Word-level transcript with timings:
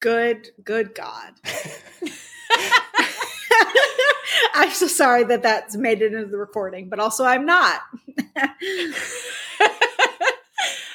Good, 0.00 0.48
good 0.64 0.94
God. 0.94 1.34
I'm 4.54 4.70
so 4.70 4.86
sorry 4.86 5.24
that 5.24 5.42
that's 5.42 5.76
made 5.76 6.02
it 6.02 6.12
into 6.12 6.26
the 6.26 6.38
recording, 6.38 6.88
but 6.88 6.98
also 6.98 7.24
I'm 7.24 7.46
not. 7.46 7.80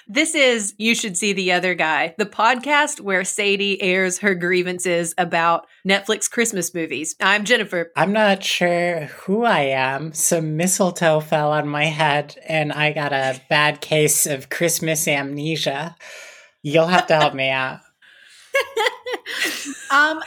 This 0.07 0.36
is 0.36 0.76
You 0.78 0.94
Should 0.94 1.18
See 1.18 1.33
the 1.33 1.52
Other 1.52 1.73
Guy, 1.73 2.13
the 2.20 2.28
podcast 2.28 3.02
where 3.02 3.23
Sadie 3.23 3.81
airs 3.81 4.20
her 4.20 4.36
grievances 4.36 5.15
about 5.17 5.65
Netflix 5.85 6.29
Christmas 6.29 6.76
movies. 6.76 7.15
I'm 7.19 7.44
Jennifer. 7.44 7.92
I'm 7.96 8.13
not 8.13 8.44
sure 8.44 9.06
who 9.06 9.46
I 9.46 9.62
am. 9.62 10.13
Some 10.13 10.58
mistletoe 10.58 11.22
fell 11.22 11.51
on 11.51 11.67
my 11.67 11.85
head, 11.85 12.37
and 12.47 12.72
I 12.72 12.94
got 12.94 13.13
a 13.13 13.42
bad 13.49 13.81
case 13.81 14.28
of 14.28 14.51
Christmas 14.51 15.08
amnesia. 15.08 15.96
You'll 16.62 16.85
have 16.85 17.08
to 17.08 17.16
help 17.16 17.34
me 17.34 17.49
out. 17.49 17.80
um, 19.91 20.22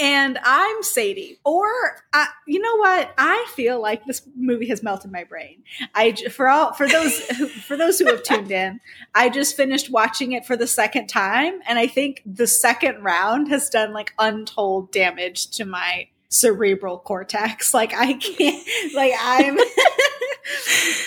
and 0.00 0.38
I'm 0.42 0.82
Sadie. 0.82 1.38
Or, 1.44 1.68
uh, 2.12 2.26
you 2.46 2.60
know 2.60 2.76
what? 2.76 3.12
I 3.18 3.46
feel 3.54 3.80
like 3.80 4.04
this 4.04 4.22
movie 4.36 4.68
has 4.68 4.82
melted 4.82 5.10
my 5.10 5.24
brain. 5.24 5.62
I 5.94 6.12
for 6.12 6.48
all 6.48 6.72
for 6.72 6.88
those 6.88 7.18
who, 7.36 7.46
for 7.46 7.76
those 7.76 7.98
who 7.98 8.06
have 8.06 8.22
tuned 8.22 8.50
in, 8.50 8.80
I 9.14 9.28
just 9.28 9.56
finished 9.56 9.90
watching 9.90 10.32
it 10.32 10.44
for 10.44 10.56
the 10.56 10.66
second 10.66 11.08
time, 11.08 11.60
and 11.66 11.78
I 11.78 11.86
think 11.86 12.22
the 12.26 12.46
second 12.46 13.02
round 13.02 13.48
has 13.48 13.68
done 13.68 13.92
like 13.92 14.12
untold 14.18 14.92
damage 14.92 15.48
to 15.52 15.64
my 15.64 16.08
cerebral 16.28 16.98
cortex. 16.98 17.72
Like 17.82 17.94
I 17.94 18.14
can't. 18.14 18.66
Like 18.94 19.12
I'm. 19.18 19.58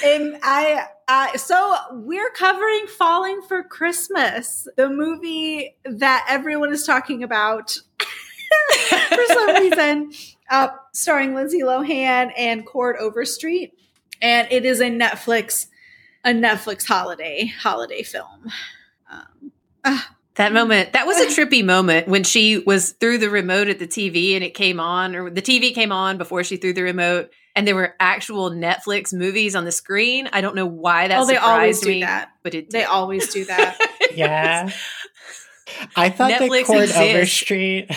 and 0.04 0.38
I 0.42 0.88
uh, 1.08 1.38
so 1.38 1.76
we're 1.92 2.32
covering 2.32 2.88
Falling 2.88 3.42
for 3.48 3.64
Christmas, 3.64 4.68
the 4.76 4.90
movie 4.90 5.76
that 5.86 6.26
everyone 6.30 6.72
is 6.72 6.84
talking 6.84 7.24
about 7.24 7.78
for 9.10 9.26
some 9.28 9.56
reason, 9.56 10.12
uh, 10.50 10.70
starring 10.94 11.36
Lindsay 11.36 11.62
Lohan 11.62 12.32
and 12.38 12.66
Chord 12.66 12.96
Overstreet, 13.00 13.74
and 14.22 14.48
it 14.52 14.66
is 14.66 14.80
a 14.80 14.90
Netflix 14.90 15.68
a 16.24 16.30
Netflix 16.30 16.86
holiday 16.86 17.46
holiday 17.46 18.02
film. 18.02 18.52
Um, 19.10 19.52
uh, 19.84 20.00
that 20.36 20.52
moment, 20.52 20.94
that 20.94 21.06
was 21.06 21.20
a 21.20 21.26
trippy 21.42 21.64
moment 21.64 22.08
when 22.08 22.24
she 22.24 22.58
was 22.58 22.94
through 22.94 23.20
the 23.20 23.30
remote 23.30 23.68
at 23.68 23.80
the 23.80 23.88
TV 23.88 24.34
and 24.34 24.44
it 24.44 24.56
came 24.56 24.80
on, 24.80 25.16
or 25.16 25.30
the 25.30 25.42
TV 25.42 25.74
came 25.74 25.92
on 25.92 26.18
before 26.18 26.44
she 26.44 26.58
threw 26.58 26.74
the 26.74 26.82
remote 26.82 27.30
and 27.56 27.68
there 27.68 27.76
were 27.76 27.96
actual 28.00 28.52
Netflix 28.52 29.14
movies 29.14 29.56
on 29.56 29.66
the 29.66 29.72
screen. 29.72 30.30
I 30.32 30.42
don't 30.42 30.56
know 30.56 30.66
why 30.66 31.08
that. 31.08 31.20
Oh, 31.20 31.26
they 31.26 31.38
always 31.38 31.80
do 31.80 31.90
me, 31.90 32.02
that, 32.02 32.32
but 32.44 32.54
it. 32.54 32.70
Did. 32.70 32.72
They 32.72 32.84
always 32.84 33.34
do 33.34 33.46
that. 33.46 33.78
yeah. 34.14 34.70
I 35.96 36.10
thought 36.10 36.32
Netflix 36.32 36.68
that 36.68 36.68
Chord 36.68 36.90
Overstreet. 36.92 37.90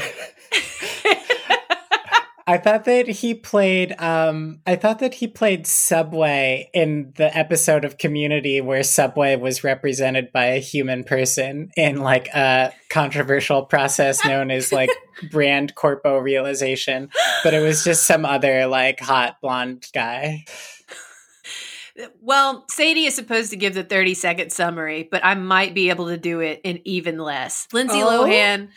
I 2.48 2.56
thought 2.56 2.86
that 2.86 3.06
he 3.08 3.34
played 3.34 3.94
um 4.00 4.60
I 4.66 4.74
thought 4.74 5.00
that 5.00 5.12
he 5.12 5.28
played 5.28 5.66
Subway 5.66 6.70
in 6.72 7.12
the 7.16 7.36
episode 7.36 7.84
of 7.84 7.98
Community 7.98 8.62
where 8.62 8.82
Subway 8.82 9.36
was 9.36 9.62
represented 9.62 10.32
by 10.32 10.46
a 10.46 10.58
human 10.58 11.04
person 11.04 11.70
in 11.76 12.00
like 12.00 12.28
a 12.28 12.72
controversial 12.88 13.66
process 13.66 14.24
known 14.24 14.50
as 14.50 14.72
like 14.72 14.88
brand 15.30 15.74
corpo 15.74 16.16
realization, 16.16 17.10
but 17.44 17.52
it 17.52 17.60
was 17.60 17.84
just 17.84 18.06
some 18.06 18.24
other 18.24 18.66
like 18.66 18.98
hot 18.98 19.36
blonde 19.42 19.86
guy. 19.92 20.46
Well, 22.22 22.64
Sadie 22.70 23.06
is 23.06 23.14
supposed 23.14 23.50
to 23.50 23.56
give 23.56 23.74
the 23.74 23.82
30 23.82 24.14
second 24.14 24.52
summary, 24.52 25.06
but 25.10 25.22
I 25.22 25.34
might 25.34 25.74
be 25.74 25.90
able 25.90 26.06
to 26.06 26.16
do 26.16 26.40
it 26.40 26.62
in 26.64 26.80
even 26.86 27.18
less. 27.18 27.68
Lindsay 27.72 28.00
oh. 28.00 28.24
Lohan 28.24 28.68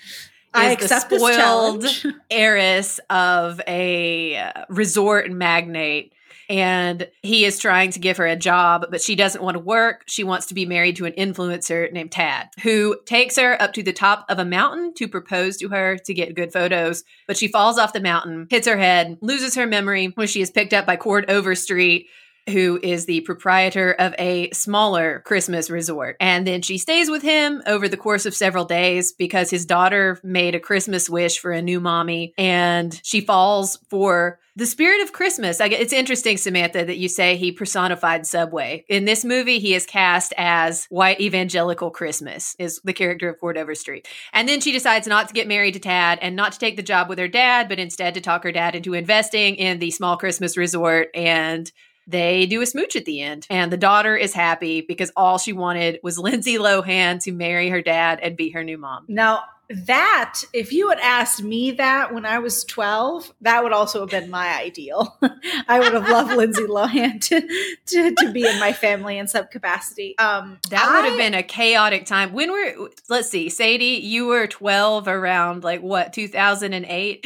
I 0.54 0.72
accept 0.72 1.10
the 1.10 1.20
spoiled 1.20 1.86
heiress 2.32 3.00
of 3.10 3.62
a 3.68 4.38
uh, 4.38 4.66
resort 4.70 5.32
magnate 5.32 6.14
and 6.52 7.08
he 7.22 7.46
is 7.46 7.60
trying 7.60 7.92
to 7.92 8.00
give 8.00 8.18
her 8.18 8.28
a 8.28 8.36
job, 8.36 8.88
but 8.92 9.02
she 9.02 9.16
doesn't 9.16 9.42
want 9.42 9.56
to 9.56 9.64
work. 9.64 10.04
She 10.08 10.26
wants 10.26 10.48
to 10.48 10.54
be 10.54 10.66
married 10.66 10.98
to 10.98 11.06
an 11.06 11.14
influencer 11.14 11.90
named 11.94 12.12
Tad, 12.12 12.50
who 12.62 13.00
takes 13.06 13.38
her 13.38 13.60
up 13.62 13.72
to 13.72 13.84
the 13.84 13.94
top 13.94 14.26
of 14.28 14.38
a 14.38 14.44
mountain 14.44 14.94
to 14.96 15.08
propose 15.08 15.56
to 15.58 15.70
her 15.70 15.98
to 16.00 16.14
get 16.14 16.36
good 16.36 16.52
photos. 16.52 17.06
But 17.26 17.38
she 17.38 17.48
falls 17.48 17.78
off 17.78 17.94
the 17.94 18.02
mountain, 18.02 18.48
hits 18.50 18.68
her 18.68 18.76
head, 18.76 19.18
loses 19.22 19.56
her 19.56 19.66
memory 19.66 20.08
when 20.16 20.28
she 20.28 20.42
is 20.42 20.52
picked 20.52 20.74
up 20.74 20.86
by 20.86 20.98
Chord 20.98 21.30
Overstreet, 21.30 22.08
who 22.50 22.80
is 22.82 23.06
the 23.06 23.22
proprietor 23.22 23.92
of 23.92 24.14
a 24.18 24.50
smaller 24.52 25.22
Christmas 25.26 25.70
resort. 25.70 26.18
And 26.20 26.46
then 26.46 26.62
she 26.62 26.78
stays 26.78 27.10
with 27.10 27.22
him 27.22 27.62
over 27.66 27.88
the 27.88 27.98
course 27.98 28.26
of 28.26 28.36
several 28.36 28.66
days 28.66 29.12
because 29.12 29.50
his 29.50 29.66
daughter 29.66 30.20
made 30.24 30.56
a 30.56 30.60
Christmas 30.60 31.10
wish 31.10 31.40
for 31.40 31.52
a 31.52 31.62
new 31.62 31.80
mommy 31.80 32.34
and 32.38 33.00
she 33.04 33.22
falls 33.22 33.78
for 33.90 34.40
the 34.58 34.66
spirit 34.66 35.02
of 35.02 35.14
Christmas. 35.14 35.62
It's 35.62 35.94
interesting, 35.94 36.36
Samantha, 36.36 36.84
that 36.84 36.98
you 36.98 37.08
say 37.08 37.38
he 37.38 37.54
personified 37.54 38.28
Subway. 38.28 38.84
In 38.90 39.06
this 39.06 39.24
movie, 39.24 39.60
he 39.60 39.74
is 39.74 39.86
cast 39.86 40.34
as 40.38 40.88
white 40.90 41.22
evangelical 41.22 41.90
Christmas, 41.90 42.54
is 42.60 42.82
the 42.84 42.92
character 42.92 43.30
of 43.30 43.40
Chord 43.40 43.58
Overstreet. 43.58 44.10
And 44.34 44.50
then 44.50 44.60
she 44.60 44.74
decides 44.74 45.08
not 45.08 45.30
to 45.30 45.34
get 45.34 45.48
married 45.48 45.76
to 45.76 45.80
Tad 45.80 46.20
and 46.22 46.36
not 46.36 46.52
to 46.52 46.60
take 46.60 46.76
the 46.76 46.84
job 46.84 47.08
with 47.08 47.18
her 47.18 47.30
dad, 47.30 47.70
but 47.70 47.80
instead 47.80 48.14
to 48.16 48.22
talk 48.22 48.44
her 48.44 48.52
dad 48.52 48.76
into 48.76 48.94
investing 48.94 49.56
in 49.56 49.80
the 49.80 49.92
small 49.92 50.18
Christmas 50.18 50.58
resort 50.58 51.08
and 51.16 51.72
they 52.12 52.46
do 52.46 52.62
a 52.62 52.66
smooch 52.66 52.96
at 52.96 53.06
the 53.06 53.22
end. 53.22 53.48
And 53.50 53.72
the 53.72 53.78
daughter 53.78 54.16
is 54.16 54.34
happy 54.34 54.82
because 54.82 55.12
all 55.16 55.38
she 55.38 55.54
wanted 55.54 56.00
was 56.04 56.20
Lindsay 56.20 56.58
Lohan 56.58 57.22
to 57.24 57.32
marry 57.32 57.70
her 57.70 57.82
dad 57.82 58.20
and 58.22 58.38
be 58.38 58.50
her 58.52 58.64
new 58.64 58.78
mom. 58.78 59.06
Now, 59.08 59.44
that, 59.74 60.42
if 60.54 60.74
you 60.74 60.90
had 60.90 61.00
asked 61.00 61.42
me 61.42 61.72
that 61.72 62.14
when 62.14 62.26
I 62.26 62.40
was 62.40 62.66
12, 62.66 63.34
that 63.42 63.64
would 63.64 63.72
also 63.72 64.02
have 64.02 64.10
been 64.10 64.30
my 64.30 64.54
ideal. 64.58 65.18
I 65.68 65.80
would 65.80 65.94
have 65.94 66.10
loved 66.10 66.34
Lindsay 66.34 66.64
Lohan 66.68 67.22
to, 67.22 67.42
to, 67.86 68.16
to, 68.16 68.32
be 68.32 68.46
in 68.46 68.60
my 68.60 68.74
family 68.74 69.18
in 69.18 69.28
some 69.28 69.48
capacity. 69.48 70.18
Um, 70.18 70.60
that 70.70 70.86
I, 70.86 70.96
would 70.96 71.10
have 71.10 71.18
been 71.18 71.34
a 71.34 71.44
chaotic 71.44 72.06
time. 72.06 72.34
When 72.34 72.52
we're, 72.52 72.90
let's 73.10 73.30
see, 73.30 73.50
Sadie, 73.50 74.02
you 74.04 74.28
were 74.28 74.48
12 74.48 75.08
around 75.08 75.64
like 75.64 75.82
what, 75.82 76.14
2008? 76.14 77.26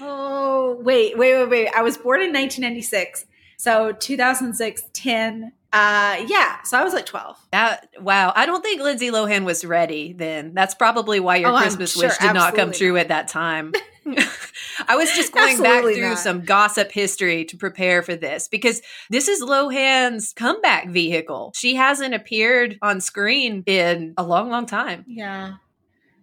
oh, 0.00 0.78
wait, 0.80 1.18
wait, 1.18 1.36
wait, 1.36 1.48
wait. 1.48 1.68
I 1.74 1.82
was 1.82 1.96
born 1.96 2.20
in 2.20 2.32
1996. 2.32 3.26
So 3.56 3.92
2006, 3.92 4.82
10. 4.92 5.52
Uh, 5.72 6.24
yeah. 6.26 6.62
So 6.62 6.78
I 6.78 6.84
was 6.84 6.94
like 6.94 7.06
12. 7.06 7.36
That, 7.52 7.88
wow. 8.00 8.32
I 8.34 8.46
don't 8.46 8.62
think 8.62 8.80
Lindsay 8.80 9.10
Lohan 9.10 9.44
was 9.44 9.64
ready 9.64 10.12
then. 10.12 10.54
That's 10.54 10.74
probably 10.74 11.20
why 11.20 11.36
your 11.36 11.50
oh, 11.50 11.58
Christmas 11.58 11.92
sure, 11.92 12.08
wish 12.08 12.18
did 12.18 12.34
not 12.34 12.54
come 12.54 12.72
true 12.72 12.92
not. 12.94 13.00
at 13.00 13.08
that 13.08 13.28
time. 13.28 13.72
I 14.88 14.96
was 14.96 15.10
just 15.12 15.32
going 15.32 15.50
absolutely 15.50 15.94
back 15.94 15.98
through 15.98 16.08
not. 16.10 16.18
some 16.18 16.44
gossip 16.44 16.92
history 16.92 17.44
to 17.46 17.56
prepare 17.56 18.02
for 18.02 18.14
this 18.14 18.46
because 18.46 18.80
this 19.10 19.26
is 19.26 19.42
Lohan's 19.42 20.32
comeback 20.32 20.88
vehicle. 20.90 21.52
She 21.56 21.74
hasn't 21.74 22.14
appeared 22.14 22.78
on 22.82 23.00
screen 23.00 23.64
in 23.66 24.14
a 24.16 24.22
long, 24.22 24.48
long 24.48 24.66
time. 24.66 25.04
Yeah. 25.08 25.54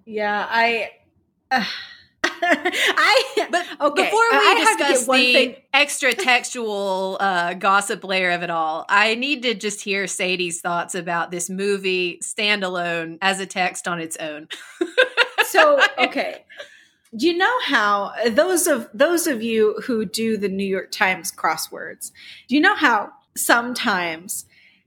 Yeah. 0.06 0.48
I. 0.50 0.92
Uh, 1.52 1.64
I 2.46 3.48
but 3.50 3.66
okay. 3.82 4.06
Before 4.06 4.20
we 4.32 4.38
I 4.38 4.76
discuss 4.78 5.06
the 5.06 5.34
thing. 5.34 5.56
extra 5.74 6.14
textual 6.14 7.18
uh, 7.20 7.54
gossip 7.54 8.04
layer 8.04 8.32
of 8.32 8.44
it 8.44 8.50
all, 8.50 8.86
I 8.90 9.16
need 9.16 9.44
to 9.44 9.54
just 9.54 9.82
hear 9.82 10.08
Sadie's 10.08 10.62
thoughts 10.62 10.96
about 10.96 11.32
this 11.32 11.50
movie 11.50 12.20
standalone 12.24 13.18
as 13.22 13.40
a 13.40 13.46
text 13.46 13.88
on 13.88 14.00
its 14.00 14.18
own. 14.18 14.48
so 15.46 15.80
okay, 15.98 16.44
do 17.16 17.28
you 17.28 17.38
know 17.38 17.60
how 17.66 18.14
those 18.30 18.68
of 18.68 18.90
those 18.94 19.28
of 19.28 19.42
you 19.42 19.80
who 19.86 20.06
do 20.06 20.38
the 20.38 20.50
New 20.50 20.68
York 20.68 20.92
Times 20.92 21.32
crosswords? 21.32 22.12
Do 22.48 22.56
you 22.56 22.62
know 22.62 22.76
how 22.76 23.12
sometimes 23.38 24.46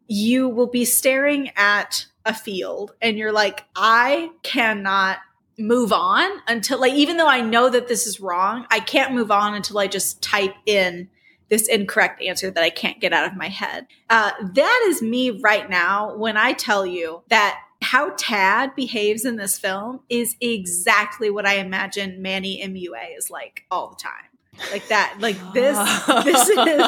you 0.09 0.49
will 0.49 0.67
be 0.67 0.85
staring 0.85 1.51
at 1.57 2.07
a 2.25 2.35
field 2.35 2.93
and 3.01 3.17
you're 3.17 3.33
like, 3.33 3.65
I 3.75 4.31
cannot 4.43 5.19
move 5.59 5.93
on 5.93 6.31
until 6.47 6.81
like 6.81 6.93
even 6.93 7.17
though 7.17 7.29
I 7.29 7.41
know 7.41 7.69
that 7.71 7.89
this 7.89 8.07
is 8.07 8.21
wrong, 8.21 8.67
I 8.71 8.81
can't 8.81 9.15
move 9.15 9.31
on 9.31 9.55
until 9.55 9.79
I 9.79 9.87
just 9.87 10.23
type 10.23 10.55
in 10.67 11.09
this 11.49 11.69
incorrect 11.69 12.23
answer 12.23 12.51
that 12.51 12.63
I 12.63 12.71
can't 12.71 13.01
get 13.01 13.13
out 13.13 13.27
of 13.27 13.37
my 13.37 13.49
head. 13.49 13.87
Uh, 14.11 14.33
that 14.55 14.87
is 14.89 15.01
me 15.01 15.31
right 15.31 15.71
now 15.71 16.17
when 16.17 16.37
I 16.37 16.53
tell 16.53 16.85
you 16.85 17.23
that 17.29 17.61
how 17.83 18.13
Tad 18.17 18.75
behaves 18.75 19.25
in 19.25 19.37
this 19.37 19.59
film 19.59 20.01
is 20.09 20.35
exactly 20.41 21.31
what 21.31 21.47
I 21.47 21.55
imagine 21.55 22.21
Manny 22.21 22.61
MUA 22.67 23.17
is 23.17 23.31
like 23.31 23.65
all 23.71 23.91
the 23.91 23.97
time 23.97 24.36
like 24.71 24.89
that. 24.89 25.17
Like 25.21 25.37
this 25.53 25.77
this 26.25 26.49
is 26.49 26.79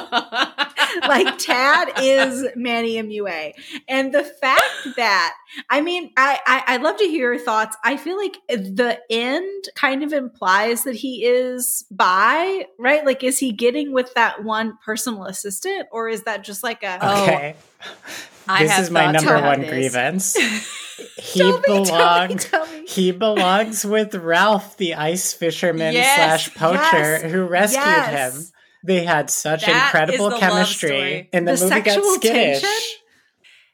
like 1.09 1.39
tad 1.39 1.93
is 2.01 2.47
manny 2.57 3.01
mua 3.03 3.53
and 3.89 4.13
the 4.13 4.25
fact 4.25 4.97
that 4.97 5.35
i 5.69 5.81
mean 5.81 6.11
I, 6.17 6.41
I 6.47 6.75
i 6.75 6.77
love 6.79 6.97
to 6.99 7.05
hear 7.05 7.33
your 7.33 7.43
thoughts. 7.43 7.77
I 7.85 7.97
feel 7.97 8.17
like 8.17 8.39
the 8.49 9.01
end 9.11 9.65
kind 9.75 10.03
of 10.03 10.13
implies 10.13 10.85
that 10.85 10.95
he 10.97 11.25
is 11.25 11.85
by 11.91 12.67
right? 12.79 13.05
Like 13.05 13.23
is 13.23 13.39
he 13.39 13.53
getting 13.53 13.93
with 13.93 14.15
that 14.15 14.45
one 14.45 14.79
personal 14.85 15.25
assistant 15.25 15.89
or 15.93 16.09
is 16.09 16.23
that 16.25 16.45
just 16.45 16.63
like 16.63 16.83
a 16.83 16.97
okay. 16.97 17.57
Oh, 18.51 18.59
this 18.59 18.79
is 18.79 18.91
my 18.91 19.13
number 19.13 19.41
one 19.43 19.61
this. 19.61 19.71
grievance 19.71 20.37
he 21.17 21.43
belongs 21.67 22.51
he 22.87 23.13
belongs 23.13 23.85
with 23.85 24.15
Ralph, 24.15 24.77
the 24.77 24.95
ice 24.95 25.33
fisherman 25.33 25.93
yes, 25.93 26.45
slash 26.45 26.55
poacher 26.55 26.79
yes, 26.99 27.23
who 27.23 27.45
rescued 27.45 27.85
yes. 27.85 28.35
him. 28.37 28.45
They 28.85 29.05
had 29.05 29.31
such 29.31 29.67
that 29.67 29.87
incredible 29.87 30.39
chemistry, 30.39 31.29
and 31.33 31.47
the, 31.47 31.55
the 31.55 31.65
movie 31.65 31.81
got 31.81 32.05
skittish. 32.05 32.63
Tension? 32.63 32.99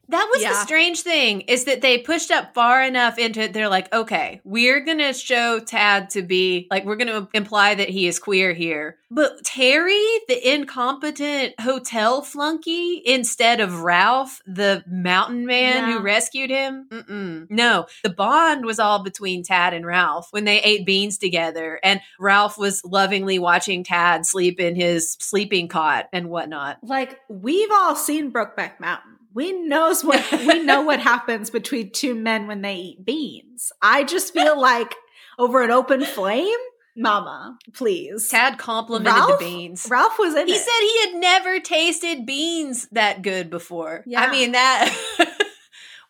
That 0.08 0.28
was 0.32 0.42
yeah. 0.42 0.50
the 0.50 0.54
strange 0.56 1.00
thing 1.00 1.42
is 1.42 1.64
that 1.64 1.80
they 1.80 1.98
pushed 1.98 2.30
up 2.30 2.54
far 2.54 2.82
enough 2.82 3.18
into 3.18 3.40
it. 3.40 3.52
They're 3.52 3.68
like, 3.68 3.92
okay, 3.92 4.40
we're 4.44 4.80
going 4.80 4.98
to 4.98 5.12
show 5.12 5.60
Tad 5.60 6.10
to 6.10 6.22
be 6.22 6.66
like, 6.70 6.84
we're 6.84 6.96
going 6.96 7.08
to 7.08 7.28
imply 7.34 7.74
that 7.74 7.88
he 7.88 8.06
is 8.06 8.18
queer 8.18 8.52
here. 8.52 8.98
But 9.10 9.44
Terry, 9.44 10.04
the 10.28 10.54
incompetent 10.54 11.58
hotel 11.60 12.22
flunky, 12.22 13.00
instead 13.04 13.60
of 13.60 13.82
Ralph, 13.82 14.42
the 14.44 14.82
mountain 14.88 15.46
man 15.46 15.88
yeah. 15.88 15.92
who 15.92 16.00
rescued 16.00 16.50
him, 16.50 16.88
Mm-mm. 16.90 17.46
no, 17.48 17.86
the 18.02 18.10
bond 18.10 18.64
was 18.64 18.80
all 18.80 19.02
between 19.02 19.44
Tad 19.44 19.72
and 19.72 19.86
Ralph 19.86 20.28
when 20.32 20.44
they 20.44 20.60
ate 20.62 20.84
beans 20.84 21.16
together. 21.18 21.78
And 21.82 22.00
Ralph 22.18 22.58
was 22.58 22.84
lovingly 22.84 23.38
watching 23.38 23.84
Tad 23.84 24.26
sleep 24.26 24.58
in 24.58 24.74
his 24.74 25.16
sleeping 25.20 25.68
cot 25.68 26.08
and 26.12 26.28
whatnot. 26.28 26.78
Like, 26.82 27.20
we've 27.28 27.70
all 27.70 27.94
seen 27.94 28.32
Brokeback 28.32 28.80
Mountain 28.80 29.14
we 29.34 29.52
knows 29.52 30.04
what 30.04 30.24
we 30.32 30.60
know 30.64 30.82
what 30.82 31.00
happens 31.00 31.50
between 31.50 31.90
two 31.90 32.14
men 32.14 32.46
when 32.46 32.62
they 32.62 32.76
eat 32.76 33.04
beans. 33.04 33.72
I 33.82 34.04
just 34.04 34.32
feel 34.32 34.58
like 34.58 34.94
over 35.38 35.62
an 35.62 35.70
open 35.70 36.04
flame, 36.04 36.56
mama, 36.96 37.58
please. 37.74 38.28
Tad 38.28 38.56
complimented 38.56 39.12
Ralph, 39.12 39.38
the 39.40 39.44
beans. 39.44 39.86
Ralph 39.90 40.18
was 40.18 40.34
in 40.34 40.46
he 40.46 40.54
it. 40.54 40.60
said 40.60 40.80
he 40.80 41.00
had 41.00 41.20
never 41.20 41.60
tasted 41.60 42.24
beans 42.24 42.88
that 42.92 43.22
good 43.22 43.50
before. 43.50 44.04
Yeah. 44.06 44.22
I 44.24 44.30
mean 44.30 44.52
that 44.52 44.96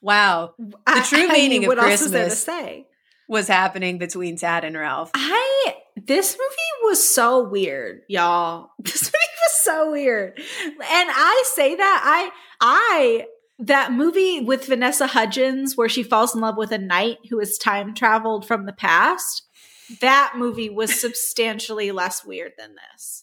wow. 0.02 0.54
The 0.58 1.06
true 1.08 1.28
I, 1.28 1.32
meaning 1.32 1.64
I 1.64 1.68
mean, 1.68 1.78
of 1.78 1.84
Christmas 1.84 2.42
say? 2.42 2.86
was 3.26 3.48
happening 3.48 3.98
between 3.98 4.36
Tad 4.36 4.64
and 4.64 4.76
Ralph. 4.76 5.10
I 5.14 5.74
this 5.96 6.36
movie 6.38 6.88
was 6.88 7.08
so 7.08 7.42
weird, 7.42 8.02
y'all. 8.08 8.70
This 8.78 9.02
movie 9.02 9.12
was 9.12 9.33
so 9.62 9.90
weird. 9.92 10.36
And 10.36 10.78
I 11.12 11.42
say 11.54 11.74
that 11.74 12.02
I 12.04 12.30
I 12.60 13.26
that 13.58 13.92
movie 13.92 14.40
with 14.40 14.66
Vanessa 14.66 15.06
Hudgens 15.06 15.76
where 15.76 15.88
she 15.88 16.02
falls 16.02 16.34
in 16.34 16.40
love 16.40 16.56
with 16.56 16.72
a 16.72 16.78
knight 16.78 17.18
who 17.30 17.38
is 17.40 17.58
time 17.58 17.94
traveled 17.94 18.46
from 18.46 18.66
the 18.66 18.72
past. 18.72 19.42
That 20.00 20.34
movie 20.36 20.70
was 20.70 20.98
substantially 21.00 21.92
less 21.92 22.24
weird 22.24 22.52
than 22.58 22.74
this. 22.74 23.22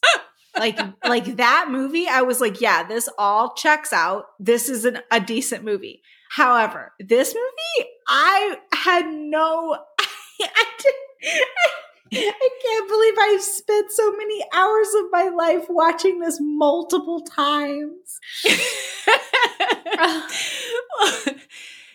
like 0.56 0.78
like 1.04 1.36
that 1.36 1.68
movie 1.70 2.06
I 2.08 2.22
was 2.22 2.40
like, 2.40 2.60
yeah, 2.60 2.82
this 2.86 3.08
all 3.18 3.54
checks 3.54 3.92
out. 3.92 4.26
This 4.38 4.68
is 4.68 4.84
an, 4.84 4.98
a 5.10 5.20
decent 5.20 5.64
movie. 5.64 6.02
However, 6.30 6.92
this 6.98 7.34
movie 7.34 7.88
I 8.08 8.56
had 8.72 9.06
no 9.06 9.76
I, 10.40 10.64
did, 10.78 10.94
I 11.24 11.70
can't 12.12 12.88
believe 12.88 13.14
I've 13.18 13.42
spent 13.42 13.92
so 13.92 14.12
many 14.12 14.44
hours 14.52 14.88
of 14.94 15.06
my 15.10 15.28
life 15.28 15.64
watching 15.68 16.20
this 16.20 16.38
multiple 16.40 17.22
times. 17.22 18.20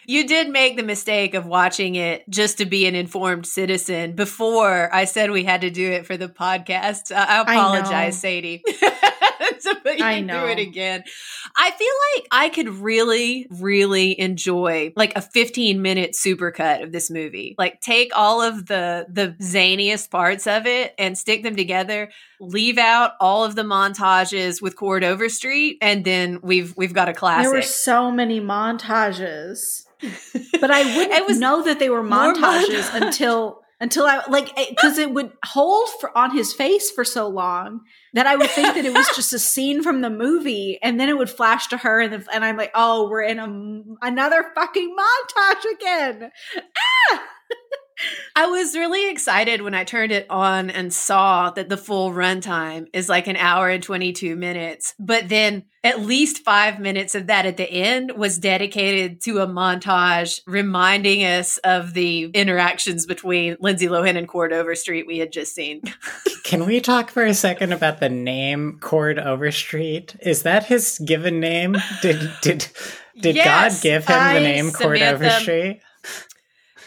you 0.07 0.27
did 0.27 0.49
make 0.49 0.77
the 0.77 0.83
mistake 0.83 1.33
of 1.33 1.45
watching 1.45 1.95
it 1.95 2.27
just 2.29 2.59
to 2.59 2.65
be 2.65 2.87
an 2.87 2.95
informed 2.95 3.45
citizen 3.45 4.13
before 4.13 4.93
I 4.93 5.05
said 5.05 5.31
we 5.31 5.43
had 5.43 5.61
to 5.61 5.69
do 5.69 5.91
it 5.91 6.05
for 6.05 6.17
the 6.17 6.29
podcast. 6.29 7.15
I 7.15 7.41
apologize, 7.41 7.91
I 7.91 8.09
Sadie. 8.09 8.63
I 10.01 10.21
know. 10.21 10.45
do 10.45 10.51
it 10.51 10.59
again. 10.59 11.03
I 11.55 11.71
feel 11.71 11.93
like 12.15 12.27
I 12.31 12.49
could 12.49 12.69
really, 12.69 13.47
really 13.49 14.19
enjoy 14.19 14.93
like 14.95 15.15
a 15.15 15.21
15 15.21 15.81
minute 15.81 16.13
supercut 16.13 16.83
of 16.83 16.91
this 16.91 17.09
movie. 17.09 17.55
Like 17.57 17.81
take 17.81 18.11
all 18.15 18.41
of 18.41 18.67
the 18.67 19.05
the 19.09 19.35
zaniest 19.41 20.09
parts 20.09 20.47
of 20.47 20.65
it 20.65 20.93
and 20.97 21.17
stick 21.17 21.43
them 21.43 21.55
together. 21.55 22.09
Leave 22.39 22.77
out 22.77 23.11
all 23.19 23.43
of 23.43 23.55
the 23.55 23.63
montages 23.63 24.61
with 24.61 24.75
Chord 24.75 25.03
Overstreet, 25.03 25.77
and 25.81 26.05
then 26.05 26.39
we've 26.41 26.75
we've 26.77 26.93
got 26.93 27.09
a 27.09 27.13
classic. 27.13 27.45
There 27.45 27.53
were 27.57 27.61
so 27.61 28.11
many 28.11 28.39
montages, 28.39 29.85
but 30.61 30.71
I 30.71 30.97
wouldn't 30.97 31.39
know 31.39 31.63
that 31.63 31.79
they 31.79 31.89
were 31.89 32.03
montages 32.03 32.93
until 32.93 33.63
until 33.79 34.05
I 34.05 34.23
like 34.29 34.55
because 34.55 34.97
it 34.97 35.13
would 35.13 35.31
hold 35.45 35.89
for, 35.99 36.17
on 36.17 36.35
his 36.35 36.53
face 36.53 36.89
for 36.89 37.03
so 37.03 37.27
long 37.27 37.81
that 38.13 38.25
I 38.25 38.35
would 38.35 38.49
think 38.49 38.73
that 38.75 38.85
it 38.85 38.93
was 38.93 39.07
just 39.15 39.33
a 39.33 39.39
scene 39.39 39.83
from 39.83 40.01
the 40.01 40.09
movie, 40.09 40.79
and 40.81 40.99
then 40.99 41.09
it 41.09 41.17
would 41.17 41.29
flash 41.29 41.67
to 41.67 41.77
her, 41.77 42.01
and 42.01 42.25
and 42.33 42.43
I'm 42.43 42.57
like, 42.57 42.71
oh, 42.73 43.09
we're 43.09 43.21
in 43.21 43.39
a 43.39 44.07
another 44.07 44.51
fucking 44.55 44.95
montage 44.95 45.73
again. 45.73 46.31
Ah! 47.11 47.23
I 48.35 48.47
was 48.47 48.75
really 48.75 49.09
excited 49.09 49.61
when 49.61 49.73
I 49.73 49.83
turned 49.83 50.11
it 50.11 50.27
on 50.29 50.69
and 50.69 50.93
saw 50.93 51.49
that 51.51 51.69
the 51.69 51.77
full 51.77 52.11
runtime 52.11 52.87
is 52.93 53.09
like 53.09 53.27
an 53.27 53.37
hour 53.37 53.69
and 53.69 53.81
22 53.81 54.35
minutes. 54.35 54.93
But 54.99 55.29
then 55.29 55.63
at 55.83 56.01
least 56.01 56.43
five 56.43 56.79
minutes 56.79 57.15
of 57.15 57.27
that 57.27 57.45
at 57.45 57.57
the 57.57 57.69
end 57.69 58.11
was 58.15 58.37
dedicated 58.37 59.21
to 59.21 59.39
a 59.39 59.47
montage 59.47 60.41
reminding 60.45 61.23
us 61.23 61.57
of 61.59 61.93
the 61.93 62.25
interactions 62.33 63.05
between 63.05 63.57
Lindsay 63.59 63.87
Lohan 63.87 64.17
and 64.17 64.27
Chord 64.27 64.53
Overstreet 64.53 65.07
we 65.07 65.17
had 65.17 65.31
just 65.31 65.55
seen. 65.55 65.81
Can 66.43 66.65
we 66.65 66.81
talk 66.81 67.09
for 67.09 67.23
a 67.23 67.33
second 67.33 67.73
about 67.73 67.99
the 67.99 68.09
name 68.09 68.79
Chord 68.79 69.17
Overstreet? 69.17 70.15
Is 70.21 70.43
that 70.43 70.65
his 70.65 70.99
given 70.99 71.39
name? 71.39 71.77
Did 72.01 72.31
did 72.41 72.67
did 73.19 73.35
yes, 73.35 73.75
God 73.75 73.83
give 73.83 74.05
him 74.05 74.19
I, 74.19 74.33
the 74.35 74.39
name 74.41 74.71
Chord 74.71 75.01
Overstreet? 75.01 75.81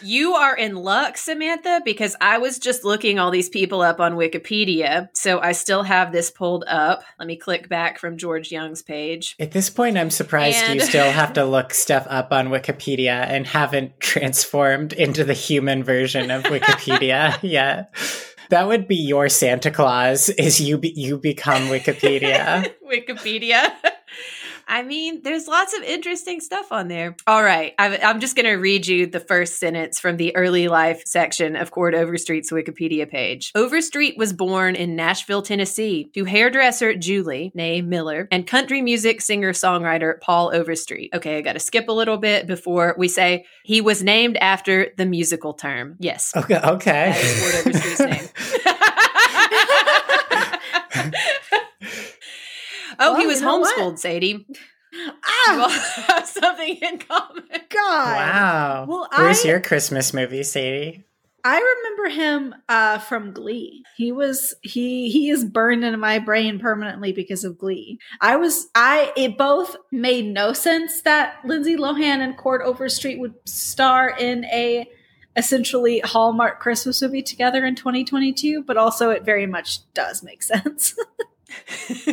You 0.03 0.33
are 0.33 0.55
in 0.55 0.75
luck, 0.75 1.17
Samantha, 1.17 1.81
because 1.85 2.15
I 2.21 2.37
was 2.39 2.59
just 2.59 2.83
looking 2.83 3.19
all 3.19 3.31
these 3.31 3.49
people 3.49 3.81
up 3.81 3.99
on 3.99 4.13
Wikipedia. 4.15 5.09
So 5.13 5.39
I 5.39 5.51
still 5.51 5.83
have 5.83 6.11
this 6.11 6.31
pulled 6.31 6.63
up. 6.67 7.03
Let 7.19 7.27
me 7.27 7.35
click 7.35 7.69
back 7.69 7.99
from 7.99 8.17
George 8.17 8.51
Young's 8.51 8.81
page. 8.81 9.35
At 9.39 9.51
this 9.51 9.69
point, 9.69 9.97
I'm 9.97 10.09
surprised 10.09 10.57
and- 10.63 10.75
you 10.75 10.81
still 10.81 11.11
have 11.11 11.33
to 11.33 11.45
look 11.45 11.73
stuff 11.73 12.05
up 12.09 12.31
on 12.31 12.47
Wikipedia 12.49 13.25
and 13.27 13.45
haven't 13.45 13.99
transformed 13.99 14.93
into 14.93 15.23
the 15.23 15.33
human 15.33 15.83
version 15.83 16.31
of 16.31 16.43
Wikipedia 16.43 17.37
yet. 17.41 17.93
That 18.49 18.67
would 18.67 18.87
be 18.87 18.97
your 18.97 19.29
Santa 19.29 19.71
Claus 19.71 20.27
is 20.29 20.59
you 20.59 20.77
be- 20.77 20.93
you 20.95 21.17
become 21.17 21.63
Wikipedia. 21.69 22.69
Wikipedia. 22.91 23.71
I 24.71 24.83
mean, 24.83 25.21
there's 25.21 25.49
lots 25.49 25.75
of 25.75 25.83
interesting 25.83 26.39
stuff 26.39 26.71
on 26.71 26.87
there. 26.87 27.17
All 27.27 27.43
right. 27.43 27.73
I'm 27.77 28.21
just 28.21 28.37
going 28.37 28.45
to 28.45 28.53
read 28.53 28.87
you 28.87 29.05
the 29.05 29.19
first 29.19 29.59
sentence 29.59 29.99
from 29.99 30.15
the 30.15 30.33
early 30.33 30.69
life 30.69 31.03
section 31.05 31.57
of 31.57 31.71
Chord 31.71 31.93
Overstreet's 31.93 32.51
Wikipedia 32.51 33.07
page. 33.07 33.51
Overstreet 33.53 34.17
was 34.17 34.31
born 34.31 34.75
in 34.75 34.95
Nashville, 34.95 35.41
Tennessee, 35.41 36.09
to 36.13 36.23
hairdresser 36.23 36.95
Julie, 36.95 37.51
née 37.53 37.85
Miller, 37.85 38.29
and 38.31 38.47
country 38.47 38.81
music 38.81 39.19
singer 39.19 39.51
songwriter 39.51 40.21
Paul 40.21 40.55
Overstreet. 40.55 41.13
Okay, 41.13 41.37
I 41.37 41.41
got 41.41 41.53
to 41.53 41.59
skip 41.59 41.89
a 41.89 41.93
little 41.93 42.17
bit 42.17 42.47
before 42.47 42.95
we 42.97 43.09
say 43.09 43.45
he 43.65 43.81
was 43.81 44.01
named 44.01 44.37
after 44.37 44.93
the 44.95 45.05
musical 45.05 45.53
term. 45.53 45.97
Yes. 45.99 46.31
Okay. 46.33 46.57
Okay. 46.57 47.11
That 47.11 47.21
is 47.21 47.41
Chord 47.41 47.75
Overstreet's 47.75 47.99
name. 47.99 48.65
Oh, 53.01 53.13
well, 53.13 53.21
he 53.21 53.27
was 53.27 53.41
homeschooled, 53.41 53.97
Sadie. 53.97 54.45
Ah, 55.23 56.05
have 56.07 56.27
something 56.27 56.75
in 56.75 56.99
common. 56.99 57.43
God. 57.69 58.15
Wow. 58.15 58.85
Well, 58.87 59.09
where's 59.15 59.43
I, 59.45 59.49
your 59.49 59.59
Christmas 59.59 60.13
movie, 60.13 60.43
Sadie? 60.43 61.03
I 61.43 61.57
remember 61.57 62.09
him 62.09 62.55
uh, 62.69 62.99
from 62.99 63.33
Glee. 63.33 63.83
He 63.97 64.11
was 64.11 64.53
he 64.61 65.09
he 65.09 65.29
is 65.29 65.43
burned 65.43 65.83
into 65.83 65.97
my 65.97 66.19
brain 66.19 66.59
permanently 66.59 67.13
because 67.13 67.43
of 67.43 67.57
Glee. 67.57 67.99
I 68.19 68.35
was 68.35 68.67
I 68.75 69.11
it 69.17 69.37
both 69.37 69.75
made 69.91 70.27
no 70.27 70.53
sense 70.53 71.01
that 71.01 71.37
Lindsay 71.43 71.75
Lohan 71.75 72.19
and 72.19 72.37
Chord 72.37 72.61
Overstreet 72.61 73.19
would 73.19 73.33
star 73.45 74.09
in 74.09 74.45
a 74.45 74.87
essentially 75.35 75.99
Hallmark 76.01 76.59
Christmas 76.59 77.01
movie 77.01 77.23
together 77.23 77.65
in 77.65 77.75
2022, 77.75 78.63
but 78.63 78.77
also 78.77 79.09
it 79.09 79.23
very 79.23 79.47
much 79.47 79.79
does 79.93 80.21
make 80.21 80.43
sense. 80.43 80.95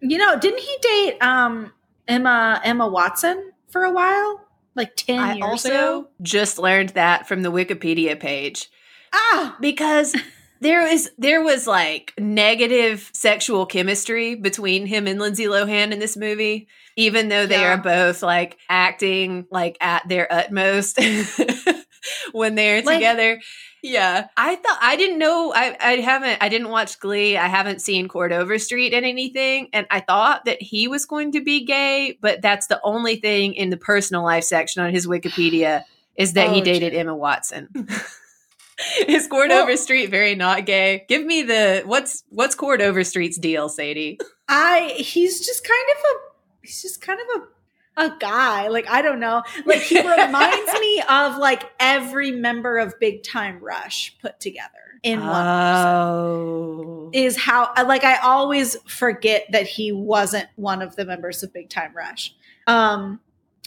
You 0.00 0.18
know, 0.18 0.38
didn't 0.38 0.60
he 0.60 0.76
date 0.80 1.18
um 1.20 1.72
Emma 2.08 2.60
Emma 2.64 2.88
Watson 2.88 3.52
for 3.68 3.84
a 3.84 3.92
while? 3.92 4.46
Like 4.74 4.96
10 4.96 5.18
I 5.18 5.34
years 5.34 5.42
also 5.44 5.68
ago? 5.68 6.08
Just 6.22 6.58
learned 6.58 6.90
that 6.90 7.26
from 7.26 7.42
the 7.42 7.50
Wikipedia 7.52 8.18
page. 8.18 8.70
Ah, 9.12 9.56
because 9.60 10.14
there 10.60 10.82
was 10.82 11.10
there 11.18 11.42
was 11.42 11.66
like 11.66 12.12
negative 12.18 13.10
sexual 13.12 13.66
chemistry 13.66 14.34
between 14.34 14.86
him 14.86 15.06
and 15.06 15.18
Lindsay 15.18 15.46
Lohan 15.46 15.92
in 15.92 15.98
this 15.98 16.16
movie, 16.16 16.68
even 16.96 17.28
though 17.28 17.46
they 17.46 17.60
yeah. 17.60 17.74
are 17.74 17.78
both 17.78 18.22
like 18.22 18.58
acting 18.68 19.46
like 19.50 19.76
at 19.80 20.08
their 20.08 20.32
utmost. 20.32 20.98
when 22.32 22.54
they're 22.54 22.82
like, 22.82 22.96
together. 22.96 23.40
Yeah. 23.82 24.28
I 24.36 24.56
thought 24.56 24.78
I 24.80 24.96
didn't 24.96 25.18
know 25.18 25.52
I 25.54 25.76
I 25.80 25.92
haven't 25.96 26.38
I 26.42 26.48
didn't 26.48 26.68
watch 26.68 26.98
Glee. 27.00 27.36
I 27.36 27.46
haven't 27.46 27.80
seen 27.80 28.08
Chord 28.08 28.32
Overstreet 28.32 28.92
and 28.92 29.06
anything 29.06 29.68
and 29.72 29.86
I 29.90 30.00
thought 30.00 30.44
that 30.44 30.60
he 30.60 30.88
was 30.88 31.06
going 31.06 31.32
to 31.32 31.42
be 31.42 31.64
gay, 31.64 32.18
but 32.20 32.42
that's 32.42 32.66
the 32.66 32.80
only 32.82 33.16
thing 33.16 33.54
in 33.54 33.70
the 33.70 33.76
personal 33.76 34.22
life 34.22 34.44
section 34.44 34.82
on 34.82 34.92
his 34.92 35.06
Wikipedia 35.06 35.84
is 36.16 36.34
that 36.34 36.48
oh, 36.48 36.52
he 36.52 36.60
dated 36.60 36.94
Emma 36.94 37.14
Watson. 37.14 37.68
is 39.06 39.26
Chord 39.26 39.50
well, 39.50 39.62
Overstreet 39.62 40.10
very 40.10 40.34
not 40.34 40.66
gay? 40.66 41.04
Give 41.08 41.24
me 41.24 41.42
the 41.42 41.82
what's 41.86 42.24
what's 42.28 42.54
Chord 42.54 42.80
Overstreet's 42.80 43.38
deal, 43.38 43.68
Sadie? 43.68 44.18
I 44.48 44.94
he's 44.96 45.44
just 45.44 45.66
kind 45.66 45.86
of 45.96 46.04
a 46.04 46.66
he's 46.66 46.82
just 46.82 47.00
kind 47.00 47.18
of 47.20 47.42
a 47.42 47.46
a 47.96 48.10
guy. 48.18 48.68
Like, 48.68 48.88
I 48.88 49.02
don't 49.02 49.20
know. 49.20 49.42
Like, 49.66 49.80
he 49.80 49.98
reminds 49.98 50.72
me 50.80 51.02
of 51.08 51.36
like 51.38 51.70
every 51.78 52.32
member 52.32 52.78
of 52.78 52.98
Big 52.98 53.22
Time 53.22 53.58
Rush 53.60 54.16
put 54.20 54.40
together 54.40 54.68
in 55.02 55.20
one 55.20 55.46
oh. 55.46 57.10
Is 57.12 57.36
how, 57.36 57.72
like, 57.86 58.04
I 58.04 58.16
always 58.18 58.76
forget 58.86 59.46
that 59.52 59.66
he 59.66 59.92
wasn't 59.92 60.48
one 60.56 60.82
of 60.82 60.96
the 60.96 61.04
members 61.04 61.42
of 61.42 61.52
Big 61.52 61.68
Time 61.70 61.92
Rush. 61.94 62.34
Um, 62.66 63.20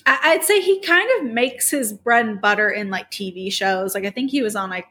I, 0.05 0.35
would 0.35 0.43
say 0.43 0.61
he 0.61 0.79
kind 0.81 1.09
of 1.19 1.31
makes 1.31 1.69
his 1.69 1.93
bread 1.93 2.25
and 2.25 2.41
butter 2.41 2.69
in 2.69 2.89
like 2.89 3.09
TV 3.09 3.51
shows. 3.51 3.95
Like, 3.95 4.05
I 4.05 4.09
think 4.09 4.31
he 4.31 4.41
was 4.41 4.55
on 4.55 4.69
like, 4.69 4.87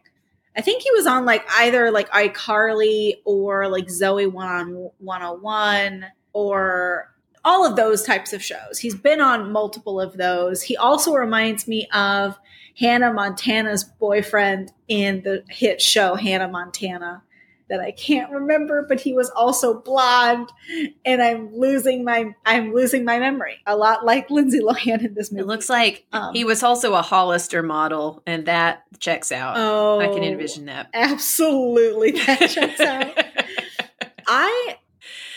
I 0.57 0.61
think 0.61 0.83
he 0.83 0.91
was 0.91 1.07
on 1.07 1.25
like 1.25 1.45
either 1.59 1.91
like 1.91 2.11
iCarly 2.11 3.17
or 3.25 3.69
like 3.69 3.89
Zoe 3.89 4.27
One 4.27 4.47
on 4.47 4.91
101 4.99 6.07
or 6.33 7.12
all 7.45 7.67
of 7.67 7.77
those 7.77 8.03
types 8.03 8.33
of 8.33 8.43
shows. 8.43 8.79
He's 8.79 8.95
been 8.95 9.21
on 9.21 9.53
multiple 9.53 10.01
of 10.01 10.17
those. 10.17 10.63
He 10.63 10.77
also 10.77 11.15
reminds 11.15 11.67
me 11.67 11.89
of 11.93 12.39
Hannah 12.79 13.13
Montana's 13.13 13.85
boyfriend 13.85 14.73
in 14.89 15.23
the 15.23 15.45
hit 15.49 15.81
show 15.81 16.15
Hannah 16.15 16.49
Montana 16.49 17.23
that 17.69 17.81
I 17.81 17.91
can't 17.91 18.31
remember, 18.31 18.85
but 18.87 19.01
he 19.01 19.15
was 19.15 19.31
also 19.31 19.81
blonde 19.81 20.51
and 21.07 21.23
I'm 21.23 21.57
losing 21.57 22.05
my 22.05 22.35
I'm 22.45 22.75
losing 22.75 23.05
my 23.05 23.19
memory. 23.19 23.63
A 23.67 23.77
lot 23.77 24.05
like 24.05 24.31
Lindsay 24.31 24.61
Lohan 24.61 25.05
in 25.05 25.15
this 25.15 25.33
movie. 25.33 25.43
It 25.43 25.47
looks 25.47 25.71
like 25.71 26.05
um, 26.13 26.35
he 26.35 26.45
was 26.45 26.63
also 26.63 26.95
a 26.95 27.03
Hollister 27.03 27.63
model 27.63 28.23
and 28.27 28.45
that 28.47 28.85
checks 28.99 29.33
out. 29.33 29.55
Oh, 29.57 30.01
I 30.01 30.09
can 30.09 30.23
envision 30.23 30.67
that. 30.67 30.91
Absolutely 30.93 32.11
that 32.13 32.51
checks 32.51 32.81
out. 32.81 33.25
I 34.27 34.77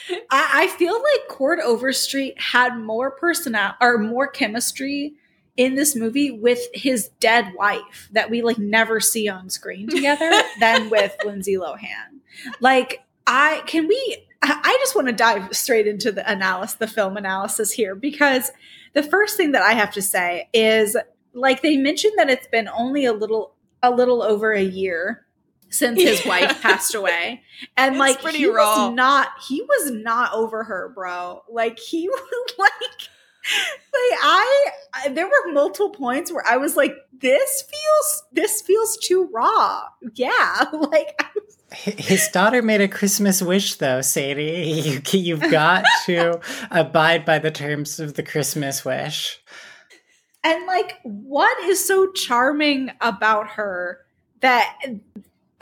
I, 0.09 0.49
I 0.53 0.67
feel 0.67 0.93
like 0.93 1.27
Chord 1.29 1.59
Overstreet 1.59 2.39
had 2.39 2.77
more 2.77 3.11
personal 3.11 3.73
or 3.81 3.97
more 3.97 4.27
chemistry 4.27 5.13
in 5.57 5.75
this 5.75 5.95
movie 5.95 6.31
with 6.31 6.59
his 6.73 7.09
dead 7.19 7.53
wife 7.57 8.09
that 8.11 8.29
we 8.29 8.41
like 8.41 8.57
never 8.57 8.99
see 8.99 9.29
on 9.29 9.49
screen 9.49 9.87
together 9.87 10.29
than 10.59 10.89
with 10.89 11.15
Lindsay 11.25 11.55
Lohan. 11.55 12.19
Like, 12.59 13.01
I 13.27 13.63
can 13.65 13.87
we 13.87 14.25
I 14.43 14.77
just 14.79 14.95
want 14.95 15.07
to 15.07 15.13
dive 15.13 15.55
straight 15.55 15.87
into 15.87 16.11
the 16.11 16.29
analysis, 16.29 16.75
the 16.75 16.87
film 16.87 17.17
analysis 17.17 17.71
here, 17.71 17.95
because 17.95 18.51
the 18.93 19.01
first 19.01 19.37
thing 19.37 19.53
that 19.53 19.63
I 19.63 19.73
have 19.73 19.91
to 19.93 20.01
say 20.01 20.49
is 20.53 20.95
like 21.33 21.61
they 21.61 21.77
mentioned 21.77 22.13
that 22.17 22.29
it's 22.29 22.47
been 22.47 22.67
only 22.69 23.05
a 23.05 23.13
little 23.13 23.53
a 23.81 23.91
little 23.91 24.21
over 24.21 24.51
a 24.51 24.61
year 24.61 25.24
since 25.69 26.01
his 26.01 26.25
wife 26.25 26.61
passed 26.61 26.95
away. 26.95 27.43
And 27.77 27.97
like 27.97 28.19
he 28.21 28.49
raw. 28.49 28.87
was 28.87 28.95
not 28.95 29.29
he 29.47 29.61
was 29.61 29.91
not 29.91 30.33
over 30.33 30.63
her, 30.63 30.91
bro. 30.93 31.43
Like 31.49 31.79
he 31.79 32.07
was 32.09 32.53
like 32.57 32.71
like 33.45 34.19
I, 34.23 34.65
I 34.93 35.09
there 35.09 35.27
were 35.27 35.53
multiple 35.53 35.91
points 35.91 36.31
where 36.31 36.45
I 36.47 36.57
was 36.57 36.75
like 36.75 36.95
this 37.13 37.63
feels 37.63 38.23
this 38.31 38.61
feels 38.61 38.97
too 38.97 39.29
raw. 39.33 39.83
Yeah, 40.13 40.65
like 40.73 41.19
his 41.75 42.27
daughter 42.29 42.61
made 42.61 42.81
a 42.81 42.87
Christmas 42.87 43.41
wish, 43.41 43.75
though, 43.75 44.01
Sadie. 44.01 44.81
You, 44.85 45.19
you've 45.19 45.51
got 45.51 45.83
to 46.05 46.39
abide 46.71 47.25
by 47.25 47.39
the 47.39 47.51
terms 47.51 47.99
of 47.99 48.13
the 48.13 48.23
Christmas 48.23 48.85
wish. 48.85 49.39
And, 50.43 50.65
like, 50.67 50.99
what 51.03 51.57
is 51.65 51.85
so 51.85 52.11
charming 52.11 52.91
about 53.01 53.49
her 53.51 53.99
that 54.41 54.77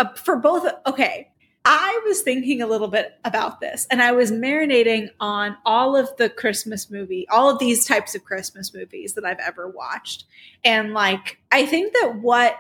uh, 0.04 0.14
for 0.14 0.36
both 0.38 0.66
okay. 0.86 1.30
I 1.66 2.02
was 2.06 2.22
thinking 2.22 2.62
a 2.62 2.68
little 2.68 2.90
bit 2.90 3.18
about 3.24 3.62
this 3.62 3.88
and 3.90 4.02
i 4.02 4.12
was 4.12 4.34
marinating 4.34 5.10
on 5.22 5.56
all 5.66 5.96
of 5.96 6.10
the 6.18 6.30
christmas 6.30 6.92
movie 6.92 7.26
all 7.30 7.50
of 7.50 7.58
these 7.58 7.86
types 7.86 8.16
of 8.16 8.26
christmas 8.26 8.74
movies 8.74 9.14
that 9.14 9.24
i've 9.24 9.40
ever 9.40 9.70
watched. 9.70 10.26
And 10.66 10.94
like 10.94 11.40
i 11.54 11.66
think 11.66 11.94
that 11.94 12.18
what 12.22 12.58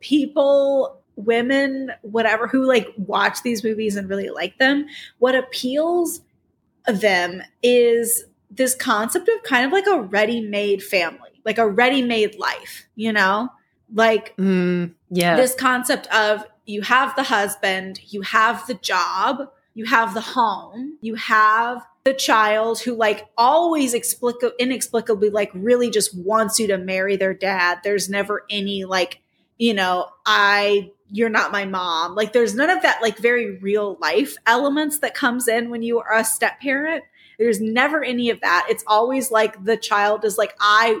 people 0.00 1.00
women 1.16 1.92
whatever 2.02 2.46
who 2.46 2.66
like 2.66 2.88
watch 2.98 3.42
these 3.42 3.64
movies 3.64 3.96
and 3.96 4.08
really 4.10 4.28
like 4.28 4.58
them 4.58 4.86
what 5.18 5.34
appeals 5.34 6.20
them 6.86 7.42
is 7.62 8.24
this 8.50 8.74
concept 8.74 9.28
of 9.28 9.42
kind 9.44 9.64
of 9.64 9.72
like 9.72 9.86
a 9.86 10.00
ready-made 10.00 10.82
family 10.82 11.30
like 11.44 11.58
a 11.58 11.66
ready-made 11.66 12.38
life 12.38 12.86
you 12.96 13.12
know? 13.12 13.48
Like 13.94 14.34
mm, 14.36 14.94
yeah. 15.10 15.36
this 15.36 15.54
concept 15.54 16.06
of 16.14 16.44
you 16.72 16.82
have 16.82 17.14
the 17.16 17.22
husband, 17.22 18.00
you 18.12 18.22
have 18.22 18.66
the 18.66 18.74
job, 18.74 19.48
you 19.74 19.84
have 19.84 20.14
the 20.14 20.20
home, 20.20 20.98
you 21.00 21.14
have 21.14 21.86
the 22.04 22.14
child 22.14 22.80
who 22.80 22.94
like 22.94 23.28
always 23.38 23.94
explica- 23.94 24.58
inexplicably 24.58 25.30
like 25.30 25.50
really 25.54 25.90
just 25.90 26.16
wants 26.16 26.58
you 26.58 26.66
to 26.66 26.78
marry 26.78 27.16
their 27.16 27.34
dad. 27.34 27.78
There's 27.84 28.08
never 28.08 28.44
any 28.50 28.84
like, 28.84 29.20
you 29.58 29.74
know, 29.74 30.08
I 30.26 30.90
you're 31.14 31.28
not 31.28 31.52
my 31.52 31.66
mom. 31.66 32.14
Like 32.14 32.32
there's 32.32 32.54
none 32.54 32.70
of 32.70 32.82
that 32.82 33.02
like 33.02 33.18
very 33.18 33.58
real 33.58 33.98
life 34.00 34.34
elements 34.46 35.00
that 35.00 35.14
comes 35.14 35.46
in 35.46 35.68
when 35.68 35.82
you 35.82 36.00
are 36.00 36.16
a 36.16 36.24
step 36.24 36.58
parent. 36.60 37.04
There's 37.42 37.60
never 37.60 38.04
any 38.04 38.30
of 38.30 38.40
that. 38.40 38.66
It's 38.70 38.84
always 38.86 39.30
like 39.30 39.64
the 39.64 39.76
child 39.76 40.24
is 40.24 40.38
like, 40.38 40.54
I, 40.60 41.00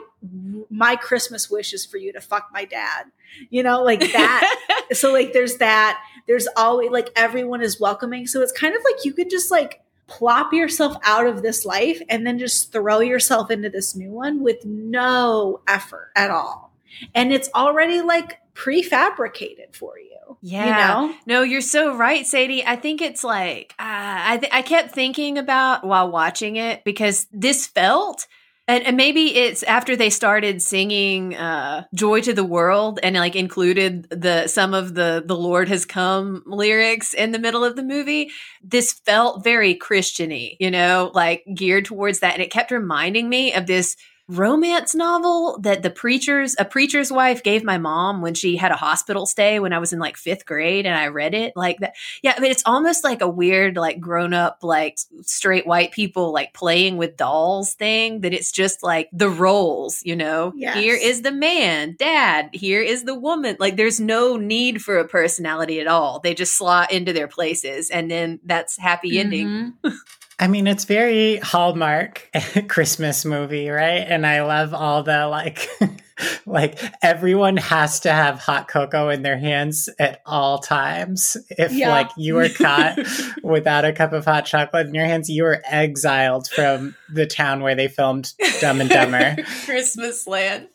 my 0.70 0.96
Christmas 0.96 1.48
wish 1.48 1.72
is 1.72 1.86
for 1.86 1.98
you 1.98 2.12
to 2.12 2.20
fuck 2.20 2.50
my 2.52 2.64
dad. 2.64 3.04
You 3.50 3.62
know, 3.62 3.82
like 3.82 4.00
that. 4.00 4.84
so, 4.92 5.12
like, 5.12 5.32
there's 5.32 5.58
that. 5.58 6.02
There's 6.26 6.48
always 6.56 6.90
like 6.90 7.10
everyone 7.16 7.62
is 7.62 7.80
welcoming. 7.80 8.26
So 8.26 8.40
it's 8.42 8.52
kind 8.52 8.74
of 8.74 8.82
like 8.84 9.04
you 9.04 9.12
could 9.12 9.30
just 9.30 9.50
like 9.50 9.82
plop 10.06 10.52
yourself 10.52 10.96
out 11.04 11.26
of 11.26 11.42
this 11.42 11.64
life 11.64 12.02
and 12.08 12.26
then 12.26 12.38
just 12.38 12.72
throw 12.72 13.00
yourself 13.00 13.50
into 13.50 13.70
this 13.70 13.94
new 13.94 14.10
one 14.10 14.42
with 14.42 14.64
no 14.64 15.60
effort 15.68 16.10
at 16.16 16.30
all. 16.30 16.72
And 17.14 17.32
it's 17.32 17.48
already 17.54 18.02
like 18.02 18.38
prefabricated 18.54 19.74
for 19.74 19.98
you. 19.98 20.11
Yeah. 20.42 20.66
You 20.66 21.08
know? 21.08 21.14
No, 21.26 21.42
you're 21.42 21.60
so 21.60 21.96
right, 21.96 22.26
Sadie. 22.26 22.66
I 22.66 22.76
think 22.76 23.00
it's 23.00 23.22
like, 23.22 23.74
uh, 23.78 23.84
I, 23.84 24.38
th- 24.38 24.52
I 24.52 24.62
kept 24.62 24.92
thinking 24.92 25.38
about 25.38 25.84
while 25.84 26.10
watching 26.10 26.56
it 26.56 26.82
because 26.84 27.26
this 27.32 27.66
felt 27.66 28.26
and, 28.68 28.84
and, 28.86 28.96
maybe 28.96 29.36
it's 29.36 29.64
after 29.64 29.96
they 29.96 30.08
started 30.08 30.62
singing 30.62 31.34
uh, 31.34 31.84
"Joy 31.94 32.20
to 32.20 32.32
the 32.32 32.44
World" 32.44 33.00
and 33.02 33.16
like 33.16 33.34
included 33.34 34.08
the 34.10 34.46
some 34.46 34.72
of 34.72 34.94
the 34.94 35.22
"The 35.26 35.36
Lord 35.36 35.68
Has 35.68 35.84
Come" 35.84 36.44
lyrics 36.46 37.12
in 37.12 37.32
the 37.32 37.40
middle 37.40 37.64
of 37.64 37.74
the 37.74 37.82
movie. 37.82 38.30
This 38.62 38.92
felt 38.92 39.42
very 39.42 39.74
Christiany, 39.74 40.56
you 40.60 40.70
know, 40.70 41.10
like 41.12 41.44
geared 41.52 41.86
towards 41.86 42.20
that, 42.20 42.34
and 42.34 42.42
it 42.42 42.52
kept 42.52 42.70
reminding 42.70 43.28
me 43.28 43.52
of 43.52 43.66
this 43.66 43.96
romance 44.32 44.94
novel 44.94 45.58
that 45.60 45.82
the 45.82 45.90
preacher's 45.90 46.56
a 46.58 46.64
preacher's 46.64 47.12
wife 47.12 47.42
gave 47.42 47.62
my 47.64 47.78
mom 47.78 48.22
when 48.22 48.34
she 48.34 48.56
had 48.56 48.72
a 48.72 48.76
hospital 48.76 49.26
stay 49.26 49.58
when 49.60 49.72
I 49.72 49.78
was 49.78 49.92
in 49.92 49.98
like 49.98 50.16
fifth 50.16 50.46
grade 50.46 50.86
and 50.86 50.96
I 50.96 51.08
read 51.08 51.34
it 51.34 51.52
like 51.56 51.78
that. 51.80 51.94
Yeah, 52.22 52.34
but 52.38 52.50
it's 52.50 52.62
almost 52.66 53.04
like 53.04 53.20
a 53.20 53.28
weird, 53.28 53.76
like 53.76 54.00
grown 54.00 54.34
up, 54.34 54.58
like 54.62 54.98
straight 55.22 55.66
white 55.66 55.92
people 55.92 56.32
like 56.32 56.54
playing 56.54 56.96
with 56.96 57.16
dolls 57.16 57.74
thing 57.74 58.20
that 58.22 58.32
it's 58.32 58.52
just 58.52 58.82
like 58.82 59.08
the 59.12 59.30
roles, 59.30 60.02
you 60.04 60.16
know? 60.16 60.52
Yes. 60.56 60.76
Here 60.76 60.96
is 60.96 61.22
the 61.22 61.32
man, 61.32 61.96
dad, 61.98 62.50
here 62.52 62.82
is 62.82 63.04
the 63.04 63.14
woman. 63.14 63.56
Like 63.60 63.76
there's 63.76 64.00
no 64.00 64.36
need 64.36 64.82
for 64.82 64.98
a 64.98 65.08
personality 65.08 65.80
at 65.80 65.86
all. 65.86 66.20
They 66.20 66.34
just 66.34 66.56
slot 66.56 66.92
into 66.92 67.12
their 67.12 67.28
places 67.28 67.90
and 67.90 68.10
then 68.10 68.40
that's 68.44 68.78
happy 68.78 69.18
ending. 69.18 69.74
Mm-hmm. 69.82 69.88
I 70.42 70.48
mean, 70.48 70.66
it's 70.66 70.86
very 70.86 71.36
Hallmark 71.36 72.28
Christmas 72.68 73.24
movie, 73.24 73.68
right? 73.68 74.04
And 74.04 74.26
I 74.26 74.42
love 74.42 74.74
all 74.74 75.04
the 75.04 75.28
like, 75.28 75.68
like 76.46 76.82
everyone 77.00 77.58
has 77.58 78.00
to 78.00 78.12
have 78.12 78.40
hot 78.40 78.66
cocoa 78.66 79.10
in 79.10 79.22
their 79.22 79.38
hands 79.38 79.88
at 80.00 80.20
all 80.26 80.58
times. 80.58 81.36
If 81.50 81.72
yeah. 81.72 81.92
like 81.92 82.10
you 82.16 82.34
were 82.34 82.48
caught 82.48 82.98
without 83.44 83.84
a 83.84 83.92
cup 83.92 84.12
of 84.12 84.24
hot 84.24 84.44
chocolate 84.44 84.88
in 84.88 84.96
your 84.96 85.06
hands, 85.06 85.28
you 85.28 85.44
were 85.44 85.62
exiled 85.64 86.48
from 86.48 86.96
the 87.08 87.24
town 87.24 87.60
where 87.60 87.76
they 87.76 87.86
filmed 87.86 88.32
Dumb 88.60 88.80
and 88.80 88.90
Dumber. 88.90 89.36
Christmas 89.64 90.26
land. 90.26 90.66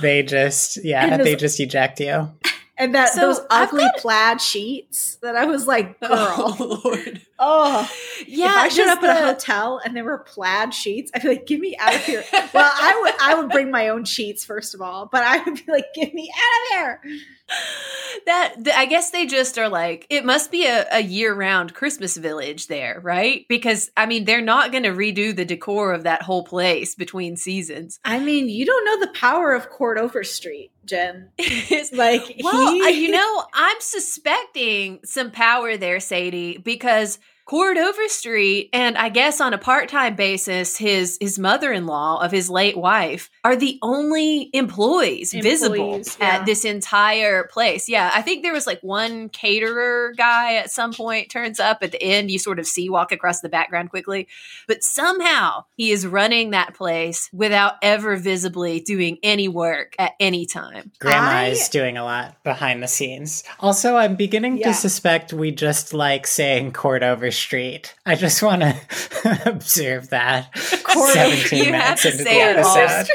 they 0.00 0.24
just, 0.24 0.84
yeah, 0.84 1.18
they 1.18 1.36
just 1.36 1.60
eject 1.60 2.00
you 2.00 2.32
and 2.76 2.94
that 2.94 3.10
so 3.10 3.20
those 3.20 3.40
ugly 3.50 3.84
got... 3.84 3.96
plaid 3.98 4.40
sheets 4.40 5.16
that 5.16 5.36
I 5.36 5.46
was 5.46 5.66
like, 5.66 5.96
oh, 6.02 6.08
girl, 6.08 6.56
oh, 6.58 6.80
Lord. 6.84 7.22
Oh 7.46 7.90
yeah. 8.26 8.46
If 8.46 8.56
I 8.56 8.68
showed 8.68 8.88
up 8.88 9.00
the... 9.02 9.10
at 9.10 9.22
a 9.22 9.26
hotel 9.26 9.78
and 9.84 9.94
there 9.94 10.04
were 10.04 10.18
plaid 10.18 10.72
sheets, 10.72 11.10
I'd 11.14 11.22
be 11.22 11.28
like, 11.28 11.46
get 11.46 11.60
me 11.60 11.76
out 11.78 11.94
of 11.94 12.02
here. 12.04 12.24
well, 12.32 12.72
I 12.74 13.00
would 13.02 13.14
I 13.20 13.34
would 13.34 13.50
bring 13.50 13.70
my 13.70 13.88
own 13.88 14.04
sheets 14.04 14.46
first 14.46 14.74
of 14.74 14.80
all, 14.80 15.06
but 15.12 15.22
I 15.22 15.42
would 15.42 15.54
be 15.54 15.70
like, 15.70 15.86
get 15.94 16.14
me 16.14 16.32
out 16.34 16.62
of 16.62 17.02
here 17.02 17.20
that 18.26 18.54
I 18.74 18.86
guess 18.86 19.10
they 19.10 19.26
just 19.26 19.58
are 19.58 19.68
like 19.68 20.06
it 20.08 20.24
must 20.24 20.50
be 20.50 20.64
a, 20.64 20.86
a 20.90 21.00
year 21.00 21.34
round 21.34 21.74
Christmas 21.74 22.16
village 22.16 22.68
there, 22.68 22.98
right? 23.02 23.44
Because 23.48 23.90
I 23.96 24.06
mean 24.06 24.24
they're 24.24 24.40
not 24.40 24.72
going 24.72 24.84
to 24.84 24.90
redo 24.90 25.36
the 25.36 25.44
decor 25.44 25.92
of 25.92 26.04
that 26.04 26.22
whole 26.22 26.44
place 26.44 26.94
between 26.94 27.36
seasons. 27.36 28.00
I 28.04 28.20
mean, 28.20 28.48
you 28.48 28.64
don't 28.64 28.84
know 28.86 29.00
the 29.00 29.12
power 29.18 29.52
of 29.52 29.68
Chord 29.68 29.98
Overstreet, 29.98 30.72
Jen. 30.86 31.28
it's 31.38 31.92
like 31.92 32.40
well, 32.42 32.72
he- 32.72 33.04
you 33.04 33.10
know, 33.10 33.44
I'm 33.52 33.80
suspecting 33.80 35.00
some 35.04 35.30
power 35.30 35.76
there, 35.76 36.00
Sadie, 36.00 36.56
because 36.56 37.18
Chord 37.46 37.76
Overstreet 37.76 38.70
and 38.72 38.96
I 38.96 39.10
guess 39.10 39.38
on 39.38 39.52
a 39.52 39.58
part-time 39.58 40.14
basis 40.14 40.78
his 40.78 41.18
his 41.20 41.38
mother-in-law 41.38 42.22
of 42.22 42.32
his 42.32 42.48
late 42.48 42.76
wife 42.76 43.30
are 43.44 43.54
the 43.54 43.78
only 43.82 44.48
employees, 44.54 45.34
employees 45.34 45.60
visible 45.60 46.00
yeah. 46.18 46.36
at 46.36 46.46
this 46.46 46.64
entire 46.64 47.44
place. 47.44 47.86
Yeah, 47.86 48.10
I 48.14 48.22
think 48.22 48.42
there 48.42 48.54
was 48.54 48.66
like 48.66 48.80
one 48.80 49.28
caterer 49.28 50.14
guy 50.16 50.54
at 50.54 50.70
some 50.70 50.94
point 50.94 51.28
turns 51.28 51.60
up 51.60 51.82
at 51.82 51.92
the 51.92 52.02
end 52.02 52.30
you 52.30 52.38
sort 52.38 52.58
of 52.58 52.66
see 52.66 52.88
walk 52.88 53.12
across 53.12 53.42
the 53.42 53.50
background 53.50 53.90
quickly, 53.90 54.26
but 54.66 54.82
somehow 54.82 55.64
he 55.76 55.90
is 55.90 56.06
running 56.06 56.50
that 56.50 56.72
place 56.74 57.28
without 57.30 57.74
ever 57.82 58.16
visibly 58.16 58.80
doing 58.80 59.18
any 59.22 59.48
work 59.48 59.94
at 59.98 60.12
any 60.18 60.46
time. 60.46 60.92
Grandma 60.98 61.40
I... 61.40 61.44
is 61.48 61.68
doing 61.68 61.98
a 61.98 62.04
lot 62.04 62.42
behind 62.42 62.82
the 62.82 62.88
scenes. 62.88 63.44
Also, 63.60 63.96
I'm 63.96 64.16
beginning 64.16 64.56
yeah. 64.56 64.68
to 64.68 64.74
suspect 64.74 65.34
we 65.34 65.50
just 65.50 65.92
like 65.92 66.26
saying 66.26 66.72
Chord 66.72 67.02
Overstreet 67.02 67.33
Street. 67.34 67.94
I 68.06 68.14
just 68.14 68.42
want 68.42 68.62
to 68.62 69.42
observe 69.46 70.10
that. 70.10 70.52
Quarter, 70.84 71.12
17 71.12 71.72
minutes 71.72 72.04
into 72.04 72.24
the 72.24 72.30
episode. 72.30 73.08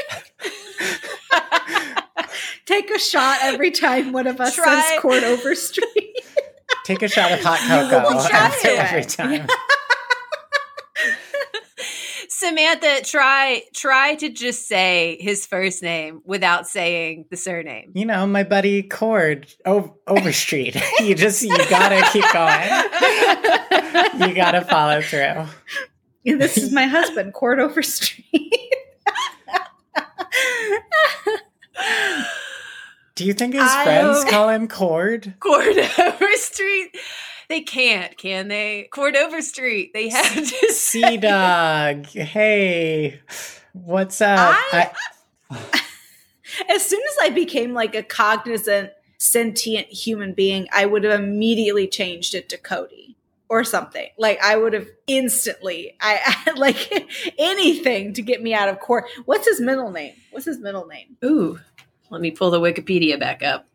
Take 2.66 2.90
a 2.90 2.98
shot 2.98 3.38
every 3.42 3.72
time 3.72 4.12
one 4.12 4.26
of 4.28 4.40
us 4.40 4.54
Try. 4.54 4.80
says 4.80 5.00
Chord 5.00 5.24
Overstreet. 5.24 6.20
Take 6.84 7.02
a 7.02 7.08
shot 7.08 7.32
of 7.32 7.40
hot 7.42 7.58
cocoa 7.58 8.18
every 8.64 9.04
time. 9.04 9.32
Yeah. 9.32 9.46
Samantha, 12.40 13.02
try 13.04 13.62
try 13.74 14.14
to 14.14 14.30
just 14.30 14.66
say 14.66 15.18
his 15.20 15.44
first 15.44 15.82
name 15.82 16.22
without 16.24 16.66
saying 16.66 17.26
the 17.30 17.36
surname. 17.36 17.92
You 17.94 18.06
know, 18.06 18.26
my 18.26 18.44
buddy 18.44 18.82
Chord 18.82 19.46
o- 19.66 19.94
Overstreet. 20.06 20.74
you 21.00 21.14
just 21.14 21.42
you 21.42 21.54
gotta 21.68 22.00
keep 22.12 22.24
going. 22.32 24.28
you 24.28 24.34
gotta 24.34 24.62
follow 24.62 25.02
through. 25.02 25.44
This 26.24 26.56
is 26.56 26.72
my 26.72 26.86
husband, 26.86 27.34
Chord 27.34 27.60
Overstreet. 27.60 28.24
Do 33.16 33.26
you 33.26 33.34
think 33.34 33.52
his 33.52 33.62
I 33.62 33.84
friends 33.84 34.24
call 34.30 34.48
him 34.48 34.66
Chord? 34.66 35.34
Chord 35.40 35.76
Overstreet. 35.98 36.96
They 37.50 37.62
can't, 37.62 38.16
can 38.16 38.46
they? 38.46 38.88
Cordova 38.92 39.42
Street. 39.42 39.92
They 39.92 40.08
have 40.08 40.34
to 40.34 40.44
Sea 40.72 41.16
Dog. 41.16 42.06
Hey, 42.06 43.20
what's 43.72 44.20
up? 44.20 44.56
I, 44.72 44.92
I, 45.50 45.82
as 46.70 46.86
soon 46.86 47.02
as 47.02 47.16
I 47.22 47.30
became 47.30 47.74
like 47.74 47.96
a 47.96 48.04
cognizant, 48.04 48.92
sentient 49.18 49.88
human 49.88 50.32
being, 50.32 50.68
I 50.72 50.86
would 50.86 51.02
have 51.02 51.20
immediately 51.20 51.88
changed 51.88 52.36
it 52.36 52.48
to 52.50 52.56
Cody 52.56 53.16
or 53.48 53.64
something. 53.64 54.10
Like 54.16 54.38
I 54.40 54.54
would 54.56 54.72
have 54.72 54.86
instantly, 55.08 55.96
I, 56.00 56.52
like 56.56 57.10
anything 57.36 58.12
to 58.14 58.22
get 58.22 58.40
me 58.40 58.54
out 58.54 58.68
of 58.68 58.78
court. 58.78 59.06
What's 59.24 59.48
his 59.48 59.60
middle 59.60 59.90
name? 59.90 60.14
What's 60.30 60.46
his 60.46 60.60
middle 60.60 60.86
name? 60.86 61.16
Ooh, 61.24 61.58
let 62.10 62.20
me 62.20 62.30
pull 62.30 62.52
the 62.52 62.60
Wikipedia 62.60 63.18
back 63.18 63.42
up. 63.42 63.66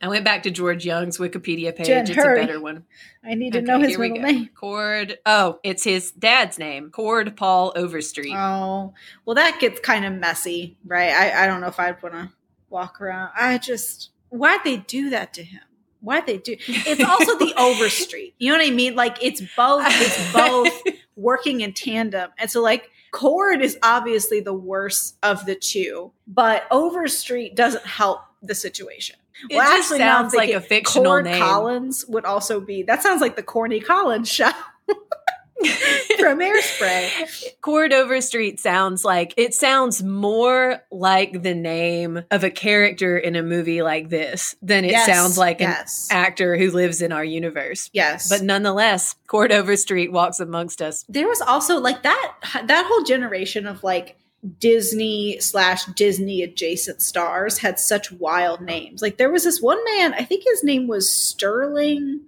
I 0.00 0.08
went 0.08 0.24
back 0.24 0.44
to 0.44 0.50
George 0.50 0.84
Young's 0.84 1.18
Wikipedia 1.18 1.74
page. 1.74 1.86
Jen, 1.86 2.06
it's 2.06 2.14
hurry. 2.14 2.42
a 2.42 2.46
better 2.46 2.60
one. 2.60 2.84
I 3.24 3.34
need 3.34 3.52
to 3.54 3.58
okay, 3.58 3.66
know 3.66 3.80
his 3.80 3.98
middle 3.98 4.18
name. 4.18 4.48
Chord. 4.54 5.18
Oh, 5.26 5.58
it's 5.64 5.82
his 5.82 6.12
dad's 6.12 6.58
name, 6.58 6.90
Chord 6.90 7.36
Paul 7.36 7.72
Overstreet. 7.74 8.34
Oh, 8.34 8.94
well, 9.24 9.34
that 9.34 9.58
gets 9.60 9.80
kind 9.80 10.04
of 10.04 10.12
messy, 10.12 10.76
right? 10.84 11.10
I, 11.10 11.44
I 11.44 11.46
don't 11.46 11.60
know 11.60 11.66
if 11.66 11.80
I'd 11.80 12.00
want 12.02 12.14
to 12.14 12.30
walk 12.70 13.00
around. 13.00 13.32
I 13.36 13.58
just 13.58 14.10
why'd 14.28 14.60
they 14.64 14.76
do 14.76 15.10
that 15.10 15.34
to 15.34 15.42
him? 15.42 15.62
Why'd 16.00 16.26
they 16.26 16.38
do? 16.38 16.56
It's 16.68 17.02
also 17.02 17.36
the 17.38 17.54
Overstreet. 17.58 18.34
You 18.38 18.52
know 18.52 18.58
what 18.58 18.68
I 18.68 18.70
mean? 18.70 18.94
Like 18.94 19.22
it's 19.22 19.42
both. 19.56 19.84
It's 19.86 20.32
both 20.32 20.82
working 21.16 21.60
in 21.62 21.72
tandem, 21.72 22.30
and 22.38 22.50
so 22.50 22.62
like. 22.62 22.90
Chord 23.10 23.62
is 23.62 23.78
obviously 23.82 24.40
the 24.40 24.52
worst 24.52 25.16
of 25.22 25.46
the 25.46 25.54
two, 25.54 26.12
but 26.26 26.64
Overstreet 26.70 27.56
doesn't 27.56 27.86
help 27.86 28.20
the 28.42 28.54
situation. 28.54 29.16
It 29.50 29.56
well, 29.56 29.78
actually, 29.78 29.98
sounds 29.98 30.34
like 30.34 30.50
a 30.50 30.60
fictional 30.60 31.04
Cord 31.04 31.24
name. 31.24 31.42
Collins 31.42 32.04
would 32.08 32.24
also 32.24 32.60
be. 32.60 32.82
That 32.82 33.02
sounds 33.02 33.20
like 33.20 33.36
the 33.36 33.42
Corny 33.42 33.80
Collins 33.80 34.28
show. 34.28 34.50
from 36.18 36.38
Hairspray. 36.38 37.60
Chord 37.60 37.92
Overstreet 37.92 38.60
sounds 38.60 39.04
like 39.04 39.34
it 39.36 39.54
sounds 39.54 40.02
more 40.02 40.82
like 40.90 41.42
the 41.42 41.54
name 41.54 42.22
of 42.30 42.44
a 42.44 42.50
character 42.50 43.18
in 43.18 43.34
a 43.34 43.42
movie 43.42 43.82
like 43.82 44.08
this 44.08 44.54
than 44.62 44.84
it 44.84 44.92
yes, 44.92 45.06
sounds 45.06 45.36
like 45.36 45.60
yes. 45.60 46.08
an 46.10 46.16
actor 46.16 46.56
who 46.56 46.70
lives 46.70 47.02
in 47.02 47.12
our 47.12 47.24
universe. 47.24 47.90
Yes. 47.92 48.28
But 48.28 48.42
nonetheless, 48.42 49.16
Chord 49.26 49.52
Overstreet 49.52 50.12
walks 50.12 50.40
amongst 50.40 50.80
us. 50.80 51.04
There 51.08 51.28
was 51.28 51.40
also 51.40 51.80
like 51.80 52.02
that 52.02 52.34
that 52.66 52.86
whole 52.86 53.04
generation 53.04 53.66
of 53.66 53.82
like 53.82 54.16
Disney 54.60 55.38
slash 55.40 55.84
Disney 55.86 56.42
adjacent 56.42 57.02
stars 57.02 57.58
had 57.58 57.78
such 57.78 58.12
wild 58.12 58.60
names. 58.60 59.02
Like 59.02 59.16
there 59.18 59.30
was 59.30 59.44
this 59.44 59.60
one 59.60 59.82
man, 59.96 60.14
I 60.14 60.24
think 60.24 60.44
his 60.44 60.62
name 60.62 60.86
was 60.86 61.10
Sterling. 61.10 62.20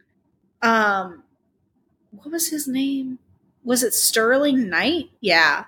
Um, 0.61 1.23
what 2.11 2.31
was 2.31 2.49
his 2.49 2.67
name? 2.67 3.19
Was 3.63 3.83
it 3.83 3.95
Sterling 3.95 4.69
Knight? 4.69 5.11
Yeah. 5.21 5.65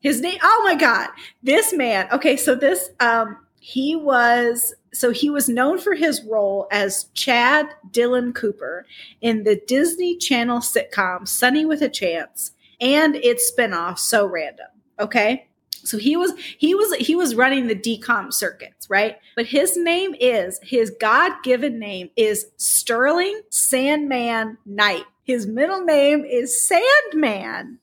His 0.00 0.20
name, 0.20 0.38
oh 0.42 0.62
my 0.64 0.74
God. 0.74 1.10
This 1.42 1.72
man, 1.72 2.08
okay, 2.10 2.36
so 2.36 2.54
this, 2.54 2.90
um, 3.00 3.36
he 3.60 3.94
was, 3.94 4.74
so 4.92 5.10
he 5.10 5.30
was 5.30 5.48
known 5.48 5.78
for 5.78 5.94
his 5.94 6.24
role 6.24 6.66
as 6.72 7.04
Chad 7.14 7.68
Dylan 7.90 8.34
Cooper 8.34 8.86
in 9.20 9.44
the 9.44 9.60
Disney 9.68 10.16
Channel 10.16 10.60
sitcom 10.60 11.28
Sonny 11.28 11.64
with 11.64 11.82
a 11.82 11.88
Chance 11.88 12.52
and 12.80 13.14
its 13.16 13.52
spinoff, 13.52 13.98
So 13.98 14.26
Random. 14.26 14.66
Okay. 14.98 15.46
So 15.84 15.98
he 15.98 16.16
was 16.16 16.32
he 16.58 16.74
was 16.74 16.94
he 16.96 17.14
was 17.14 17.34
running 17.34 17.66
the 17.66 17.74
DCOM 17.74 18.32
circuits, 18.32 18.88
right? 18.88 19.18
But 19.36 19.46
his 19.46 19.76
name 19.76 20.14
is 20.20 20.60
his 20.62 20.90
God-given 21.00 21.78
name 21.78 22.10
is 22.16 22.46
Sterling 22.56 23.40
Sandman 23.50 24.58
Knight. 24.64 25.04
His 25.22 25.46
middle 25.46 25.84
name 25.84 26.24
is 26.24 26.62
Sandman. 26.62 27.78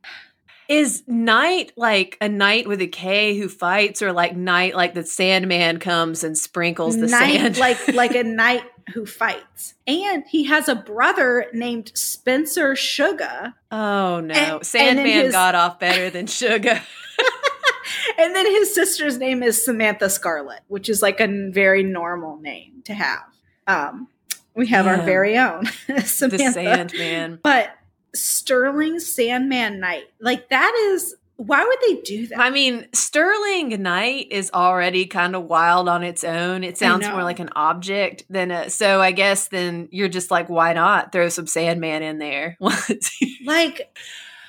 Is 0.68 1.04
knight 1.08 1.72
like 1.78 2.18
a 2.20 2.28
knight 2.28 2.68
with 2.68 2.82
a 2.82 2.88
K 2.88 3.38
who 3.38 3.48
fights, 3.48 4.02
or 4.02 4.12
like 4.12 4.36
night 4.36 4.76
like 4.76 4.94
the 4.94 5.06
Sandman 5.06 5.80
comes 5.80 6.26
and 6.26 6.38
sprinkles 6.38 7.00
the 7.00 7.08
night, 7.08 7.40
sand? 7.40 7.58
like 7.60 7.88
like 7.94 8.16
a 8.16 8.24
knight 8.26 8.64
who 8.94 9.06
fights. 9.06 9.76
And 9.86 10.26
he 10.28 10.44
has 10.46 10.68
a 10.68 10.76
brother 10.76 11.46
named 11.54 11.92
Spencer 11.96 12.76
Sugar. 12.76 13.54
Oh 13.72 14.20
no. 14.20 14.34
And, 14.34 14.66
Sandman 14.66 15.06
and 15.06 15.24
his, 15.24 15.32
got 15.32 15.56
off 15.56 15.80
better 15.80 16.10
than 16.10 16.28
Sugar. 16.28 16.82
and 18.18 18.36
then 18.36 18.46
his 18.46 18.74
sister's 18.74 19.18
name 19.18 19.44
is 19.44 19.64
Samantha 19.64 20.10
Scarlet, 20.10 20.62
which 20.68 20.90
is 20.90 21.02
like 21.02 21.20
a 21.20 21.28
very 21.52 21.84
normal 21.84 22.38
name 22.38 22.82
to 22.86 22.94
have. 22.94 23.24
Um, 23.68 24.08
we 24.56 24.68
have 24.68 24.88
our 24.88 25.02
very 25.04 25.38
own 25.38 25.66
Samantha. 26.04 26.38
The 26.38 26.52
Sandman. 26.52 27.40
But 27.44 27.70
Sterling 28.16 29.00
Sandman 29.00 29.80
Knight, 29.80 30.06
like 30.20 30.50
that 30.50 30.74
is 30.92 31.16
why 31.38 31.64
would 31.64 31.78
they 31.88 32.02
do 32.02 32.28
that? 32.28 32.40
I 32.40 32.50
mean, 32.50 32.88
Sterling 32.94 33.82
Knight 33.82 34.28
is 34.32 34.50
already 34.52 35.06
kind 35.06 35.36
of 35.36 35.44
wild 35.44 35.88
on 35.88 36.04
its 36.04 36.24
own. 36.24 36.64
It 36.64 36.80
sounds 36.80 37.08
more 37.08 37.24
like 37.24 37.40
an 37.40 37.50
object 37.56 38.24
than 38.28 38.50
a. 38.50 38.72
So 38.72 39.00
I 39.00 39.12
guess 39.12 39.48
then 39.48 39.88
you're 39.92 40.10
just 40.10 40.32
like, 40.32 40.50
why 40.50 40.74
not 40.74 41.12
throw 41.12 41.30
some 41.30 41.46
Sandman 41.46 42.02
in 42.02 42.18
there? 42.18 42.58
like, 43.46 43.96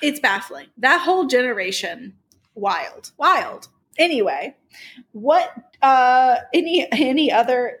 it's 0.01 0.19
baffling. 0.19 0.65
That 0.77 1.01
whole 1.01 1.27
generation 1.27 2.15
wild, 2.55 3.11
wild. 3.17 3.67
Anyway, 3.97 4.55
what 5.11 5.51
uh 5.81 6.37
any 6.53 6.87
any 6.91 7.31
other 7.31 7.79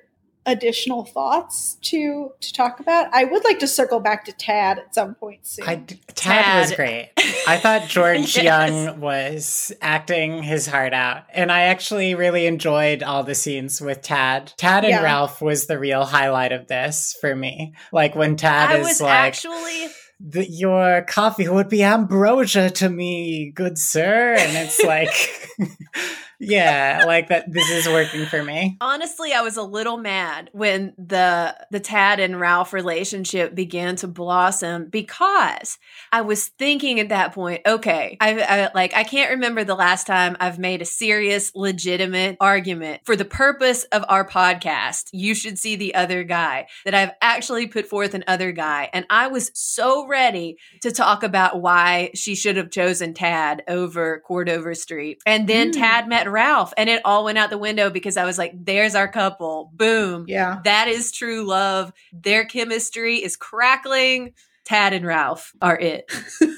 additional 0.49 1.05
thoughts 1.05 1.77
to 1.81 2.31
to 2.39 2.53
talk 2.53 2.79
about. 2.79 3.13
I 3.13 3.23
would 3.23 3.43
like 3.43 3.59
to 3.59 3.67
circle 3.67 3.99
back 3.99 4.25
to 4.25 4.31
Tad 4.31 4.79
at 4.79 4.95
some 4.95 5.15
point 5.15 5.45
soon. 5.45 5.67
I, 5.67 5.75
Tad, 5.75 6.15
Tad, 6.15 6.61
was 6.61 6.75
great. 6.75 7.11
I 7.47 7.57
thought 7.57 7.83
George 7.87 8.35
yes. 8.35 8.43
Young 8.43 8.99
was 8.99 9.71
acting 9.81 10.43
his 10.43 10.65
heart 10.65 10.93
out, 10.93 11.23
and 11.33 11.51
I 11.51 11.63
actually 11.63 12.15
really 12.15 12.47
enjoyed 12.47 13.03
all 13.03 13.23
the 13.23 13.35
scenes 13.35 13.81
with 13.81 14.01
Tad. 14.01 14.53
Tad 14.57 14.83
and 14.83 14.91
yeah. 14.91 15.03
Ralph 15.03 15.41
was 15.41 15.67
the 15.67 15.79
real 15.79 16.03
highlight 16.03 16.51
of 16.51 16.67
this 16.67 17.15
for 17.21 17.35
me. 17.35 17.73
Like 17.91 18.15
when 18.15 18.35
Tad 18.35 18.71
I 18.71 18.79
is 18.79 19.01
like 19.01 19.13
actually 19.13 19.87
the, 20.19 20.49
your 20.49 21.03
coffee 21.03 21.47
would 21.47 21.69
be 21.69 21.83
ambrosia 21.83 22.69
to 22.71 22.89
me, 22.89 23.51
good 23.51 23.77
sir. 23.77 24.35
And 24.37 24.57
it's 24.57 24.83
like, 24.83 25.31
yeah, 26.39 27.03
like 27.05 27.27
that. 27.27 27.51
This 27.51 27.69
is 27.69 27.87
working 27.87 28.25
for 28.25 28.41
me. 28.41 28.77
Honestly, 28.79 29.33
I 29.33 29.41
was 29.41 29.57
a 29.57 29.63
little 29.63 29.97
mad 29.97 30.49
when 30.53 30.93
the 30.97 31.55
the 31.69 31.81
Tad 31.81 32.21
and 32.21 32.39
Ralph 32.39 32.71
relationship 32.71 33.53
began 33.53 33.97
to 33.97 34.07
blossom 34.07 34.85
because 34.85 35.77
I 36.13 36.21
was 36.21 36.47
thinking 36.47 36.99
at 37.01 37.09
that 37.09 37.33
point, 37.33 37.61
okay, 37.65 38.17
I, 38.21 38.39
I 38.39 38.69
like 38.73 38.95
I 38.95 39.03
can't 39.03 39.31
remember 39.31 39.65
the 39.65 39.75
last 39.75 40.07
time 40.07 40.37
I've 40.39 40.59
made 40.59 40.81
a 40.81 40.85
serious, 40.85 41.51
legitimate 41.55 42.37
argument 42.39 43.01
for 43.03 43.17
the 43.17 43.25
purpose 43.25 43.83
of 43.85 44.05
our 44.07 44.25
podcast. 44.25 45.09
You 45.11 45.35
should 45.35 45.59
see 45.59 45.75
the 45.75 45.95
other 45.95 46.23
guy 46.23 46.67
that 46.85 46.95
I've 46.95 47.11
actually 47.21 47.67
put 47.67 47.85
forth 47.85 48.13
an 48.13 48.23
other 48.27 48.53
guy, 48.53 48.89
and 48.93 49.05
I 49.09 49.27
was 49.27 49.51
so 49.53 50.07
ready 50.07 50.57
to 50.83 50.91
talk 50.91 51.23
about 51.23 51.61
why 51.61 52.11
she 52.15 52.35
should 52.35 52.55
have 52.55 52.71
chosen 52.71 53.13
Tad 53.13 53.63
over 53.67 54.21
Chord 54.21 54.47
Overstreet. 54.47 55.21
And 55.25 55.47
then 55.47 55.71
mm. 55.71 55.73
Tad 55.73 56.07
met 56.07 56.28
Ralph 56.29 56.73
and 56.77 56.89
it 56.89 57.01
all 57.05 57.23
went 57.23 57.37
out 57.37 57.49
the 57.49 57.57
window 57.57 57.89
because 57.89 58.17
I 58.17 58.25
was 58.25 58.37
like, 58.37 58.53
there's 58.55 58.95
our 58.95 59.07
couple. 59.07 59.71
Boom. 59.73 60.25
Yeah. 60.27 60.61
That 60.63 60.87
is 60.87 61.11
true 61.11 61.45
love. 61.45 61.91
Their 62.13 62.45
chemistry 62.45 63.17
is 63.17 63.35
crackling. 63.35 64.33
Tad 64.65 64.93
and 64.93 65.05
Ralph 65.05 65.53
are 65.61 65.79
it. 65.79 66.11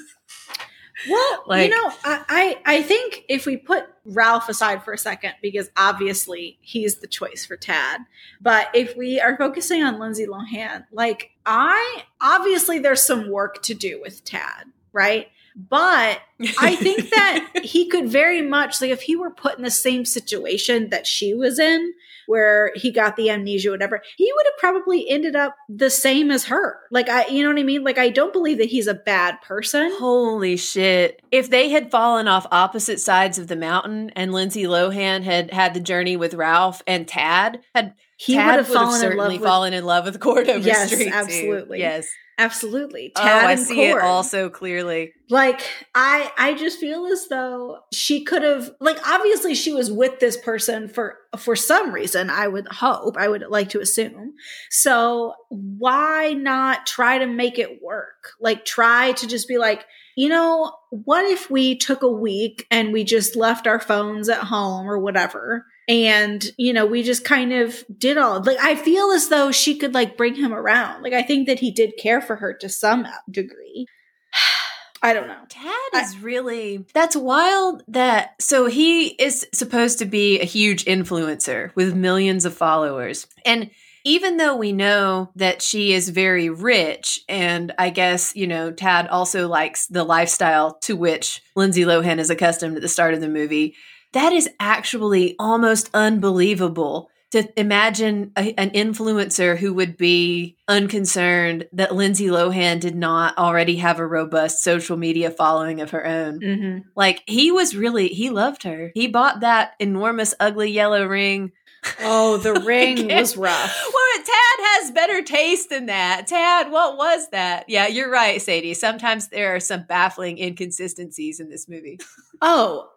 Well, 1.09 1.43
like, 1.47 1.69
you 1.69 1.75
know, 1.75 1.91
I, 2.03 2.59
I 2.65 2.81
think 2.83 3.25
if 3.27 3.45
we 3.45 3.57
put 3.57 3.85
Ralph 4.05 4.49
aside 4.49 4.83
for 4.83 4.93
a 4.93 4.97
second, 4.97 5.33
because 5.41 5.69
obviously 5.75 6.59
he's 6.61 6.95
the 6.95 7.07
choice 7.07 7.45
for 7.45 7.57
Tad, 7.57 8.01
but 8.39 8.67
if 8.73 8.95
we 8.95 9.19
are 9.19 9.37
focusing 9.37 9.83
on 9.83 9.99
Lindsay 9.99 10.27
Lohan, 10.27 10.85
like 10.91 11.31
I 11.45 12.03
obviously 12.21 12.79
there's 12.79 13.01
some 13.01 13.29
work 13.29 13.63
to 13.63 13.73
do 13.73 13.99
with 14.01 14.23
Tad, 14.23 14.65
right? 14.93 15.29
But 15.55 16.21
I 16.59 16.75
think 16.75 17.09
that 17.09 17.49
he 17.63 17.87
could 17.87 18.07
very 18.09 18.41
much 18.41 18.81
like 18.81 18.91
if 18.91 19.01
he 19.01 19.15
were 19.15 19.31
put 19.31 19.57
in 19.57 19.63
the 19.63 19.71
same 19.71 20.05
situation 20.05 20.89
that 20.89 21.05
she 21.05 21.33
was 21.33 21.59
in, 21.59 21.93
where 22.27 22.71
he 22.75 22.91
got 22.91 23.17
the 23.17 23.29
amnesia, 23.29 23.71
whatever, 23.71 24.01
he 24.15 24.31
would 24.33 24.45
have 24.45 24.57
probably 24.57 25.09
ended 25.09 25.35
up 25.35 25.55
the 25.67 25.89
same 25.89 26.31
as 26.31 26.45
her. 26.45 26.79
Like 26.89 27.09
I, 27.09 27.27
you 27.27 27.43
know 27.43 27.49
what 27.49 27.59
I 27.59 27.63
mean? 27.63 27.83
Like 27.83 27.97
I 27.97 28.09
don't 28.09 28.33
believe 28.33 28.57
that 28.59 28.69
he's 28.69 28.87
a 28.87 28.93
bad 28.93 29.41
person. 29.41 29.91
Holy 29.97 30.55
shit! 30.57 31.21
If 31.31 31.49
they 31.49 31.69
had 31.69 31.91
fallen 31.91 32.27
off 32.27 32.47
opposite 32.51 32.99
sides 32.99 33.37
of 33.37 33.47
the 33.47 33.55
mountain, 33.55 34.11
and 34.15 34.31
Lindsay 34.31 34.63
Lohan 34.63 35.23
had 35.23 35.51
had 35.51 35.73
the 35.73 35.79
journey 35.79 36.15
with 36.15 36.33
Ralph, 36.33 36.81
and 36.87 37.07
Tad 37.07 37.59
had 37.75 37.93
he 38.15 38.35
Tad 38.35 38.47
would 38.47 38.65
have 38.65 38.67
fallen 38.67 38.99
certainly 38.99 39.35
in 39.35 39.41
love 39.41 39.49
fallen 39.49 39.73
in 39.73 39.83
love 39.83 40.05
with 40.05 40.19
Cordover 40.19 40.65
yes, 40.65 40.91
Street. 40.91 41.11
Absolutely. 41.11 41.79
Too. 41.79 41.81
Yes. 41.81 42.07
Absolutely. 42.41 43.11
Oh, 43.15 43.21
Tad 43.21 43.43
oh, 43.43 43.47
I 43.49 43.55
see 43.55 43.75
Cord. 43.75 44.01
it 44.01 44.01
all 44.01 44.23
so 44.23 44.49
clearly. 44.49 45.13
Like 45.29 45.61
I 45.93 46.31
I 46.37 46.55
just 46.55 46.79
feel 46.79 47.05
as 47.05 47.27
though 47.27 47.81
she 47.93 48.23
could 48.23 48.41
have 48.41 48.71
like 48.79 48.97
obviously 49.07 49.53
she 49.53 49.73
was 49.73 49.91
with 49.91 50.19
this 50.19 50.37
person 50.37 50.87
for 50.87 51.17
for 51.37 51.55
some 51.55 51.93
reason, 51.93 52.31
I 52.31 52.47
would 52.47 52.67
hope, 52.67 53.15
I 53.15 53.27
would 53.27 53.43
like 53.47 53.69
to 53.69 53.79
assume. 53.79 54.33
So 54.71 55.35
why 55.49 56.33
not 56.33 56.87
try 56.87 57.19
to 57.19 57.27
make 57.27 57.59
it 57.59 57.79
work? 57.81 58.33
Like 58.39 58.65
try 58.65 59.11
to 59.13 59.27
just 59.27 59.47
be 59.47 59.59
like, 59.59 59.85
you 60.17 60.27
know, 60.27 60.73
what 60.89 61.25
if 61.25 61.51
we 61.51 61.77
took 61.77 62.01
a 62.01 62.11
week 62.11 62.65
and 62.71 62.91
we 62.91 63.03
just 63.03 63.35
left 63.35 63.67
our 63.67 63.79
phones 63.79 64.29
at 64.29 64.39
home 64.39 64.89
or 64.89 64.97
whatever? 64.97 65.67
And 65.87 66.45
you 66.57 66.73
know 66.73 66.85
we 66.85 67.03
just 67.03 67.25
kind 67.25 67.51
of 67.53 67.83
did 67.97 68.17
all 68.17 68.41
like 68.43 68.57
i 68.61 68.75
feel 68.75 69.11
as 69.11 69.29
though 69.29 69.51
she 69.51 69.77
could 69.77 69.93
like 69.93 70.17
bring 70.17 70.35
him 70.35 70.53
around 70.53 71.01
like 71.01 71.13
i 71.13 71.21
think 71.21 71.47
that 71.47 71.59
he 71.59 71.71
did 71.71 71.93
care 71.97 72.21
for 72.21 72.35
her 72.37 72.53
to 72.53 72.69
some 72.69 73.07
degree 73.29 73.85
I 75.03 75.13
don't 75.13 75.27
know. 75.27 75.41
Tad 75.49 76.03
is 76.03 76.15
I, 76.15 76.19
really 76.21 76.85
that's 76.93 77.15
wild 77.15 77.83
that 77.87 78.39
so 78.39 78.67
he 78.67 79.07
is 79.07 79.47
supposed 79.51 79.97
to 79.97 80.05
be 80.05 80.39
a 80.39 80.45
huge 80.45 80.85
influencer 80.85 81.75
with 81.75 81.95
millions 81.95 82.45
of 82.45 82.53
followers. 82.55 83.25
And 83.43 83.71
even 84.03 84.37
though 84.37 84.55
we 84.55 84.71
know 84.71 85.31
that 85.35 85.61
she 85.61 85.93
is 85.93 86.09
very 86.09 86.49
rich 86.49 87.19
and 87.29 87.71
I 87.77 87.89
guess, 87.91 88.35
you 88.35 88.47
know, 88.47 88.71
Tad 88.71 89.07
also 89.07 89.47
likes 89.47 89.87
the 89.87 90.03
lifestyle 90.03 90.77
to 90.81 90.95
which 90.95 91.41
Lindsay 91.55 91.83
Lohan 91.83 92.19
is 92.19 92.29
accustomed 92.29 92.75
at 92.75 92.81
the 92.81 92.87
start 92.87 93.13
of 93.13 93.21
the 93.21 93.29
movie, 93.29 93.75
that 94.13 94.33
is 94.33 94.49
actually 94.59 95.35
almost 95.39 95.89
unbelievable 95.93 97.09
to 97.31 97.47
imagine 97.57 98.31
a, 98.37 98.53
an 98.59 98.71
influencer 98.71 99.57
who 99.57 99.73
would 99.73 99.95
be 99.95 100.57
unconcerned 100.67 101.65
that 101.71 101.95
Lindsay 101.95 102.27
Lohan 102.27 102.79
did 102.81 102.95
not 102.95 103.37
already 103.37 103.77
have 103.77 103.99
a 103.99 104.05
robust 104.05 104.63
social 104.63 104.97
media 104.97 105.31
following 105.31 105.79
of 105.79 105.91
her 105.91 106.05
own. 106.05 106.41
Mm-hmm. 106.41 106.79
Like 106.95 107.23
he 107.25 107.51
was 107.51 107.75
really, 107.75 108.09
he 108.09 108.29
loved 108.29 108.63
her. 108.63 108.91
He 108.93 109.07
bought 109.07 109.39
that 109.39 109.73
enormous, 109.79 110.33
ugly 110.41 110.71
yellow 110.71 111.05
ring 111.05 111.53
Oh, 112.01 112.37
the 112.37 112.53
ring 112.65 113.07
was 113.07 113.35
rough. 113.37 113.83
Well, 113.93 114.23
Tad 114.25 114.65
has 114.65 114.91
better 114.91 115.21
taste 115.21 115.69
than 115.69 115.87
that. 115.87 116.27
Tad, 116.27 116.71
what 116.71 116.97
was 116.97 117.29
that? 117.29 117.65
Yeah, 117.67 117.87
you're 117.87 118.11
right, 118.11 118.41
Sadie. 118.41 118.73
Sometimes 118.73 119.29
there 119.29 119.55
are 119.55 119.59
some 119.59 119.83
baffling 119.87 120.37
inconsistencies 120.37 121.39
in 121.39 121.49
this 121.49 121.67
movie. 121.67 121.99
Oh, 122.41 122.89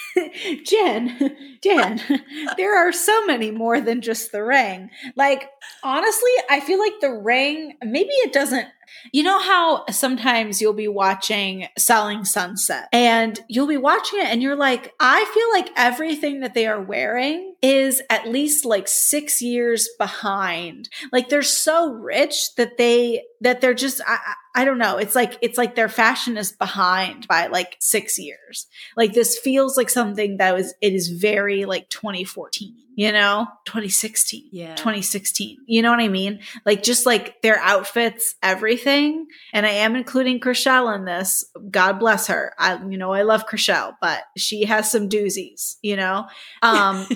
Jen, 0.64 1.36
Jen, 1.62 2.00
there 2.56 2.76
are 2.76 2.92
so 2.92 3.26
many 3.26 3.50
more 3.50 3.80
than 3.80 4.00
just 4.00 4.32
the 4.32 4.42
ring. 4.42 4.90
Like, 5.16 5.50
honestly, 5.82 6.30
I 6.50 6.60
feel 6.60 6.78
like 6.78 7.00
the 7.00 7.12
ring, 7.12 7.76
maybe 7.82 8.10
it 8.10 8.32
doesn't 8.32 8.66
you 9.12 9.22
know 9.22 9.40
how 9.40 9.84
sometimes 9.90 10.60
you'll 10.60 10.72
be 10.72 10.88
watching 10.88 11.68
Selling 11.76 12.24
Sunset 12.24 12.88
and 12.92 13.38
you'll 13.48 13.66
be 13.66 13.76
watching 13.76 14.20
it 14.20 14.26
and 14.26 14.42
you're 14.42 14.56
like, 14.56 14.94
I 15.00 15.24
feel 15.24 15.50
like 15.52 15.72
everything 15.76 16.40
that 16.40 16.54
they 16.54 16.66
are 16.66 16.80
wearing 16.80 17.54
is 17.62 18.02
at 18.10 18.28
least 18.28 18.64
like 18.64 18.88
six 18.88 19.42
years 19.42 19.88
behind. 19.98 20.88
Like 21.12 21.28
they're 21.28 21.42
so 21.42 21.92
rich 21.92 22.54
that 22.56 22.76
they, 22.76 23.22
that 23.40 23.60
they're 23.60 23.74
just, 23.74 24.00
I, 24.06 24.18
I 24.58 24.64
don't 24.64 24.78
know. 24.78 24.96
It's 24.96 25.14
like, 25.14 25.38
it's 25.40 25.56
like 25.56 25.76
their 25.76 25.88
fashion 25.88 26.36
is 26.36 26.50
behind 26.50 27.28
by 27.28 27.46
like 27.46 27.76
six 27.78 28.18
years. 28.18 28.66
Like 28.96 29.12
this 29.14 29.38
feels 29.38 29.76
like 29.76 29.88
something 29.88 30.38
that 30.38 30.52
was, 30.52 30.74
it 30.80 30.94
is 30.94 31.10
very 31.10 31.64
like 31.64 31.88
2014 31.90 32.74
you 32.96 33.12
know? 33.12 33.46
2016 33.66 34.48
yeah. 34.50 34.74
2016 34.74 35.58
you 35.66 35.82
know 35.82 35.90
what 35.92 36.00
i 36.00 36.08
mean? 36.08 36.40
Like 36.66 36.82
just 36.82 37.06
like 37.06 37.40
their 37.42 37.60
outfits 37.60 38.34
everything. 38.42 39.28
And 39.52 39.64
i 39.64 39.70
am 39.70 39.94
including 39.94 40.40
Chrishell 40.40 40.92
in 40.96 41.04
this. 41.04 41.44
God 41.70 42.00
bless 42.00 42.26
her. 42.26 42.54
I 42.58 42.84
you 42.84 42.98
know 42.98 43.12
i 43.12 43.22
love 43.22 43.46
Chrishell 43.46 43.94
but 44.00 44.24
she 44.36 44.64
has 44.64 44.90
some 44.90 45.08
doozies 45.08 45.76
you 45.82 45.94
know? 45.94 46.26
Um 46.62 47.06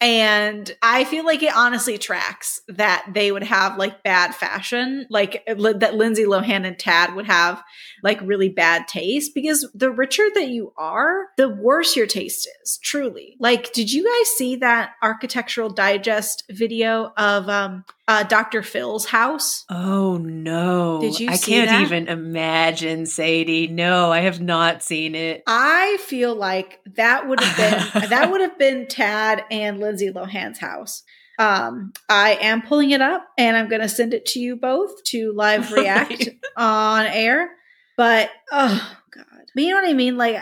And 0.00 0.74
I 0.80 1.04
feel 1.04 1.26
like 1.26 1.42
it 1.42 1.54
honestly 1.54 1.98
tracks 1.98 2.62
that 2.68 3.04
they 3.12 3.30
would 3.30 3.42
have 3.42 3.76
like 3.76 4.02
bad 4.02 4.34
fashion, 4.34 5.06
like 5.10 5.44
that 5.46 5.94
Lindsay 5.94 6.24
Lohan 6.24 6.66
and 6.66 6.78
Tad 6.78 7.14
would 7.14 7.26
have 7.26 7.62
like 8.02 8.18
really 8.22 8.48
bad 8.48 8.88
taste 8.88 9.32
because 9.34 9.68
the 9.74 9.90
richer 9.90 10.26
that 10.34 10.48
you 10.48 10.72
are, 10.78 11.26
the 11.36 11.50
worse 11.50 11.96
your 11.96 12.06
taste 12.06 12.48
is, 12.62 12.78
truly. 12.82 13.36
Like, 13.38 13.74
did 13.74 13.92
you 13.92 14.04
guys 14.04 14.28
see 14.30 14.56
that 14.56 14.92
Architectural 15.02 15.68
Digest 15.68 16.44
video 16.48 17.12
of 17.18 17.50
um, 17.50 17.84
uh, 18.10 18.24
Dr. 18.24 18.64
Phil's 18.64 19.06
house. 19.06 19.64
Oh 19.70 20.16
no! 20.16 21.00
Did 21.00 21.20
you? 21.20 21.30
I 21.30 21.36
can't 21.36 21.70
that? 21.70 21.82
even 21.82 22.08
imagine, 22.08 23.06
Sadie. 23.06 23.68
No, 23.68 24.10
I 24.10 24.22
have 24.22 24.40
not 24.40 24.82
seen 24.82 25.14
it. 25.14 25.44
I 25.46 25.96
feel 26.00 26.34
like 26.34 26.80
that 26.96 27.28
would 27.28 27.38
have 27.38 27.56
been 27.56 28.08
that 28.10 28.32
would 28.32 28.40
have 28.40 28.58
been 28.58 28.88
Tad 28.88 29.44
and 29.48 29.78
Lindsay 29.78 30.10
Lohan's 30.10 30.58
house. 30.58 31.04
Um, 31.38 31.92
I 32.08 32.36
am 32.40 32.62
pulling 32.62 32.90
it 32.90 33.00
up, 33.00 33.28
and 33.38 33.56
I'm 33.56 33.68
going 33.68 33.80
to 33.80 33.88
send 33.88 34.12
it 34.12 34.26
to 34.26 34.40
you 34.40 34.56
both 34.56 35.04
to 35.04 35.32
live 35.32 35.70
react 35.72 36.30
on 36.56 37.06
air. 37.06 37.50
But 37.96 38.30
oh 38.50 38.96
god, 39.14 39.24
but 39.54 39.62
you 39.62 39.70
know 39.70 39.80
what 39.80 39.88
I 39.88 39.94
mean? 39.94 40.18
Like. 40.18 40.36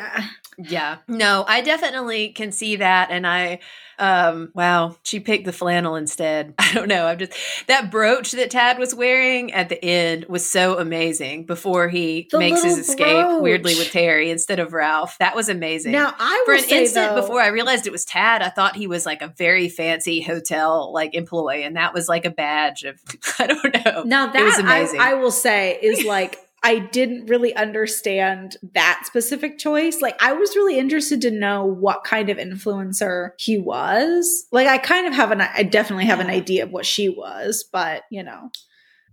Yeah. 0.59 0.99
No, 1.07 1.45
I 1.47 1.61
definitely 1.61 2.31
can 2.31 2.51
see 2.51 2.77
that. 2.77 3.11
And 3.11 3.27
I, 3.27 3.61
um, 3.99 4.51
wow, 4.55 4.97
she 5.05 5.21
picked 5.21 5.45
the 5.45 5.53
flannel 5.53 5.95
instead. 5.95 6.55
I 6.59 6.73
don't 6.73 6.89
know. 6.89 7.07
I'm 7.07 7.19
just 7.19 7.33
that 7.69 7.91
brooch 7.91 8.33
that 8.33 8.51
Tad 8.51 8.79
was 8.79 8.95
wearing 8.95 9.53
at 9.53 9.69
the 9.69 9.83
end 9.85 10.27
was 10.29 10.49
so 10.49 10.79
amazing 10.79 11.47
before 11.47 11.89
he 11.89 12.29
the 12.31 12.39
makes 12.39 12.63
his 12.63 12.79
escape 12.79 13.27
brooch. 13.27 13.43
weirdly 13.43 13.75
with 13.77 13.91
Terry 13.93 14.31
instead 14.31 14.59
of 14.59 14.73
Ralph. 14.73 15.17
That 15.19 15.37
was 15.37 15.49
amazing. 15.49 15.93
Now 15.93 16.15
I 16.19 16.43
for 16.45 16.55
an 16.55 16.61
say, 16.61 16.83
instant 16.83 17.15
though, 17.15 17.21
before 17.21 17.41
I 17.41 17.49
realized 17.49 17.87
it 17.87 17.93
was 17.93 18.05
Tad, 18.05 18.43
I 18.43 18.49
thought 18.49 18.77
he 18.77 18.87
was 18.87 19.07
like 19.07 19.23
a 19.23 19.29
very 19.29 19.69
fancy 19.69 20.21
hotel 20.21 20.93
like 20.93 21.15
employee, 21.15 21.63
and 21.63 21.77
that 21.77 21.95
was 21.95 22.09
like 22.09 22.25
a 22.25 22.31
badge 22.31 22.85
of 22.85 23.01
I 23.39 23.47
don't 23.47 23.85
know. 23.85 24.03
Now 24.05 24.27
that 24.33 24.43
was 24.43 24.95
I, 24.95 25.11
I 25.11 25.15
will 25.15 25.31
say 25.31 25.79
is 25.81 26.05
like 26.05 26.39
I 26.63 26.79
didn't 26.79 27.27
really 27.27 27.55
understand 27.55 28.57
that 28.75 29.03
specific 29.05 29.59
choice. 29.59 30.01
Like, 30.01 30.21
I 30.23 30.33
was 30.33 30.57
really 30.57 30.79
interested 30.79 31.21
to 31.23 31.31
know 31.31 31.65
what 31.65 32.05
kind 32.05 32.31
of 32.31 32.39
influencer 32.39 33.31
he 33.39 33.59
was. 33.59 34.47
Like, 34.51 34.67
I 34.67 34.79
kind 34.79 35.07
of 35.07 35.15
have 35.15 35.31
an, 35.31 35.41
I 35.41 35.63
definitely 35.63 36.07
have 36.07 36.21
an 36.21 36.31
idea 36.31 36.65
of 36.65 36.71
what 36.71 36.87
she 36.87 37.09
was, 37.09 37.65
but 37.73 38.03
you 38.11 38.23
know. 38.23 38.51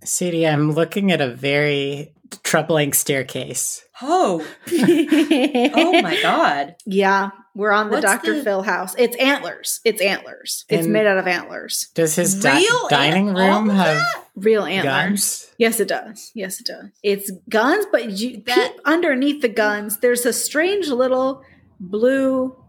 Sadie, 0.03 0.47
I'm 0.47 0.71
looking 0.71 1.11
at 1.11 1.21
a 1.21 1.33
very 1.33 2.13
troubling 2.43 2.93
staircase. 2.93 3.85
Oh. 4.01 4.45
oh 4.71 6.01
my 6.01 6.19
God. 6.21 6.75
Yeah. 6.85 7.29
We're 7.55 7.71
on 7.71 7.87
the 7.87 7.93
What's 7.93 8.05
Dr. 8.05 8.35
The... 8.35 8.43
Phil 8.43 8.63
house. 8.63 8.95
It's 8.97 9.15
antlers. 9.15 9.79
It's 9.85 10.01
antlers. 10.01 10.65
It's 10.67 10.83
and 10.83 10.93
made 10.93 11.07
out 11.07 11.17
of 11.17 11.25
antlers. 11.25 11.89
Does 11.93 12.13
his 12.13 12.39
di- 12.41 12.67
dining 12.89 13.33
room 13.33 13.69
have 13.69 14.01
real 14.35 14.65
antlers? 14.65 14.83
Guns? 14.83 15.51
Yes, 15.57 15.79
it 15.79 15.87
does. 15.87 16.31
Yes, 16.35 16.59
it 16.59 16.67
does. 16.67 16.89
It's 17.01 17.31
guns, 17.47 17.85
but 17.93 18.11
you 18.11 18.43
that... 18.45 18.73
peep 18.73 18.81
underneath 18.83 19.41
the 19.41 19.47
guns. 19.47 19.99
There's 19.99 20.25
a 20.25 20.33
strange 20.33 20.89
little 20.89 21.43
blue 21.79 22.61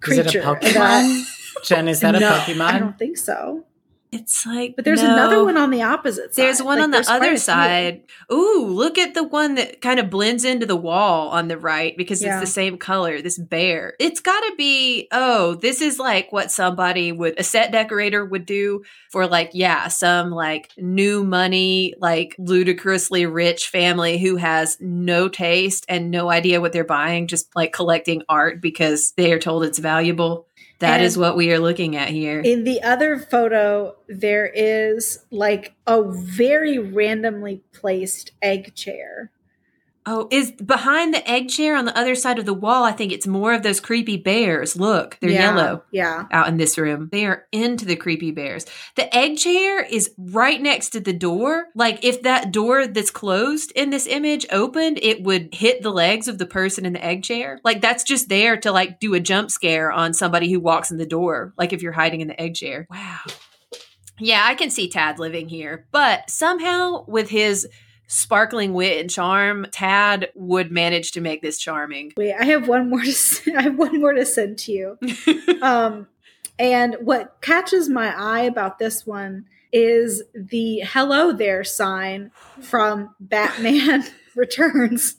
creature. 0.00 0.20
Is 0.22 0.34
it 0.34 0.36
a 0.36 0.42
Pokemon? 0.42 0.74
That... 0.74 1.26
Jen, 1.62 1.86
is 1.86 2.00
that 2.00 2.16
a 2.16 2.20
no, 2.20 2.32
Pokemon? 2.32 2.60
I 2.62 2.78
don't 2.80 2.98
think 2.98 3.16
so. 3.16 3.64
It's 4.12 4.44
like, 4.44 4.76
but 4.76 4.84
there's 4.84 5.02
no. 5.02 5.10
another 5.10 5.42
one 5.42 5.56
on 5.56 5.70
the 5.70 5.80
opposite 5.80 6.34
side. 6.34 6.42
There's 6.42 6.62
one 6.62 6.76
like, 6.76 6.84
on 6.84 6.90
the 6.90 7.10
other 7.10 7.38
side. 7.38 8.02
Ooh, 8.30 8.66
look 8.66 8.98
at 8.98 9.14
the 9.14 9.24
one 9.24 9.54
that 9.54 9.80
kind 9.80 9.98
of 9.98 10.10
blends 10.10 10.44
into 10.44 10.66
the 10.66 10.76
wall 10.76 11.30
on 11.30 11.48
the 11.48 11.56
right 11.56 11.96
because 11.96 12.22
yeah. 12.22 12.38
it's 12.38 12.46
the 12.46 12.52
same 12.52 12.76
color. 12.76 13.22
This 13.22 13.38
bear. 13.38 13.94
It's 13.98 14.20
got 14.20 14.38
to 14.40 14.54
be. 14.58 15.08
Oh, 15.12 15.54
this 15.54 15.80
is 15.80 15.98
like 15.98 16.30
what 16.30 16.50
somebody 16.50 17.10
would 17.10 17.40
a 17.40 17.42
set 17.42 17.72
decorator 17.72 18.22
would 18.22 18.44
do 18.44 18.82
for 19.10 19.26
like 19.26 19.50
yeah 19.54 19.88
some 19.88 20.30
like 20.30 20.70
new 20.76 21.24
money 21.24 21.94
like 21.98 22.36
ludicrously 22.38 23.24
rich 23.24 23.68
family 23.68 24.18
who 24.18 24.36
has 24.36 24.76
no 24.78 25.30
taste 25.30 25.86
and 25.88 26.10
no 26.10 26.30
idea 26.30 26.60
what 26.60 26.74
they're 26.74 26.84
buying, 26.84 27.28
just 27.28 27.48
like 27.56 27.72
collecting 27.72 28.22
art 28.28 28.60
because 28.60 29.12
they 29.12 29.32
are 29.32 29.38
told 29.38 29.64
it's 29.64 29.78
valuable. 29.78 30.48
That 30.82 30.94
and 30.94 31.04
is 31.04 31.16
what 31.16 31.36
we 31.36 31.52
are 31.52 31.60
looking 31.60 31.94
at 31.94 32.08
here. 32.08 32.40
In 32.40 32.64
the 32.64 32.82
other 32.82 33.16
photo, 33.16 33.94
there 34.08 34.46
is 34.46 35.24
like 35.30 35.74
a 35.86 36.02
very 36.02 36.76
randomly 36.76 37.62
placed 37.72 38.32
egg 38.42 38.74
chair 38.74 39.30
Oh, 40.04 40.26
is 40.32 40.50
behind 40.50 41.14
the 41.14 41.30
egg 41.30 41.48
chair 41.48 41.76
on 41.76 41.84
the 41.84 41.96
other 41.96 42.16
side 42.16 42.40
of 42.40 42.46
the 42.46 42.54
wall? 42.54 42.82
I 42.82 42.90
think 42.90 43.12
it's 43.12 43.26
more 43.26 43.52
of 43.52 43.62
those 43.62 43.78
creepy 43.78 44.16
bears. 44.16 44.76
Look, 44.76 45.16
they're 45.20 45.30
yeah, 45.30 45.54
yellow. 45.54 45.84
Yeah. 45.92 46.26
Out 46.32 46.48
in 46.48 46.56
this 46.56 46.76
room. 46.76 47.08
They 47.12 47.24
are 47.26 47.46
into 47.52 47.84
the 47.84 47.94
creepy 47.94 48.32
bears. 48.32 48.66
The 48.96 49.14
egg 49.14 49.36
chair 49.36 49.84
is 49.84 50.12
right 50.18 50.60
next 50.60 50.90
to 50.90 51.00
the 51.00 51.12
door. 51.12 51.66
Like 51.76 52.04
if 52.04 52.22
that 52.22 52.50
door 52.50 52.88
that's 52.88 53.12
closed 53.12 53.70
in 53.72 53.90
this 53.90 54.08
image 54.08 54.44
opened, 54.50 54.98
it 55.00 55.22
would 55.22 55.54
hit 55.54 55.82
the 55.82 55.92
legs 55.92 56.26
of 56.26 56.38
the 56.38 56.46
person 56.46 56.84
in 56.84 56.94
the 56.94 57.04
egg 57.04 57.22
chair. 57.22 57.60
Like 57.62 57.80
that's 57.80 58.02
just 58.02 58.28
there 58.28 58.56
to 58.56 58.72
like 58.72 58.98
do 58.98 59.14
a 59.14 59.20
jump 59.20 59.52
scare 59.52 59.92
on 59.92 60.14
somebody 60.14 60.50
who 60.50 60.58
walks 60.58 60.90
in 60.90 60.96
the 60.96 61.06
door. 61.06 61.54
Like 61.56 61.72
if 61.72 61.80
you're 61.80 61.92
hiding 61.92 62.20
in 62.20 62.28
the 62.28 62.40
egg 62.40 62.54
chair. 62.56 62.88
Wow. 62.90 63.20
Yeah, 64.18 64.42
I 64.44 64.54
can 64.54 64.70
see 64.70 64.88
Tad 64.88 65.18
living 65.18 65.48
here, 65.48 65.86
but 65.90 66.28
somehow 66.28 67.04
with 67.06 67.28
his 67.28 67.68
sparkling 68.12 68.74
wit 68.74 69.00
and 69.00 69.08
charm, 69.08 69.66
Tad 69.72 70.28
would 70.34 70.70
manage 70.70 71.12
to 71.12 71.22
make 71.22 71.40
this 71.40 71.58
charming. 71.58 72.12
Wait, 72.14 72.34
I 72.34 72.44
have 72.44 72.68
one 72.68 72.90
more 72.90 73.00
to 73.00 73.52
I 73.56 73.62
have 73.62 73.78
one 73.78 74.00
more 74.00 74.12
to 74.12 74.26
send 74.26 74.58
to 74.58 74.72
you. 74.72 74.98
um, 75.62 76.06
and 76.58 76.96
what 77.00 77.38
catches 77.40 77.88
my 77.88 78.14
eye 78.14 78.42
about 78.42 78.78
this 78.78 79.06
one 79.06 79.46
is 79.72 80.22
the 80.34 80.80
hello 80.80 81.32
there 81.32 81.64
sign 81.64 82.30
from 82.60 83.14
Batman 83.18 84.04
Returns 84.36 85.16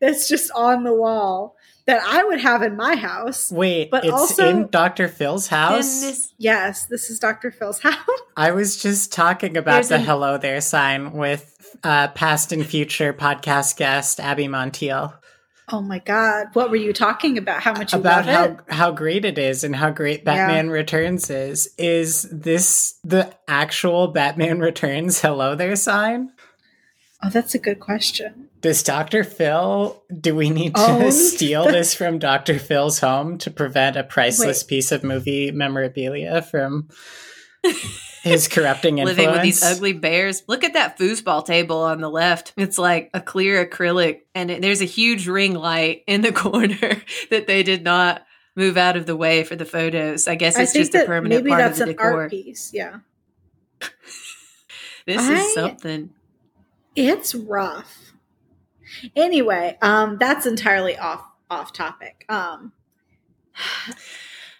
that's 0.00 0.28
just 0.28 0.50
on 0.52 0.82
the 0.82 0.94
wall 0.94 1.56
that 1.88 2.02
I 2.02 2.22
would 2.22 2.40
have 2.40 2.62
in 2.62 2.76
my 2.76 2.96
house. 2.96 3.50
Wait, 3.50 3.90
but 3.90 4.04
it's 4.04 4.12
also 4.12 4.46
in 4.46 4.68
Dr. 4.68 5.08
Phil's 5.08 5.46
house. 5.46 6.02
This, 6.02 6.34
yes, 6.36 6.84
this 6.84 7.08
is 7.08 7.18
Dr. 7.18 7.50
Phil's 7.50 7.78
house. 7.82 7.96
I 8.36 8.52
was 8.52 8.80
just 8.80 9.10
talking 9.10 9.56
about 9.56 9.72
There's 9.72 9.88
the 9.88 9.94
an, 9.96 10.04
hello 10.04 10.36
there 10.36 10.60
sign 10.60 11.12
with 11.12 11.76
uh, 11.82 12.08
past 12.08 12.52
and 12.52 12.64
future 12.64 13.14
podcast 13.14 13.78
guest 13.78 14.20
Abby 14.20 14.48
Montiel. 14.48 15.14
Oh 15.70 15.80
my 15.80 15.98
God! 15.98 16.48
What 16.52 16.70
were 16.70 16.76
you 16.76 16.92
talking 16.92 17.36
about? 17.36 17.62
How 17.62 17.72
much 17.72 17.92
about 17.92 18.26
how 18.26 18.44
it? 18.44 18.58
how 18.68 18.90
great 18.90 19.24
it 19.24 19.38
is 19.38 19.64
and 19.64 19.76
how 19.76 19.90
great 19.90 20.24
Batman 20.24 20.66
yeah. 20.66 20.72
Returns 20.72 21.28
is? 21.28 21.74
Is 21.76 22.22
this 22.32 22.98
the 23.04 23.34
actual 23.46 24.08
Batman 24.08 24.60
Returns 24.60 25.20
hello 25.20 25.54
there 25.54 25.76
sign? 25.76 26.32
Oh, 27.22 27.30
that's 27.30 27.54
a 27.54 27.58
good 27.58 27.80
question. 27.80 28.48
Does 28.60 28.82
Dr. 28.82 29.24
Phil, 29.24 30.02
do 30.20 30.34
we 30.34 30.50
need 30.50 30.74
to 30.74 31.06
oh. 31.06 31.10
steal 31.10 31.64
this 31.66 31.94
from 31.94 32.18
Dr. 32.18 32.58
Phil's 32.58 33.00
home 33.00 33.38
to 33.38 33.50
prevent 33.50 33.96
a 33.96 34.04
priceless 34.04 34.62
Wait. 34.62 34.68
piece 34.68 34.92
of 34.92 35.02
movie 35.02 35.50
memorabilia 35.50 36.42
from 36.42 36.88
his 38.22 38.48
corrupting 38.48 38.98
influence. 38.98 39.18
Living 39.18 39.32
with 39.32 39.42
these 39.42 39.62
ugly 39.62 39.92
bears. 39.92 40.42
Look 40.46 40.64
at 40.64 40.74
that 40.74 40.98
foosball 40.98 41.44
table 41.44 41.78
on 41.78 42.00
the 42.00 42.10
left. 42.10 42.52
It's 42.56 42.78
like 42.78 43.10
a 43.14 43.20
clear 43.20 43.64
acrylic, 43.66 44.20
and 44.34 44.50
it, 44.50 44.62
there's 44.62 44.80
a 44.80 44.86
huge 44.86 45.26
ring 45.26 45.54
light 45.54 46.02
in 46.06 46.20
the 46.20 46.32
corner 46.44 47.02
that 47.30 47.46
they 47.46 47.62
did 47.62 47.82
not 47.82 48.24
move 48.56 48.76
out 48.76 48.96
of 48.96 49.06
the 49.06 49.16
way 49.16 49.44
for 49.44 49.56
the 49.56 49.64
photos. 49.64 50.28
I 50.28 50.34
guess 50.34 50.58
it's 50.58 50.74
I 50.74 50.78
just 50.78 50.94
a 50.94 51.04
permanent 51.04 51.46
part 51.46 51.62
of 51.62 51.76
the 51.76 51.86
decor. 51.86 52.22
Art 52.22 52.30
piece. 52.30 52.72
Yeah. 52.72 52.98
this 55.06 55.20
I, 55.20 55.34
is 55.34 55.54
something. 55.54 56.10
It's 56.98 57.34
rough. 57.34 58.12
Anyway, 59.14 59.76
um, 59.82 60.16
that's 60.18 60.46
entirely 60.46 60.96
off 60.96 61.22
off 61.50 61.72
topic. 61.72 62.24
Um, 62.28 62.72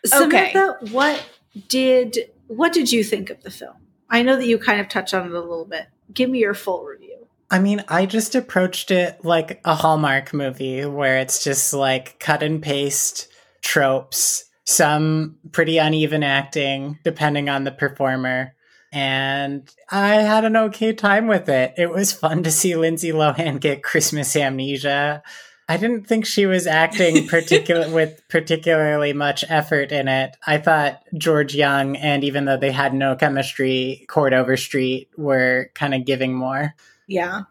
Samantha, 0.05 0.77
okay. 0.83 0.92
what 0.92 1.24
did 1.68 2.31
what 2.46 2.72
did 2.72 2.92
you 2.92 3.03
think 3.05 3.31
of 3.31 3.42
the 3.42 3.51
film? 3.51 3.77
I 4.11 4.22
know 4.22 4.37
that 4.37 4.46
you 4.46 4.59
kind 4.59 4.81
of 4.81 4.88
touched 4.88 5.14
on 5.14 5.27
it 5.27 5.33
a 5.33 5.40
little 5.40 5.66
bit. 5.66 5.87
Give 6.12 6.31
me 6.31 6.38
your 6.38 6.55
full 6.55 6.85
review. 6.85 7.27
I 7.51 7.59
mean, 7.59 7.83
I 7.88 8.07
just 8.07 8.35
approached 8.35 8.90
it 8.90 9.24
like 9.24 9.61
a 9.64 9.74
Hallmark 9.74 10.35
movie 10.35 10.85
where 10.85 11.18
it's 11.18 11.42
just 11.42 11.72
like 11.72 12.18
cut 12.18 12.42
and 12.42 12.62
paste 12.62 13.29
tropes, 13.62 14.44
some 14.64 15.38
pretty 15.53 15.79
uneven 15.79 16.22
acting 16.22 16.98
depending 17.05 17.48
on 17.48 17.64
the 17.64 17.72
performer. 17.72 18.55
And 18.92 19.68
I 19.90 20.14
had 20.16 20.44
an 20.44 20.57
okay 20.57 20.92
time 20.92 21.27
with 21.27 21.48
it. 21.48 21.74
It 21.77 21.90
was 21.90 22.12
fun 22.12 22.42
to 22.44 22.51
see 22.51 22.74
Lindsay 22.74 23.12
Lohan 23.12 23.61
get 23.61 23.83
Christmas 23.83 24.35
amnesia. 24.35 25.22
I 25.68 25.77
didn't 25.77 26.07
think 26.07 26.24
she 26.24 26.46
was 26.46 26.66
acting 26.66 27.29
particular 27.29 27.90
with 27.90 28.22
particularly 28.29 29.12
much 29.12 29.44
effort 29.48 29.92
in 29.92 30.09
it. 30.09 30.35
I 30.46 30.57
thought 30.57 31.03
George 31.16 31.55
Young 31.55 31.96
and 31.96 32.24
even 32.24 32.46
though 32.46 32.57
they 32.57 32.72
had 32.72 32.94
no 32.94 33.14
chemistry, 33.14 34.07
Chord 34.09 34.33
Overstreet 34.33 35.11
were 35.18 35.70
kind 35.74 35.94
of 35.94 36.07
giving 36.07 36.35
more. 36.35 36.74
Yeah. 37.07 37.42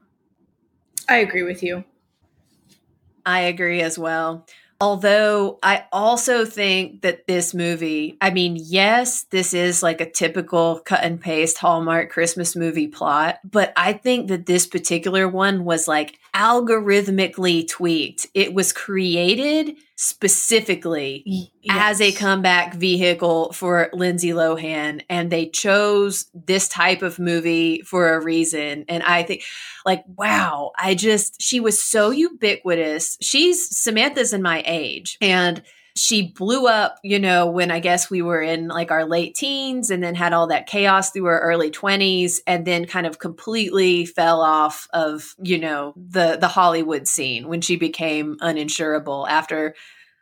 I 1.07 1.17
agree 1.17 1.43
with 1.43 1.61
you. 1.61 1.83
I 3.25 3.41
agree 3.41 3.81
as 3.81 3.99
well. 3.99 4.47
Although 4.79 5.57
I 5.63 5.85
also 5.91 6.45
think 6.45 7.01
that 7.01 7.25
this 7.25 7.55
movie, 7.55 8.15
I 8.21 8.29
mean, 8.29 8.57
yes, 8.59 9.23
this 9.31 9.55
is 9.55 9.81
like 9.81 10.01
a 10.01 10.09
typical 10.09 10.81
cut 10.85 11.03
and 11.03 11.19
paste 11.19 11.57
Hallmark 11.57 12.11
Christmas 12.11 12.55
movie 12.55 12.87
plot, 12.87 13.39
but 13.43 13.73
I 13.75 13.93
think 13.93 14.27
that 14.27 14.45
this 14.45 14.67
particular 14.67 15.27
one 15.27 15.65
was 15.65 15.87
like 15.87 16.19
algorithmically 16.33 17.67
tweaked. 17.67 18.27
It 18.33 18.53
was 18.53 18.73
created 18.73 19.75
specifically 19.95 21.23
yes. 21.25 21.51
as 21.69 22.01
a 22.01 22.11
comeback 22.11 22.75
vehicle 22.75 23.51
for 23.53 23.89
Lindsay 23.93 24.29
Lohan. 24.29 25.01
And 25.09 25.31
they 25.31 25.47
chose 25.47 26.29
this 26.33 26.67
type 26.67 27.01
of 27.01 27.17
movie 27.17 27.81
for 27.81 28.13
a 28.13 28.23
reason. 28.23 28.85
And 28.87 29.01
I 29.03 29.23
think, 29.23 29.43
like, 29.85 30.03
wow, 30.15 30.71
I 30.77 30.93
just, 30.93 31.41
she 31.41 31.59
was 31.59 31.81
so 31.81 32.11
ubiquitous. 32.11 33.17
She's 33.21 33.75
Samantha's 33.75 34.33
in 34.33 34.41
my 34.41 34.61
age. 34.65 35.17
And 35.19 35.63
she 35.97 36.31
blew 36.31 36.67
up, 36.67 36.99
you 37.03 37.19
know, 37.19 37.47
when 37.47 37.71
I 37.71 37.79
guess 37.79 38.09
we 38.09 38.21
were 38.21 38.41
in 38.41 38.67
like 38.67 38.91
our 38.91 39.05
late 39.05 39.35
teens 39.35 39.89
and 39.89 40.03
then 40.03 40.15
had 40.15 40.33
all 40.33 40.47
that 40.47 40.67
chaos 40.67 41.11
through 41.11 41.25
our 41.25 41.39
early 41.39 41.71
20s 41.71 42.39
and 42.45 42.65
then 42.65 42.85
kind 42.85 43.07
of 43.07 43.19
completely 43.19 44.05
fell 44.05 44.41
off 44.41 44.87
of, 44.93 45.35
you 45.41 45.57
know, 45.57 45.93
the 45.95 46.37
the 46.39 46.47
Hollywood 46.47 47.07
scene 47.07 47.47
when 47.47 47.61
she 47.61 47.75
became 47.75 48.37
uninsurable 48.41 49.27
after 49.27 49.75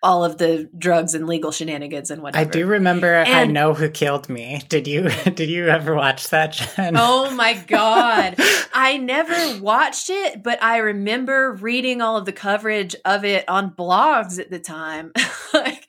all 0.06 0.24
of 0.24 0.38
the 0.38 0.70
drugs 0.78 1.15
and 1.15 1.26
legal 1.26 1.52
shenanigans 1.52 2.12
and 2.12 2.22
whatever. 2.22 2.48
I 2.48 2.50
do 2.50 2.68
remember 2.68 3.12
and, 3.12 3.28
I 3.28 3.46
Know 3.46 3.74
Who 3.74 3.89
Killed 3.89 4.30
Me. 4.30 4.62
Did 4.70 4.88
you 4.88 5.10
did 5.24 5.50
you 5.50 5.68
ever 5.68 5.96
watch 5.96 6.30
that, 6.30 6.54
Jen? 6.54 6.94
Oh 6.96 7.32
my 7.32 7.54
god. 7.54 8.36
I 8.74 8.98
never 8.98 9.60
watched 9.60 10.12
it, 10.12 10.44
but 10.44 10.62
I 10.62 10.78
remember 10.78 11.54
reading 11.54 12.02
all 12.02 12.18
of 12.18 12.26
the 12.26 12.32
coverage 12.32 12.96
of 13.04 13.26
it 13.26 13.50
on 13.50 13.72
blogs 13.72 14.39
at 14.39 14.52
the 14.52 14.60
time. 14.60 15.12
like 15.56 15.88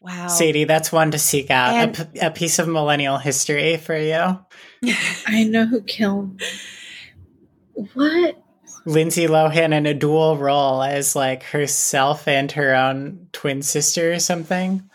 wow. 0.00 0.26
Sadie, 0.26 0.64
that's 0.64 0.90
one 0.90 1.12
to 1.12 1.18
seek 1.18 1.48
out. 1.48 1.72
And, 1.72 1.98
a, 1.98 2.04
p- 2.04 2.18
a 2.18 2.30
piece 2.32 2.58
of 2.58 2.66
millennial 2.66 3.16
history 3.16 3.76
for 3.76 3.96
you. 3.96 4.40
I 5.28 5.44
know 5.44 5.66
who 5.66 5.82
killed 5.82 6.42
What? 7.94 8.42
Lindsay 8.86 9.26
Lohan 9.26 9.74
in 9.74 9.84
a 9.84 9.92
dual 9.92 10.38
role 10.38 10.82
as 10.82 11.16
like 11.16 11.42
herself 11.42 12.26
and 12.28 12.50
her 12.52 12.74
own 12.74 13.28
twin 13.32 13.60
sister 13.60 14.12
or 14.12 14.20
something. 14.20 14.88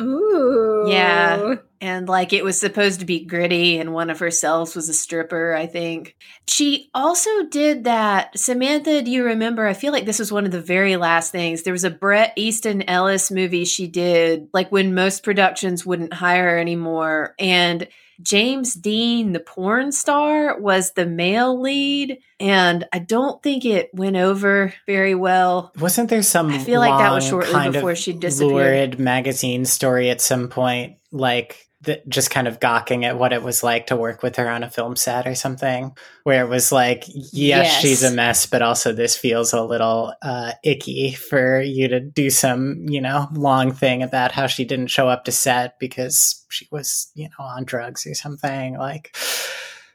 Ooh. 0.00 0.86
Yeah. 0.88 1.54
And 1.80 2.08
like 2.08 2.32
it 2.32 2.42
was 2.44 2.58
supposed 2.58 3.00
to 3.00 3.06
be 3.06 3.24
gritty, 3.24 3.78
and 3.78 3.92
one 3.92 4.08
of 4.08 4.18
herselves 4.18 4.74
was 4.74 4.88
a 4.88 4.94
stripper, 4.94 5.54
I 5.54 5.66
think. 5.66 6.16
She 6.48 6.90
also 6.94 7.44
did 7.44 7.84
that. 7.84 8.38
Samantha, 8.38 9.02
do 9.02 9.10
you 9.10 9.24
remember? 9.24 9.66
I 9.66 9.74
feel 9.74 9.92
like 9.92 10.06
this 10.06 10.18
was 10.18 10.32
one 10.32 10.46
of 10.46 10.52
the 10.52 10.60
very 10.60 10.96
last 10.96 11.32
things. 11.32 11.62
There 11.62 11.74
was 11.74 11.84
a 11.84 11.90
Bret 11.90 12.32
Easton 12.36 12.82
Ellis 12.88 13.30
movie 13.30 13.66
she 13.66 13.86
did, 13.86 14.48
like 14.54 14.72
when 14.72 14.94
most 14.94 15.22
productions 15.22 15.84
wouldn't 15.84 16.14
hire 16.14 16.50
her 16.50 16.58
anymore. 16.58 17.34
And 17.38 17.86
James 18.22 18.74
Deen, 18.74 19.32
the 19.32 19.40
porn 19.40 19.92
star, 19.92 20.58
was 20.58 20.92
the 20.92 21.06
male 21.06 21.60
lead, 21.60 22.18
and 22.40 22.86
I 22.92 22.98
don't 22.98 23.42
think 23.42 23.64
it 23.64 23.90
went 23.92 24.16
over 24.16 24.72
very 24.86 25.14
well. 25.14 25.72
Wasn't 25.78 26.10
there 26.10 26.22
some? 26.22 26.50
I 26.50 26.58
feel 26.58 26.80
like 26.80 26.98
that 26.98 27.12
was 27.12 27.26
shortly 27.26 27.70
before 27.70 27.94
she 27.94 28.12
disappeared. 28.12 28.52
Lurid 28.52 28.98
magazine 28.98 29.64
story 29.64 30.10
at 30.10 30.20
some 30.20 30.48
point, 30.48 30.96
like 31.12 31.65
that 31.86 32.08
just 32.08 32.30
kind 32.30 32.46
of 32.46 32.60
gawking 32.60 33.04
at 33.04 33.18
what 33.18 33.32
it 33.32 33.42
was 33.42 33.62
like 33.62 33.86
to 33.86 33.96
work 33.96 34.22
with 34.22 34.36
her 34.36 34.48
on 34.48 34.62
a 34.62 34.70
film 34.70 34.94
set 34.94 35.26
or 35.26 35.34
something 35.34 35.96
where 36.24 36.44
it 36.44 36.48
was 36.48 36.70
like 36.70 37.04
yes, 37.08 37.32
yes. 37.32 37.80
she's 37.80 38.02
a 38.02 38.10
mess 38.10 38.46
but 38.46 38.62
also 38.62 38.92
this 38.92 39.16
feels 39.16 39.52
a 39.52 39.62
little 39.62 40.12
uh, 40.22 40.52
icky 40.62 41.12
for 41.12 41.60
you 41.60 41.88
to 41.88 41.98
do 41.98 42.30
some 42.30 42.84
you 42.88 43.00
know 43.00 43.26
long 43.32 43.72
thing 43.72 44.02
about 44.02 44.32
how 44.32 44.46
she 44.46 44.64
didn't 44.64 44.88
show 44.88 45.08
up 45.08 45.24
to 45.24 45.32
set 45.32 45.78
because 45.78 46.44
she 46.50 46.68
was 46.70 47.10
you 47.14 47.24
know 47.24 47.44
on 47.44 47.64
drugs 47.64 48.06
or 48.06 48.14
something 48.14 48.76
like 48.76 49.16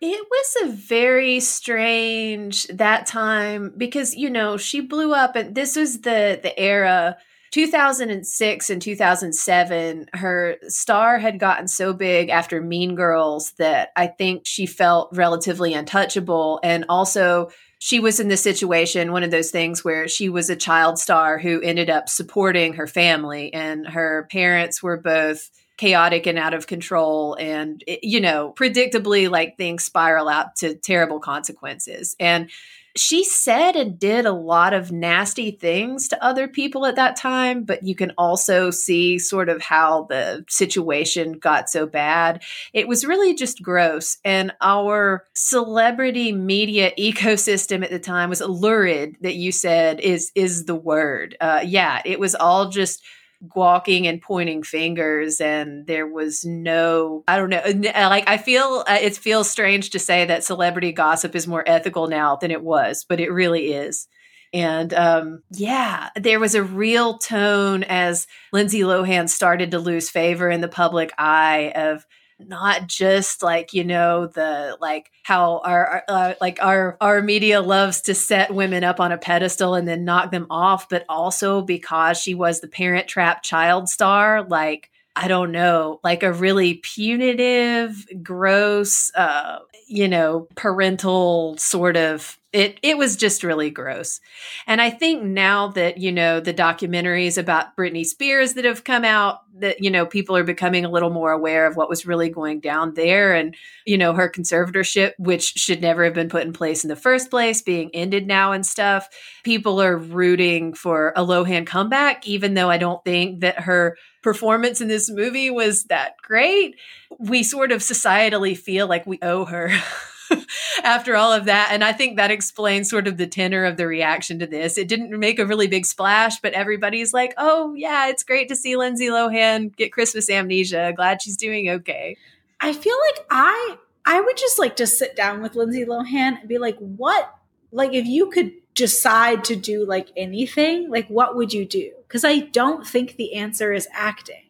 it 0.02 0.26
was 0.32 0.58
a 0.64 0.74
very 0.74 1.40
strange 1.40 2.66
that 2.68 3.06
time 3.06 3.72
because 3.78 4.16
you 4.16 4.30
know 4.30 4.58
she 4.58 4.82
blew 4.82 5.14
up 5.14 5.36
and 5.36 5.54
this 5.54 5.76
was 5.76 6.02
the 6.02 6.40
the 6.42 6.60
era 6.60 7.18
2006 7.52 8.70
and 8.70 8.82
2007, 8.82 10.10
her 10.14 10.56
star 10.68 11.20
had 11.20 11.40
gotten 11.40 11.68
so 11.68 11.94
big 11.94 12.30
after 12.30 12.62
Mean 12.62 12.96
Girls 12.96 13.52
that 13.54 13.92
I 13.96 14.08
think 14.08 14.44
she 14.46 14.66
felt 14.66 15.10
relatively 15.12 15.74
untouchable. 15.74 16.60
And 16.64 16.86
also, 16.88 17.50
she 17.80 18.00
was 18.00 18.20
in 18.20 18.30
this 18.30 18.44
situation, 18.44 19.12
one 19.12 19.24
of 19.24 19.32
those 19.32 19.52
things 19.52 19.84
where 19.84 20.08
she 20.08 20.30
was 20.30 20.50
a 20.50 20.56
child 20.56 20.98
star 20.98 21.40
who 21.40 21.60
ended 21.62 21.90
up 21.90 22.08
supporting 22.08 22.74
her 22.74 22.88
family, 22.88 23.54
and 23.54 23.88
her 23.88 24.28
parents 24.32 24.82
were 24.82 24.98
both 24.98 25.50
chaotic 25.78 26.28
and 26.28 26.38
out 26.38 26.54
of 26.54 26.68
control 26.68 27.36
and 27.40 27.84
you 28.04 28.22
know 28.22 28.54
predictably 28.56 29.28
like 29.28 29.58
things 29.58 29.84
spiral 29.84 30.30
out 30.30 30.56
to 30.56 30.76
terrible 30.76 31.20
consequences 31.20 32.16
and 32.20 32.52
she 32.96 33.24
said 33.24 33.76
and 33.76 34.00
did 34.00 34.26
a 34.26 34.32
lot 34.32 34.74
of 34.74 34.92
nasty 34.92 35.52
things 35.52 36.08
to 36.10 36.24
other 36.24 36.48
people 36.48 36.86
at 36.86 36.96
that 36.96 37.16
time, 37.16 37.64
but 37.64 37.84
you 37.84 37.96
can 37.96 38.12
also 38.18 38.72
see 38.72 39.18
sort 39.20 39.50
of 39.50 39.62
how 39.62 40.04
the 40.10 40.46
situation 40.50 41.34
got 41.34 41.70
so 41.70 41.86
bad. 41.86 42.44
It 42.74 42.88
was 42.88 43.06
really 43.06 43.34
just 43.34 43.62
gross. 43.62 44.18
And 44.26 44.52
our 44.62 45.26
celebrity 45.34 46.32
media 46.32 46.92
ecosystem 47.00 47.84
at 47.84 47.92
the 47.92 48.00
time 48.00 48.30
was 48.30 48.42
lurid 48.42 49.16
that 49.22 49.36
you 49.36 49.52
said 49.52 50.00
is 50.00 50.32
is 50.36 50.66
the 50.66 50.76
word. 50.76 51.38
Uh, 51.40 51.62
yeah, 51.64 52.02
it 52.06 52.20
was 52.20 52.36
all 52.36 52.70
just 52.70 53.02
gawking 53.48 54.08
and 54.08 54.22
pointing 54.22 54.64
fingers 54.64 55.42
and 55.42 55.88
there 55.88 56.08
was 56.08 56.46
no 56.46 57.24
i 57.28 57.38
don't 57.38 57.50
know 57.50 57.62
like 58.08 58.28
i 58.30 58.38
feel 58.38 58.84
uh, 58.88 58.98
it 59.02 59.18
feels 59.18 59.50
strange 59.50 59.90
to 59.90 60.00
say 60.00 60.26
that 60.26 60.44
celebrity 60.44 60.92
gossip 60.92 61.36
is 61.36 61.48
more 61.48 61.64
ethical 61.68 62.08
now 62.08 62.36
than 62.36 62.52
it 62.52 62.62
was 62.62 63.04
but 63.04 63.20
it 63.20 63.32
really 63.32 63.74
is. 63.74 64.08
And 64.54 64.94
um, 64.94 65.44
yeah, 65.52 66.10
there 66.16 66.40
was 66.40 66.56
a 66.56 66.64
real 66.64 67.18
tone 67.18 67.84
as 67.84 68.28
Lindsay 68.52 68.82
Lohan 68.82 69.30
started 69.30 69.72
to 69.72 69.80
lose 69.80 70.10
favor 70.10 70.50
in 70.50 70.62
the 70.62 70.68
public 70.68 71.14
eye 71.18 71.72
of 71.74 72.06
not 72.48 72.88
just 72.88 73.44
like 73.44 73.74
you 73.74 73.84
know 73.84 74.28
the 74.28 74.78
like 74.82 75.12
how 75.24 75.60
our 75.60 76.04
uh, 76.08 76.34
like 76.42 76.62
our 76.62 76.98
our 77.02 77.22
media 77.22 77.62
loves 77.62 78.02
to 78.02 78.14
set 78.14 78.54
women 78.54 78.84
up 78.84 79.00
on 79.00 79.12
a 79.12 79.18
pedestal 79.18 79.76
and 79.76 79.88
then 79.88 80.06
knock 80.06 80.32
them 80.32 80.48
off 80.50 80.90
but 80.90 81.06
also 81.10 81.62
because 81.62 82.18
she 82.18 82.34
was 82.34 82.60
the 82.60 82.68
parent 82.68 83.08
trap 83.08 83.44
child 83.44 83.90
star 83.90 84.44
like 84.44 84.90
I 85.16 85.28
don't 85.28 85.52
know, 85.52 86.00
like 86.04 86.24
a 86.24 86.32
really 86.32 86.76
punitive, 86.76 88.08
gross, 88.24 89.12
uh, 89.14 89.60
you 89.88 90.08
know, 90.08 90.48
parental 90.56 91.58
sort 91.58 91.98
of 91.98 92.38
it 92.54 92.80
it 92.84 92.98
was 92.98 93.16
just 93.16 93.44
really 93.44 93.70
gross. 93.70 94.20
And 94.68 94.82
I 94.82 94.90
think 94.90 95.24
now 95.24 95.70
that, 95.70 95.98
you 95.98 96.12
know, 96.12 96.40
the 96.40 96.54
documentaries 96.54 97.38
about 97.38 97.78
Britney 97.78 98.06
Spears 98.06 98.54
that 98.54 98.66
have 98.66 98.84
come 98.84 99.06
out 99.06 99.40
that, 99.60 99.82
you 99.82 99.90
know, 99.90 100.06
people 100.06 100.36
are 100.36 100.44
becoming 100.44 100.84
a 100.84 100.90
little 100.90 101.12
more 101.12 101.32
aware 101.32 101.66
of 101.66 101.78
what 101.78 101.90
was 101.90 102.06
really 102.06 102.30
going 102.30 102.60
down 102.60 102.94
there 102.96 103.34
and, 103.34 103.56
you 103.86 103.98
know, 103.98 104.14
her 104.14 104.30
conservatorship 104.30 105.14
which 105.18 105.54
should 105.56 105.82
never 105.82 106.04
have 106.04 106.14
been 106.14 106.30
put 106.30 106.44
in 106.44 106.52
place 106.52 106.84
in 106.84 106.90
the 106.90 106.96
first 106.96 107.30
place 107.30 107.62
being 107.62 107.90
ended 107.94 108.28
now 108.28 108.52
and 108.52 108.66
stuff. 108.66 109.08
People 109.44 109.82
are 109.82 109.98
rooting 109.98 110.74
for 110.74 111.14
a 111.16 111.22
Lohan 111.22 111.66
comeback 111.66 112.28
even 112.28 112.54
though 112.54 112.70
I 112.70 112.78
don't 112.78 113.04
think 113.06 113.40
that 113.42 113.62
her 113.62 113.98
performance 114.22 114.82
in 114.82 114.88
this 114.90 115.10
movie 115.10 115.50
was 115.50 115.86
that 115.86 116.16
great. 116.22 116.76
We 117.18 117.44
sort 117.44 117.72
of 117.72 117.80
societally 117.80 118.58
feel 118.58 118.88
like 118.88 119.08
we 119.08 119.20
owe 119.22 119.46
her 119.46 119.72
after 120.84 121.16
all 121.16 121.32
of 121.32 121.46
that. 121.46 121.70
And 121.72 121.84
I 121.84 121.94
think 121.94 122.18
that 122.18 122.32
explains 122.32 122.90
sort 122.90 123.08
of 123.08 123.18
the 123.18 123.28
tenor 123.28 123.66
of 123.66 123.78
the 123.78 123.88
reaction 123.88 124.40
to 124.40 124.48
this. 124.48 124.78
It 124.78 124.88
didn't 124.88 125.18
make 125.18 125.40
a 125.40 125.46
really 125.46 125.68
big 125.68 125.86
splash, 125.86 126.40
but 126.40 126.54
everybody's 126.54 127.14
like, 127.14 127.34
oh, 127.38 127.74
yeah, 127.74 128.08
it's 128.08 128.24
great 128.24 128.50
to 128.50 128.56
see 128.56 128.76
Lindsay 128.76 129.08
Lohan 129.08 129.76
get 129.76 129.94
Christmas 129.94 130.30
amnesia. 130.30 130.94
Glad 130.96 131.22
she's 131.22 131.38
doing 131.38 131.70
okay. 131.70 132.18
I 132.60 132.74
feel 132.74 132.96
like 133.10 133.26
I 133.30 133.78
I 134.06 134.22
would 134.22 134.38
just 134.38 134.60
like 134.60 134.76
to 134.78 134.88
sit 134.88 135.16
down 135.16 135.42
with 135.42 135.56
Lindsay 135.56 135.86
Lohan 135.86 136.40
and 136.40 136.50
be 136.50 136.58
like, 136.58 136.78
what? 136.78 137.34
Like, 137.72 137.94
if 137.94 138.06
you 138.06 138.30
could 138.30 138.52
decide 138.74 139.44
to 139.46 139.56
do 139.56 139.86
like 139.86 140.10
anything, 140.18 140.90
like, 140.90 141.08
what 141.08 141.36
would 141.36 141.54
you 141.54 141.66
do? 141.66 141.92
Because 142.08 142.26
I 142.26 142.40
don't 142.40 142.86
think 142.86 143.16
the 143.16 143.36
answer 143.36 143.74
is 143.74 143.88
acting. 143.92 144.44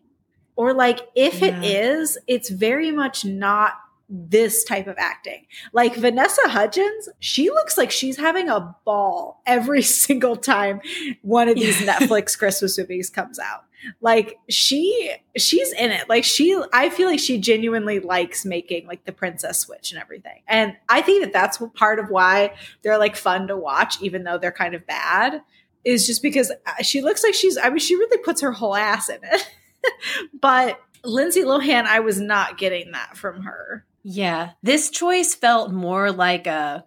Or 0.56 0.74
like, 0.74 1.02
if 1.16 1.42
yeah. 1.42 1.48
it 1.48 1.64
is, 1.64 2.18
it's 2.28 2.50
very 2.50 2.92
much 2.92 3.26
not 3.26 3.74
this 4.14 4.66
type 4.66 4.88
of 4.88 4.96
acting. 4.98 5.46
Like 5.72 5.96
Vanessa 5.96 6.50
Hudgens, 6.50 7.08
she 7.20 7.50
looks 7.50 7.78
like 7.78 7.92
she's 7.92 8.18
having 8.18 8.50
a 8.50 8.76
ball 8.84 9.42
every 9.46 9.82
single 9.82 10.36
time 10.36 10.82
one 11.22 11.48
of 11.48 11.56
these 11.56 11.78
Netflix 11.78 12.38
Christmas 12.38 12.78
movies 12.78 13.10
comes 13.10 13.40
out. 13.40 13.64
Like 14.00 14.38
she 14.50 15.16
she's 15.38 15.72
in 15.72 15.92
it. 15.92 16.08
Like 16.08 16.24
she 16.24 16.62
I 16.74 16.90
feel 16.90 17.08
like 17.08 17.20
she 17.20 17.40
genuinely 17.40 18.00
likes 18.00 18.46
making 18.46 18.86
like 18.86 19.06
the 19.06 19.12
princess 19.12 19.60
switch 19.60 19.92
and 19.92 20.00
everything. 20.00 20.42
And 20.48 20.76
I 20.88 21.02
think 21.02 21.24
that 21.24 21.34
that's 21.34 21.58
part 21.74 21.98
of 21.98 22.10
why 22.10 22.54
they're 22.84 23.00
like 23.00 23.16
fun 23.16 23.48
to 23.48 23.58
watch 23.58 24.00
even 24.02 24.24
though 24.24 24.38
they're 24.38 24.52
kind 24.52 24.76
of 24.76 24.86
bad 24.86 25.42
is 25.84 26.06
just 26.06 26.22
because 26.22 26.52
uh, 26.52 26.84
she 26.84 27.02
looks 27.02 27.24
like 27.24 27.34
she's 27.34 27.58
I 27.58 27.70
mean 27.70 27.80
she 27.80 27.96
really 27.96 28.18
puts 28.18 28.42
her 28.42 28.52
whole 28.52 28.76
ass 28.76 29.10
in 29.10 29.20
it. 29.24 29.50
but 30.40 30.80
Lindsay 31.04 31.42
Lohan, 31.42 31.86
I 31.86 32.02
was 32.02 32.20
not 32.20 32.60
getting 32.60 32.92
that 32.92 33.18
from 33.18 33.44
her. 33.44 33.86
Yeah, 34.04 34.52
this 34.64 34.90
choice 34.90 35.36
felt 35.36 35.72
more 35.72 36.12
like 36.12 36.48
a 36.48 36.86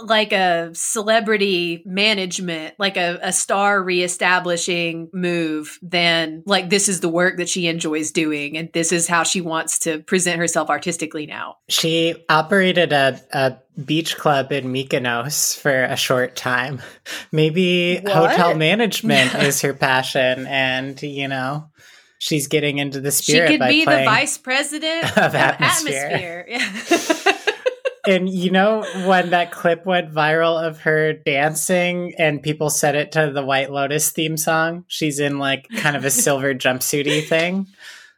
like 0.00 0.32
a 0.32 0.70
celebrity 0.74 1.82
management, 1.84 2.74
like 2.78 2.96
a, 2.96 3.18
a 3.22 3.32
star 3.32 3.82
reestablishing 3.82 5.10
move 5.12 5.78
than 5.82 6.42
like 6.46 6.70
this 6.70 6.88
is 6.88 7.00
the 7.00 7.08
work 7.08 7.36
that 7.36 7.48
she 7.48 7.66
enjoys 7.66 8.10
doing 8.10 8.56
and 8.56 8.72
this 8.72 8.92
is 8.92 9.06
how 9.06 9.22
she 9.22 9.40
wants 9.40 9.80
to 9.80 9.98
present 10.00 10.38
herself 10.38 10.70
artistically 10.70 11.26
now. 11.26 11.56
She 11.68 12.14
operated 12.28 12.92
a, 12.92 13.20
a 13.32 13.56
beach 13.84 14.16
club 14.16 14.52
in 14.52 14.72
Mykonos 14.72 15.58
for 15.58 15.84
a 15.84 15.96
short 15.96 16.36
time. 16.36 16.82
Maybe 17.30 18.00
what? 18.00 18.12
hotel 18.12 18.54
management 18.54 19.34
is 19.42 19.60
her 19.62 19.74
passion 19.74 20.46
and, 20.46 21.00
you 21.02 21.28
know, 21.28 21.68
she's 22.22 22.46
getting 22.46 22.78
into 22.78 23.00
the 23.00 23.10
spirit. 23.10 23.50
She 23.50 23.58
could 23.58 23.68
be 23.68 23.84
the 23.84 24.04
vice 24.04 24.38
president 24.38 25.04
of, 25.16 25.18
of 25.18 25.34
atmosphere. 25.34 26.46
atmosphere. 26.48 27.26
Yeah. 27.26 27.36
and 28.14 28.30
you 28.30 28.52
know 28.52 28.84
when 29.06 29.30
that 29.30 29.50
clip 29.50 29.84
went 29.84 30.14
viral 30.14 30.64
of 30.64 30.82
her 30.82 31.14
dancing 31.14 32.14
and 32.18 32.40
people 32.40 32.70
said 32.70 32.94
it 32.94 33.10
to 33.12 33.32
the 33.32 33.44
White 33.44 33.72
Lotus 33.72 34.10
theme 34.10 34.36
song? 34.36 34.84
She's 34.86 35.18
in 35.18 35.40
like 35.40 35.68
kind 35.68 35.96
of 35.96 36.04
a 36.04 36.10
silver 36.12 36.54
jumpsuity 36.54 37.26
thing. 37.26 37.66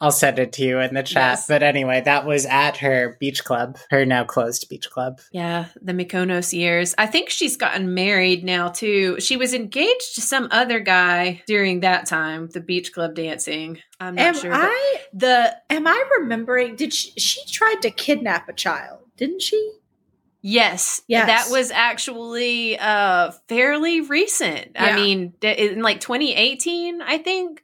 I'll 0.04 0.10
send 0.10 0.38
it 0.38 0.52
to 0.52 0.62
you 0.62 0.80
in 0.80 0.92
the 0.92 1.02
chat. 1.02 1.30
Yes. 1.30 1.46
But 1.46 1.62
anyway, 1.62 2.02
that 2.02 2.26
was 2.26 2.44
at 2.44 2.76
her 2.76 3.16
beach 3.20 3.42
club, 3.42 3.78
her 3.88 4.04
now 4.04 4.22
closed 4.22 4.68
beach 4.68 4.90
club. 4.90 5.18
Yeah, 5.32 5.68
the 5.80 5.94
Mykonos 5.94 6.52
years. 6.52 6.94
I 6.98 7.06
think 7.06 7.30
she's 7.30 7.56
gotten 7.56 7.94
married 7.94 8.44
now 8.44 8.68
too. 8.68 9.18
She 9.18 9.38
was 9.38 9.54
engaged 9.54 10.16
to 10.16 10.20
some 10.20 10.48
other 10.50 10.78
guy 10.78 11.42
during 11.46 11.80
that 11.80 12.04
time, 12.04 12.48
the 12.48 12.60
beach 12.60 12.92
club 12.92 13.14
dancing. 13.14 13.78
I'm 13.98 14.16
not 14.16 14.26
am 14.26 14.34
sure. 14.34 14.52
I 14.52 15.00
the 15.14 15.56
am 15.70 15.86
I 15.86 16.04
remembering? 16.18 16.76
Did 16.76 16.92
she, 16.92 17.18
she 17.18 17.40
tried 17.46 17.80
to 17.80 17.90
kidnap 17.90 18.46
a 18.50 18.52
child? 18.52 18.98
Didn't 19.16 19.40
she? 19.40 19.72
Yes, 20.42 21.00
yes. 21.08 21.26
That 21.26 21.50
was 21.50 21.70
actually 21.70 22.78
uh 22.78 23.30
fairly 23.48 24.02
recent. 24.02 24.72
Yeah. 24.74 24.84
I 24.84 24.96
mean, 24.96 25.32
in 25.40 25.80
like 25.80 26.00
2018, 26.00 27.00
I 27.00 27.16
think 27.16 27.62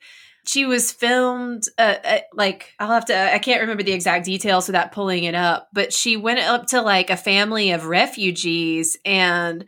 she 0.51 0.67
was 0.67 0.91
filmed 0.91 1.63
uh, 1.79 1.95
uh, 2.05 2.19
like 2.35 2.75
I'll 2.81 2.91
have 2.91 3.05
to 3.05 3.35
I 3.35 3.39
can't 3.39 3.61
remember 3.61 3.85
the 3.85 3.93
exact 3.93 4.25
details 4.25 4.67
without 4.67 4.91
pulling 4.91 5.23
it 5.23 5.37
up, 5.37 5.69
but 5.73 5.93
she 5.93 6.17
went 6.17 6.41
up 6.41 6.67
to 6.69 6.83
like 6.83 7.09
a 7.09 7.17
family 7.17 7.71
of 7.71 7.87
refugees 7.87 8.97
and 9.05 9.65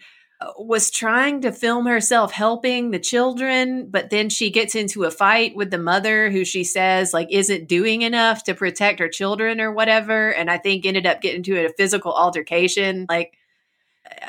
was 0.58 0.90
trying 0.90 1.42
to 1.42 1.52
film 1.52 1.86
herself 1.86 2.32
helping 2.32 2.90
the 2.90 2.98
children, 2.98 3.90
but 3.90 4.10
then 4.10 4.28
she 4.28 4.50
gets 4.50 4.74
into 4.74 5.04
a 5.04 5.10
fight 5.12 5.54
with 5.54 5.70
the 5.70 5.78
mother 5.78 6.32
who 6.32 6.44
she 6.44 6.64
says 6.64 7.14
like 7.14 7.28
isn't 7.30 7.68
doing 7.68 8.02
enough 8.02 8.42
to 8.42 8.52
protect 8.52 8.98
her 8.98 9.08
children 9.08 9.60
or 9.60 9.70
whatever. 9.70 10.34
And 10.34 10.50
I 10.50 10.58
think 10.58 10.84
ended 10.84 11.06
up 11.06 11.20
getting 11.20 11.44
into 11.44 11.64
a 11.64 11.72
physical 11.74 12.12
altercation. 12.12 13.06
Like, 13.08 13.38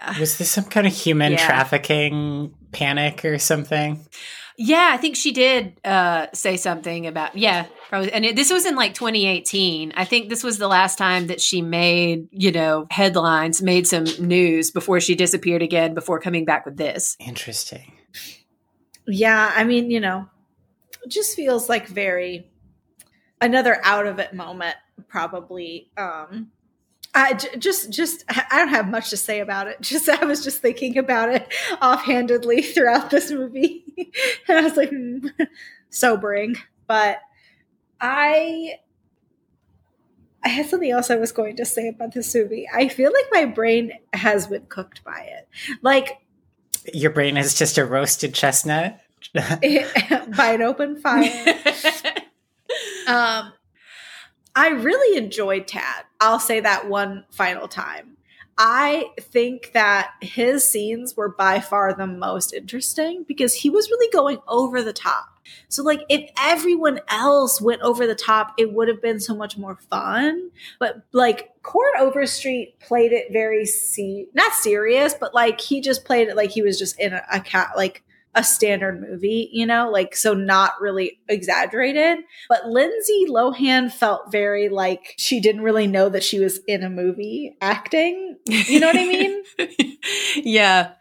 uh, 0.03 0.13
was 0.19 0.37
this 0.37 0.51
some 0.51 0.65
kind 0.65 0.85
of 0.85 0.93
human 0.93 1.31
yeah. 1.31 1.47
trafficking 1.47 2.53
panic 2.71 3.25
or 3.25 3.39
something? 3.39 4.05
Yeah, 4.57 4.91
I 4.91 4.97
think 4.97 5.15
she 5.15 5.31
did 5.31 5.79
uh, 5.83 6.27
say 6.33 6.57
something 6.57 7.07
about 7.07 7.35
yeah, 7.35 7.65
probably. 7.89 8.13
And 8.13 8.23
it, 8.23 8.35
this 8.35 8.51
was 8.51 8.65
in 8.65 8.75
like 8.75 8.93
2018. 8.93 9.93
I 9.95 10.05
think 10.05 10.29
this 10.29 10.43
was 10.43 10.59
the 10.59 10.67
last 10.67 10.97
time 10.97 11.27
that 11.27 11.41
she 11.41 11.61
made 11.61 12.27
you 12.31 12.51
know 12.51 12.87
headlines, 12.91 13.61
made 13.61 13.87
some 13.87 14.05
news 14.19 14.71
before 14.71 14.99
she 14.99 15.15
disappeared 15.15 15.63
again. 15.63 15.93
Before 15.93 16.19
coming 16.19 16.45
back 16.45 16.65
with 16.65 16.77
this. 16.77 17.17
Interesting. 17.19 17.93
Yeah, 19.07 19.51
I 19.55 19.63
mean, 19.63 19.91
you 19.91 19.99
know, 19.99 20.29
it 21.03 21.09
just 21.09 21.35
feels 21.35 21.67
like 21.67 21.87
very 21.87 22.47
another 23.41 23.79
out 23.83 24.05
of 24.05 24.19
it 24.19 24.33
moment, 24.33 24.75
probably. 25.07 25.91
Um, 25.97 26.51
I 27.15 27.33
just 27.33 27.91
just 27.91 28.23
I 28.27 28.57
don't 28.57 28.69
have 28.69 28.89
much 28.89 29.09
to 29.11 29.17
say 29.17 29.39
about 29.39 29.67
it. 29.67 29.79
Just 29.81 30.09
I 30.09 30.25
was 30.25 30.43
just 30.43 30.61
thinking 30.61 30.97
about 30.97 31.29
it 31.29 31.53
offhandedly 31.81 32.61
throughout 32.61 33.11
this 33.11 33.31
movie, 33.31 33.83
and 34.47 34.57
I 34.57 34.61
was 34.61 34.75
like, 34.75 34.89
hmm, 34.89 35.27
sobering. 35.89 36.55
But 36.87 37.19
I 38.01 38.75
I 40.43 40.49
had 40.49 40.65
something 40.67 40.89
else 40.89 41.09
I 41.09 41.15
was 41.15 41.31
going 41.31 41.55
to 41.57 41.65
say 41.65 41.87
about 41.87 42.13
this 42.13 42.33
movie. 42.33 42.67
I 42.73 42.89
feel 42.89 43.11
like 43.13 43.25
my 43.31 43.45
brain 43.45 43.93
has 44.13 44.47
been 44.47 44.65
cooked 44.65 45.03
by 45.03 45.19
it. 45.19 45.47
Like 45.81 46.17
your 46.93 47.11
brain 47.11 47.37
is 47.37 47.53
just 47.53 47.77
a 47.77 47.85
roasted 47.85 48.33
chestnut 48.33 48.99
by 49.33 50.51
an 50.53 50.61
open 50.61 50.99
fire. 50.99 51.55
um 53.07 53.52
I 54.55 54.69
really 54.69 55.17
enjoyed 55.17 55.67
Tad. 55.67 56.05
I'll 56.19 56.39
say 56.39 56.59
that 56.59 56.87
one 56.87 57.25
final 57.31 57.67
time. 57.67 58.17
I 58.57 59.09
think 59.19 59.71
that 59.73 60.11
his 60.21 60.67
scenes 60.69 61.17
were 61.17 61.29
by 61.29 61.59
far 61.59 61.93
the 61.93 62.05
most 62.05 62.53
interesting 62.53 63.23
because 63.27 63.53
he 63.55 63.69
was 63.71 63.89
really 63.89 64.11
going 64.11 64.37
over 64.47 64.83
the 64.83 64.93
top. 64.93 65.39
So, 65.69 65.83
like, 65.83 66.01
if 66.07 66.29
everyone 66.39 66.99
else 67.09 67.59
went 67.59 67.81
over 67.81 68.05
the 68.05 68.15
top, 68.15 68.53
it 68.59 68.71
would 68.71 68.87
have 68.87 69.01
been 69.01 69.19
so 69.19 69.35
much 69.35 69.57
more 69.57 69.75
fun. 69.89 70.51
But, 70.79 71.01
like, 71.13 71.49
Chord 71.63 71.93
Overstreet 71.99 72.79
played 72.79 73.11
it 73.11 73.33
very, 73.33 73.65
se- 73.65 74.27
not 74.33 74.53
serious, 74.53 75.15
but 75.15 75.33
like, 75.33 75.59
he 75.59 75.81
just 75.81 76.05
played 76.05 76.27
it 76.27 76.35
like 76.35 76.51
he 76.51 76.61
was 76.61 76.77
just 76.77 76.99
in 76.99 77.13
a, 77.13 77.23
a 77.31 77.39
cat, 77.39 77.71
like, 77.75 78.03
a 78.35 78.43
standard 78.43 79.01
movie, 79.01 79.49
you 79.51 79.65
know, 79.65 79.89
like 79.91 80.15
so 80.15 80.33
not 80.33 80.73
really 80.81 81.19
exaggerated. 81.27 82.19
But 82.49 82.67
Lindsay 82.67 83.25
Lohan 83.29 83.91
felt 83.91 84.31
very 84.31 84.69
like 84.69 85.13
she 85.17 85.39
didn't 85.39 85.61
really 85.61 85.87
know 85.87 86.09
that 86.09 86.23
she 86.23 86.39
was 86.39 86.59
in 86.67 86.83
a 86.83 86.89
movie 86.89 87.55
acting. 87.61 88.37
You 88.47 88.79
know 88.79 88.87
what 88.87 88.97
I 88.97 89.05
mean? 89.05 89.43
yeah 90.35 90.93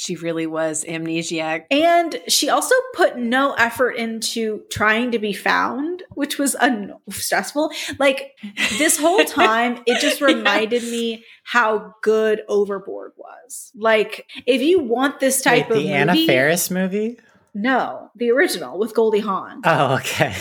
she 0.00 0.16
really 0.16 0.46
was 0.46 0.82
amnesiac. 0.84 1.66
And 1.70 2.22
she 2.26 2.48
also 2.48 2.74
put 2.94 3.18
no 3.18 3.52
effort 3.52 3.90
into 3.90 4.62
trying 4.70 5.10
to 5.10 5.18
be 5.18 5.34
found, 5.34 6.04
which 6.12 6.38
was 6.38 6.54
un- 6.54 6.94
stressful. 7.10 7.70
Like 7.98 8.34
this 8.78 8.98
whole 8.98 9.22
time, 9.26 9.82
it 9.84 10.00
just 10.00 10.22
reminded 10.22 10.84
me 10.84 11.26
how 11.42 11.96
good 12.00 12.40
Overboard 12.48 13.12
was. 13.18 13.72
Like, 13.76 14.26
if 14.46 14.62
you 14.62 14.80
want 14.80 15.20
this 15.20 15.42
type 15.42 15.68
Wait, 15.68 15.76
of 15.76 15.76
the 15.76 15.82
movie, 15.82 15.92
Anna 15.92 16.26
Faris 16.26 16.70
movie. 16.70 17.18
No, 17.52 18.10
the 18.16 18.30
original 18.30 18.78
with 18.78 18.94
Goldie 18.94 19.20
Hawn. 19.20 19.60
Oh, 19.64 19.96
okay. 19.96 20.34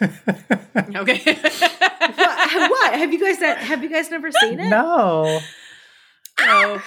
okay. 0.00 1.34
what, 1.34 2.70
what, 2.70 2.94
Have 2.94 3.12
you 3.12 3.20
guys 3.20 3.38
have 3.38 3.82
you 3.82 3.90
guys 3.90 4.10
never 4.10 4.32
seen 4.32 4.60
it? 4.60 4.68
No. 4.70 5.40
Oh. 6.40 6.82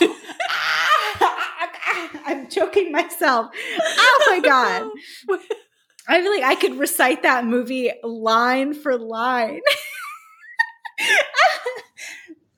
I'm 2.26 2.48
choking 2.48 2.92
myself. 2.92 3.50
Oh 3.80 4.26
my 4.30 4.40
god. 4.40 4.90
I 6.08 6.22
feel 6.22 6.32
like 6.32 6.42
I 6.42 6.54
could 6.54 6.78
recite 6.78 7.22
that 7.22 7.44
movie 7.44 7.90
line 8.02 8.72
for 8.74 8.98
line. 8.98 9.60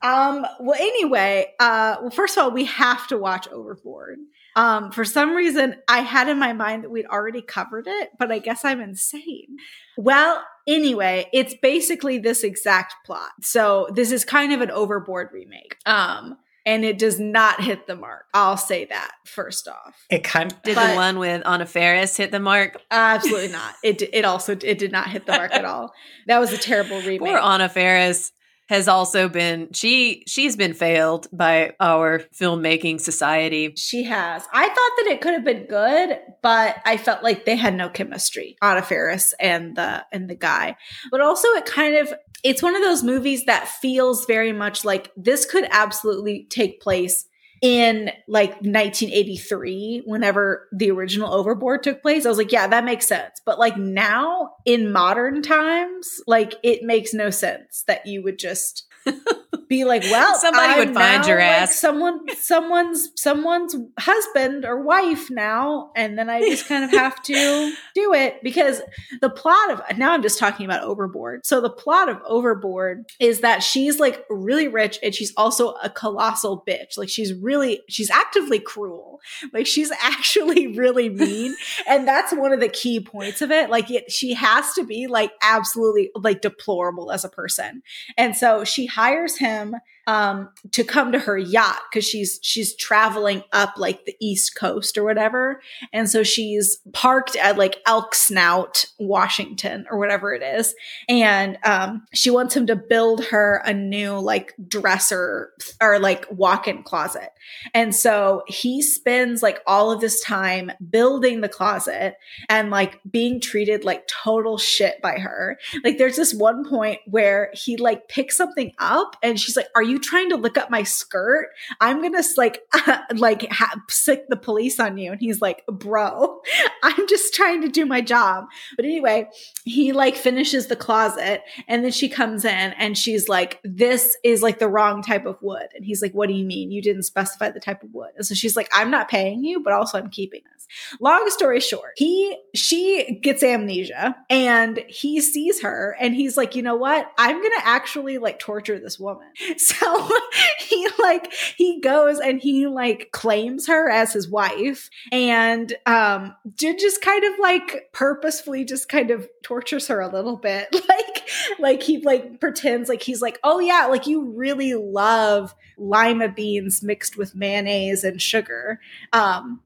um 0.01 0.45
well 0.59 0.79
anyway, 0.79 1.53
uh 1.59 1.97
well 2.01 2.09
first 2.09 2.37
of 2.37 2.43
all, 2.43 2.51
we 2.51 2.65
have 2.65 3.07
to 3.07 3.17
watch 3.17 3.47
Overboard. 3.49 4.19
Um, 4.55 4.91
for 4.91 5.03
some 5.03 5.35
reason, 5.35 5.75
I 5.87 6.01
had 6.01 6.29
in 6.29 6.37
my 6.37 6.53
mind 6.53 6.83
that 6.83 6.91
we'd 6.91 7.07
already 7.07 7.41
covered 7.41 7.87
it, 7.87 8.09
but 8.19 8.31
I 8.31 8.39
guess 8.39 8.63
I'm 8.63 8.81
insane. 8.81 9.57
Well, 9.97 10.43
anyway, 10.67 11.27
it's 11.33 11.55
basically 11.61 12.19
this 12.19 12.43
exact 12.43 12.95
plot. 13.05 13.31
So 13.41 13.87
this 13.93 14.11
is 14.11 14.23
kind 14.23 14.53
of 14.53 14.61
an 14.61 14.69
overboard 14.69 15.29
remake. 15.33 15.77
Um, 15.85 16.37
and 16.65 16.85
it 16.85 16.97
does 16.97 17.19
not 17.19 17.61
hit 17.61 17.87
the 17.87 17.95
mark. 17.95 18.25
I'll 18.33 18.57
say 18.57 18.85
that 18.85 19.11
first 19.25 19.67
off. 19.67 20.05
It 20.09 20.23
kind 20.23 20.51
of, 20.51 20.61
did 20.63 20.75
but, 20.75 20.91
the 20.91 20.95
one 20.95 21.19
with 21.19 21.45
Anna 21.45 21.65
Faris 21.65 22.17
hit 22.17 22.31
the 22.31 22.39
mark? 22.39 22.81
Absolutely 22.89 23.49
not. 23.49 23.75
It 23.83 24.01
it 24.01 24.25
also 24.25 24.53
it 24.53 24.77
did 24.77 24.91
not 24.91 25.09
hit 25.09 25.25
the 25.25 25.33
mark 25.33 25.53
at 25.53 25.65
all. 25.65 25.93
That 26.27 26.39
was 26.39 26.53
a 26.53 26.57
terrible 26.57 26.97
remake. 27.01 27.19
Poor 27.19 27.37
Anna 27.37 27.69
Faris 27.69 28.31
has 28.69 28.87
also 28.87 29.27
been 29.27 29.71
she 29.73 30.23
she's 30.25 30.55
been 30.55 30.73
failed 30.73 31.27
by 31.33 31.75
our 31.79 32.19
filmmaking 32.33 32.99
society. 32.99 33.73
She 33.75 34.03
has. 34.03 34.43
I 34.53 34.67
thought 34.67 34.75
that 34.97 35.07
it 35.07 35.21
could 35.21 35.33
have 35.33 35.43
been 35.43 35.65
good, 35.65 36.17
but 36.41 36.77
I 36.85 36.97
felt 36.97 37.23
like 37.23 37.45
they 37.45 37.57
had 37.57 37.75
no 37.75 37.89
chemistry, 37.89 38.55
Anna 38.61 38.81
Faris 38.81 39.33
and 39.39 39.75
the 39.75 40.05
and 40.11 40.29
the 40.29 40.35
guy. 40.35 40.77
But 41.11 41.21
also 41.21 41.47
it 41.49 41.65
kind 41.65 41.95
of 41.95 42.13
it's 42.43 42.61
one 42.61 42.75
of 42.75 42.81
those 42.81 43.03
movies 43.03 43.45
that 43.45 43.67
feels 43.67 44.25
very 44.25 44.51
much 44.51 44.83
like 44.85 45.11
this 45.15 45.45
could 45.45 45.65
absolutely 45.71 46.45
take 46.49 46.81
place 46.81 47.25
in 47.61 48.11
like 48.27 48.51
1983 48.55 50.03
whenever 50.05 50.67
the 50.73 50.91
original 50.91 51.33
overboard 51.33 51.81
took 51.81 52.01
place. 52.01 52.25
I 52.25 52.29
was 52.29 52.37
like 52.37 52.51
yeah 52.51 52.67
that 52.67 52.83
makes 52.83 53.07
sense. 53.07 53.41
But 53.45 53.57
like 53.57 53.77
now 53.77 54.51
in 54.65 54.91
modern 54.91 55.41
times 55.41 56.21
like 56.27 56.55
it 56.61 56.83
makes 56.83 57.13
no 57.13 57.29
sense 57.29 57.83
that 57.87 58.05
you 58.05 58.21
would 58.21 58.37
just 58.37 58.85
be 59.73 59.83
like, 59.85 60.03
well, 60.03 60.35
somebody 60.35 60.73
I'm 60.73 60.79
would 60.79 60.93
find 60.93 61.25
your 61.25 61.39
ass. 61.39 61.69
Like 61.69 61.73
someone, 61.73 62.35
someone's, 62.35 63.09
someone's 63.15 63.75
husband 63.97 64.65
or 64.65 64.81
wife 64.81 65.29
now, 65.31 65.91
and 65.95 66.17
then 66.17 66.29
I 66.29 66.41
just 66.41 66.67
kind 66.67 66.83
of 66.83 66.91
have 66.91 67.21
to 67.23 67.75
do 67.95 68.13
it 68.13 68.43
because 68.43 68.81
the 69.21 69.29
plot 69.29 69.71
of 69.71 69.97
now 69.97 70.13
I'm 70.13 70.21
just 70.21 70.37
talking 70.37 70.65
about 70.65 70.83
Overboard. 70.83 71.45
So 71.45 71.59
the 71.59 71.69
plot 71.69 72.09
of 72.09 72.19
Overboard 72.25 73.05
is 73.19 73.41
that 73.41 73.63
she's 73.63 73.99
like 73.99 74.23
really 74.29 74.67
rich 74.67 74.99
and 75.01 75.13
she's 75.13 75.33
also 75.35 75.71
a 75.83 75.89
colossal 75.89 76.63
bitch. 76.67 76.97
Like 76.97 77.09
she's 77.09 77.33
really, 77.33 77.81
she's 77.89 78.11
actively 78.11 78.59
cruel. 78.59 79.19
Like 79.51 79.65
she's 79.65 79.91
actually 80.01 80.67
really 80.67 81.09
mean, 81.09 81.55
and 81.87 82.07
that's 82.07 82.33
one 82.33 82.53
of 82.53 82.59
the 82.59 82.69
key 82.69 82.99
points 82.99 83.41
of 83.41 83.51
it. 83.51 83.69
Like 83.69 83.89
it, 83.89 84.11
she 84.11 84.33
has 84.33 84.73
to 84.73 84.83
be 84.83 85.07
like 85.07 85.31
absolutely 85.41 86.11
like 86.15 86.41
deplorable 86.41 87.11
as 87.11 87.25
a 87.25 87.29
person, 87.29 87.81
and 88.17 88.35
so 88.35 88.63
she 88.63 88.85
hires 88.85 89.37
him 89.37 89.62
them 89.71 89.81
um, 90.07 90.49
to 90.71 90.83
come 90.83 91.11
to 91.11 91.19
her 91.19 91.37
yacht 91.37 91.81
because 91.89 92.05
she's 92.05 92.39
she's 92.41 92.75
traveling 92.75 93.43
up 93.53 93.73
like 93.77 94.05
the 94.05 94.15
east 94.19 94.55
coast 94.55 94.97
or 94.97 95.03
whatever, 95.03 95.61
and 95.93 96.09
so 96.09 96.23
she's 96.23 96.79
parked 96.91 97.35
at 97.37 97.57
like 97.57 97.81
Elk 97.85 98.13
Snout, 98.13 98.85
Washington 98.99 99.85
or 99.89 99.97
whatever 99.97 100.33
it 100.33 100.43
is, 100.43 100.75
and 101.07 101.57
um, 101.63 102.05
she 102.13 102.29
wants 102.29 102.55
him 102.55 102.67
to 102.67 102.75
build 102.75 103.25
her 103.25 103.61
a 103.65 103.73
new 103.73 104.17
like 104.19 104.53
dresser 104.67 105.51
or 105.81 105.99
like 105.99 106.25
walk-in 106.29 106.83
closet, 106.83 107.29
and 107.73 107.95
so 107.95 108.43
he 108.47 108.81
spends 108.81 109.41
like 109.41 109.61
all 109.65 109.91
of 109.91 110.01
this 110.01 110.21
time 110.21 110.71
building 110.89 111.41
the 111.41 111.49
closet 111.49 112.17
and 112.49 112.69
like 112.69 112.99
being 113.09 113.39
treated 113.39 113.85
like 113.85 114.07
total 114.07 114.57
shit 114.57 115.01
by 115.01 115.17
her. 115.17 115.57
Like 115.83 115.97
there's 115.97 116.17
this 116.17 116.33
one 116.33 116.67
point 116.67 116.99
where 117.05 117.51
he 117.53 117.77
like 117.77 118.09
picks 118.09 118.35
something 118.35 118.73
up 118.79 119.15
and 119.23 119.39
she's 119.39 119.55
like, 119.55 119.67
"Are 119.75 119.81
you?" 119.81 119.92
You 119.93 119.99
trying 119.99 120.29
to 120.29 120.37
look 120.37 120.57
up 120.57 120.69
my 120.69 120.83
skirt? 120.83 121.49
I'm 121.79 122.01
gonna 122.01 122.23
like 122.37 122.61
like 123.15 123.49
ha- 123.51 123.81
sick 123.89 124.27
the 124.29 124.35
police 124.35 124.79
on 124.79 124.97
you." 124.97 125.11
And 125.11 125.19
he's 125.19 125.41
like, 125.41 125.63
"Bro, 125.67 126.41
I'm 126.83 127.07
just 127.07 127.33
trying 127.33 127.61
to 127.61 127.69
do 127.69 127.85
my 127.85 128.01
job." 128.01 128.45
But 128.75 128.85
anyway, 128.85 129.29
he 129.63 129.93
like 129.93 130.15
finishes 130.15 130.67
the 130.67 130.75
closet, 130.75 131.43
and 131.67 131.83
then 131.83 131.91
she 131.91 132.09
comes 132.09 132.45
in 132.45 132.73
and 132.73 132.97
she's 132.97 133.29
like, 133.29 133.59
"This 133.63 134.17
is 134.23 134.41
like 134.41 134.59
the 134.59 134.69
wrong 134.69 135.01
type 135.01 135.25
of 135.25 135.37
wood." 135.41 135.67
And 135.75 135.85
he's 135.85 136.01
like, 136.01 136.13
"What 136.13 136.27
do 136.27 136.35
you 136.35 136.45
mean? 136.45 136.71
You 136.71 136.81
didn't 136.81 137.03
specify 137.03 137.51
the 137.51 137.59
type 137.59 137.83
of 137.83 137.93
wood?" 137.93 138.11
And 138.17 138.25
so 138.25 138.33
she's 138.35 138.55
like, 138.55 138.69
"I'm 138.73 138.91
not 138.91 139.09
paying 139.09 139.43
you, 139.43 139.61
but 139.61 139.73
also 139.73 139.97
I'm 139.97 140.09
keeping 140.09 140.41
this." 140.53 140.67
Long 140.99 141.29
story 141.29 141.59
short, 141.59 141.93
he 141.97 142.37
she 142.55 143.19
gets 143.21 143.43
amnesia 143.43 144.15
and 144.29 144.83
he 144.87 145.21
sees 145.21 145.61
her 145.61 145.95
and 145.99 146.15
he's 146.15 146.37
like, 146.37 146.55
"You 146.55 146.63
know 146.63 146.75
what? 146.75 147.11
I'm 147.17 147.37
going 147.41 147.59
to 147.59 147.67
actually 147.67 148.17
like 148.17 148.39
torture 148.39 148.79
this 148.79 148.99
woman." 148.99 149.27
So 149.57 149.82
he 150.59 150.87
like 150.99 151.31
he 151.57 151.79
goes 151.81 152.19
and 152.19 152.39
he 152.41 152.67
like 152.67 153.09
claims 153.11 153.67
her 153.67 153.89
as 153.89 154.13
his 154.13 154.29
wife 154.29 154.89
and 155.11 155.73
um 155.85 156.35
just 156.55 157.01
kind 157.01 157.23
of 157.23 157.39
like 157.39 157.89
purposefully 157.93 158.65
just 158.65 158.89
kind 158.89 159.11
of 159.11 159.27
tortures 159.43 159.87
her 159.87 159.99
a 159.99 160.11
little 160.11 160.37
bit. 160.37 160.73
Like 160.93 161.29
like 161.59 161.83
he 161.83 161.99
like 161.99 162.39
pretends 162.39 162.87
like 162.89 163.01
he's 163.01 163.21
like, 163.21 163.39
"Oh 163.43 163.59
yeah, 163.59 163.87
like 163.87 164.05
you 164.05 164.31
really 164.31 164.73
love 164.75 165.55
lima 165.77 166.29
beans 166.29 166.83
mixed 166.83 167.17
with 167.17 167.35
mayonnaise 167.35 168.03
and 168.03 168.21
sugar." 168.21 168.79
Um 169.11 169.61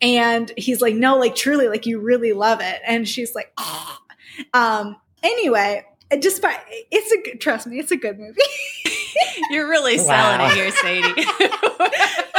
and 0.00 0.50
he's 0.56 0.80
like, 0.80 0.94
no, 0.94 1.18
like 1.18 1.34
truly, 1.34 1.68
like 1.68 1.86
you 1.86 2.00
really 2.00 2.32
love 2.32 2.60
it. 2.60 2.80
And 2.86 3.06
she's 3.06 3.34
like, 3.34 3.52
oh. 3.58 3.98
Um, 4.54 4.96
anyway, 5.22 5.84
by 6.40 6.58
it's 6.90 7.12
a 7.12 7.22
good 7.22 7.40
trust 7.40 7.66
me, 7.66 7.78
it's 7.78 7.90
a 7.90 7.96
good 7.96 8.18
movie. 8.18 8.40
You're 9.50 9.68
really 9.68 9.98
selling 9.98 10.40
it 10.40 10.52
here, 10.52 10.70
Sadie. 10.70 11.24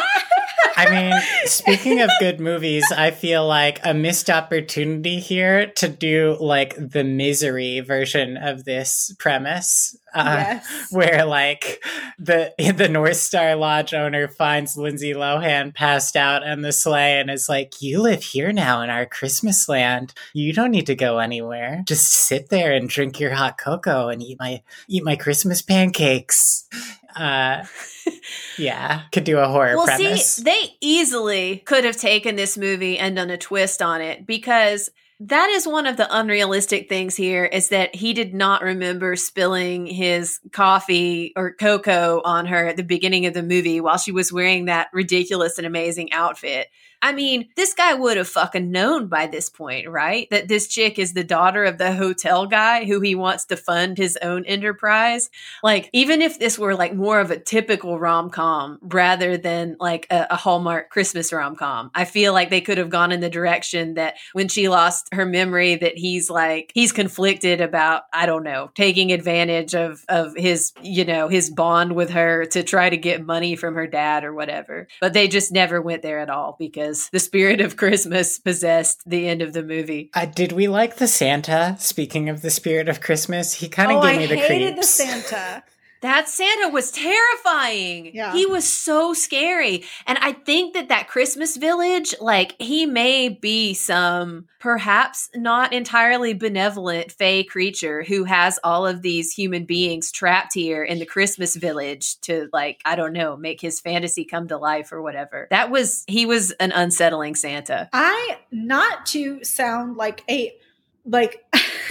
I 0.88 0.90
mean, 0.90 1.22
speaking 1.46 2.02
of 2.02 2.10
good 2.20 2.40
movies, 2.40 2.86
I 2.92 3.12
feel 3.12 3.48
like 3.48 3.80
a 3.84 3.94
missed 3.94 4.30
opportunity 4.30 5.20
here 5.20 5.68
to 5.78 5.88
do 5.88 6.38
like 6.40 6.76
the 6.78 7.04
misery 7.04 7.80
version 7.82 8.38
of 8.38 8.66
this 8.66 9.14
premise. 9.20 9.96
Uh, 10.14 10.36
yes. 10.38 10.88
where 10.92 11.26
like 11.26 11.82
the 12.20 12.54
the 12.76 12.90
North 12.90 13.16
Star 13.16 13.56
Lodge 13.56 13.94
owner 13.94 14.28
finds 14.28 14.76
Lindsay 14.76 15.14
Lohan 15.14 15.74
passed 15.74 16.18
out 16.18 16.44
in 16.44 16.64
the 16.64 16.74
sleigh 16.74 17.18
and 17.20 17.32
is 17.32 17.48
like, 17.48 17.82
"You 17.82 18.02
live 18.02 18.22
here 18.22 18.52
now 18.52 18.82
in 18.82 18.90
our 18.90 19.06
Christmas 19.06 19.70
land. 19.70 20.14
You 20.34 20.52
don't 20.52 20.72
need 20.72 20.88
to 20.88 20.96
go 20.96 21.20
anywhere. 21.20 21.84
Just 21.88 22.12
sit 22.12 22.50
there 22.50 22.74
and 22.74 22.90
drink 22.90 23.22
your 23.22 23.32
hot 23.32 23.58
cocoa 23.58 24.10
and 24.10 24.22
eat 24.22 24.38
my 24.38 24.64
eat 24.90 25.06
my 25.06 25.16
Christmas 25.16 25.62
pancakes." 25.62 26.68
Uh, 27.16 27.64
yeah, 28.58 29.04
could 29.12 29.24
do 29.24 29.38
a 29.38 29.48
horror 29.48 29.76
well, 29.76 29.86
premise. 29.86 30.36
see, 30.36 30.44
they 30.44 30.76
easily 30.82 31.58
could 31.66 31.84
have 31.84 31.98
taken 31.98 32.36
this 32.36 32.58
movie 32.58 32.98
and 32.98 33.16
done 33.16 33.30
a 33.30 33.38
twist 33.38 33.82
on 33.82 34.02
it 34.02 34.26
because 34.26 34.90
that 35.24 35.50
is 35.50 35.68
one 35.68 35.86
of 35.86 35.98
the 35.98 36.18
unrealistic 36.18 36.90
things 36.90 37.16
here 37.16 37.46
is 37.46 37.70
that 37.70 37.94
he 37.94 38.12
did 38.12 38.34
not 38.34 38.64
remember 38.64 39.16
spilling 39.16 39.86
his 39.86 40.40
coffee 40.52 41.32
or 41.36 41.54
cocoa 41.54 42.24
on 42.26 42.48
her 42.48 42.68
at 42.68 42.76
the 42.76 42.84
beginning 42.84 43.28
of 43.28 43.36
the 43.36 43.44
movie 43.44 43.80
while 43.80 44.00
she 44.00 44.12
was 44.12 44.34
wearing 44.34 44.66
that 44.66 44.88
ridiculous 44.94 45.60
and 45.60 45.68
amazing 45.68 46.12
outfit. 46.12 46.70
I 47.02 47.14
mean, 47.14 47.50
this 47.56 47.74
guy 47.74 47.94
would 47.94 48.18
have 48.18 48.28
fucking 48.28 48.72
known 48.72 49.08
by 49.08 49.28
this 49.28 49.50
point, 49.50 49.90
right? 49.90 50.30
That 50.30 50.48
this 50.48 50.68
chick 50.68 51.00
is 51.00 51.14
the 51.14 51.24
daughter 51.24 51.64
of 51.64 51.78
the 51.78 51.94
hotel 51.94 52.46
guy 52.46 52.86
who 52.86 53.02
he 53.02 53.16
wants 53.16 53.46
to 53.46 53.58
fund 53.58 53.98
his 53.98 54.18
own 54.22 54.46
enterprise. 54.46 55.30
Like, 55.64 55.90
even 55.94 56.22
if 56.22 56.38
this 56.38 56.60
were 56.60 56.76
like 56.76 56.94
more 56.94 57.20
of 57.20 57.32
a 57.32 57.40
typical 57.40 58.00
rom 58.00 58.30
com 58.30 58.78
rather 58.82 59.38
than 59.38 59.78
like 59.80 60.06
a, 60.12 60.28
a 60.32 60.36
Hallmark 60.36 60.90
Christmas 60.90 61.34
rom 61.34 61.56
com, 61.56 61.90
I 61.96 62.06
feel 62.06 62.34
like 62.34 62.50
they 62.50 62.62
could 62.62 62.78
have 62.78 62.90
gone 62.90 63.12
in 63.12 63.20
the 63.20 63.30
direction 63.30 63.96
that 63.96 64.16
when 64.34 64.48
she 64.48 64.70
lost 64.70 65.10
her 65.14 65.26
memory, 65.26 65.76
that 65.76 65.98
he's 65.98 66.30
like, 66.30 66.72
he's 66.76 66.92
conflicted 66.92 67.62
about, 67.62 68.04
I 68.14 68.26
don't 68.26 68.44
know, 68.44 68.70
taking 68.76 69.12
advantage 69.12 69.74
of, 69.74 70.06
of 70.08 70.36
his, 70.36 70.72
you 70.82 71.06
know, 71.06 71.30
his 71.30 71.50
bond 71.50 71.96
with 71.96 72.12
her 72.12 72.46
to 72.46 72.62
try 72.64 72.90
to 72.90 72.98
get 72.98 73.26
money 73.26 73.56
from 73.56 73.74
her 73.76 73.88
dad 73.88 74.24
or 74.24 74.34
whatever. 74.34 74.88
But 75.00 75.14
they 75.14 75.28
just 75.28 75.52
never 75.52 75.82
went 75.82 76.04
there 76.04 76.20
at 76.20 76.30
all 76.30 76.56
because 76.60 76.91
because 76.92 77.10
the 77.10 77.20
spirit 77.20 77.62
of 77.62 77.78
Christmas 77.78 78.38
possessed 78.38 79.10
the 79.10 79.28
end 79.28 79.42
of 79.42 79.54
the 79.54 79.64
movie. 79.64 80.10
Uh, 80.14 80.26
did 80.26 80.52
we 80.52 80.68
like 80.68 80.98
the 80.98 81.08
Santa? 81.08 81.78
Speaking 81.80 82.28
of 82.28 82.42
the 82.42 82.50
spirit 82.50 82.90
of 82.90 83.00
Christmas, 83.00 83.54
he 83.54 83.70
kind 83.70 83.92
of 83.92 83.98
oh, 83.98 84.02
gave 84.02 84.18
me 84.18 84.24
I 84.26 84.28
the 84.28 84.36
hated 84.36 84.78
the 84.78 84.84
Santa. 84.84 85.64
That 86.02 86.28
Santa 86.28 86.70
was 86.70 86.92
terrifying. 86.92 88.12
Yeah. 88.14 88.34
He 88.34 88.48
was 88.48 88.68
so 88.68 89.14
scary. 89.14 89.84
And 90.08 90.18
I 90.20 90.34
think 90.34 90.74
that 90.74 90.90
that 90.90 91.08
Christmas 91.08 91.58
village, 91.58 92.16
like, 92.20 92.60
he 92.60 92.88
may 92.88 93.30
be 93.30 93.76
some 93.76 94.48
perhaps 94.60 95.30
not 95.36 95.74
entirely 95.74 96.34
benevolent 96.34 97.12
fey 97.12 97.44
creature 97.44 98.04
who 98.04 98.24
has 98.24 98.60
all 98.64 98.88
of 98.88 99.04
these 99.04 99.32
human 99.32 99.66
beings 99.66 100.12
trapped 100.12 100.56
here 100.56 100.84
in 100.84 100.98
the 100.98 101.06
Christmas 101.06 101.56
village 101.56 102.20
to, 102.22 102.50
like, 102.52 102.82
I 102.84 102.96
don't 102.96 103.14
know, 103.14 103.38
make 103.38 103.62
his 103.62 103.80
fantasy 103.80 104.26
come 104.26 104.48
to 104.48 104.58
life 104.58 104.92
or 104.92 105.04
whatever. 105.04 105.48
That 105.52 105.70
was, 105.70 106.04
he 106.08 106.26
was 106.26 106.50
an 106.52 106.72
unsettling 106.72 107.36
Santa. 107.36 107.90
I, 107.94 108.40
not 108.52 109.06
to 109.08 109.44
sound 109.44 109.98
like 109.98 110.24
a, 110.28 110.52
like 111.06 111.46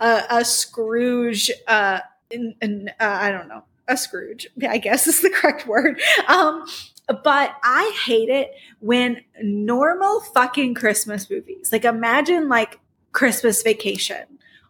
a, 0.00 0.22
a 0.30 0.44
Scrooge, 0.44 1.52
uh, 1.68 2.00
in, 2.34 2.54
in 2.60 2.88
uh, 3.00 3.18
I 3.20 3.30
don't 3.30 3.48
know, 3.48 3.64
a 3.88 3.96
Scrooge, 3.96 4.46
I 4.68 4.78
guess 4.78 5.06
is 5.06 5.20
the 5.20 5.30
correct 5.30 5.66
word. 5.66 6.00
Um, 6.28 6.66
but 7.06 7.54
I 7.62 7.96
hate 8.04 8.28
it 8.28 8.52
when 8.80 9.22
normal 9.42 10.20
fucking 10.20 10.74
Christmas 10.74 11.28
movies, 11.28 11.70
like 11.72 11.84
imagine 11.84 12.48
like 12.48 12.80
Christmas 13.12 13.62
Vacation 13.62 14.24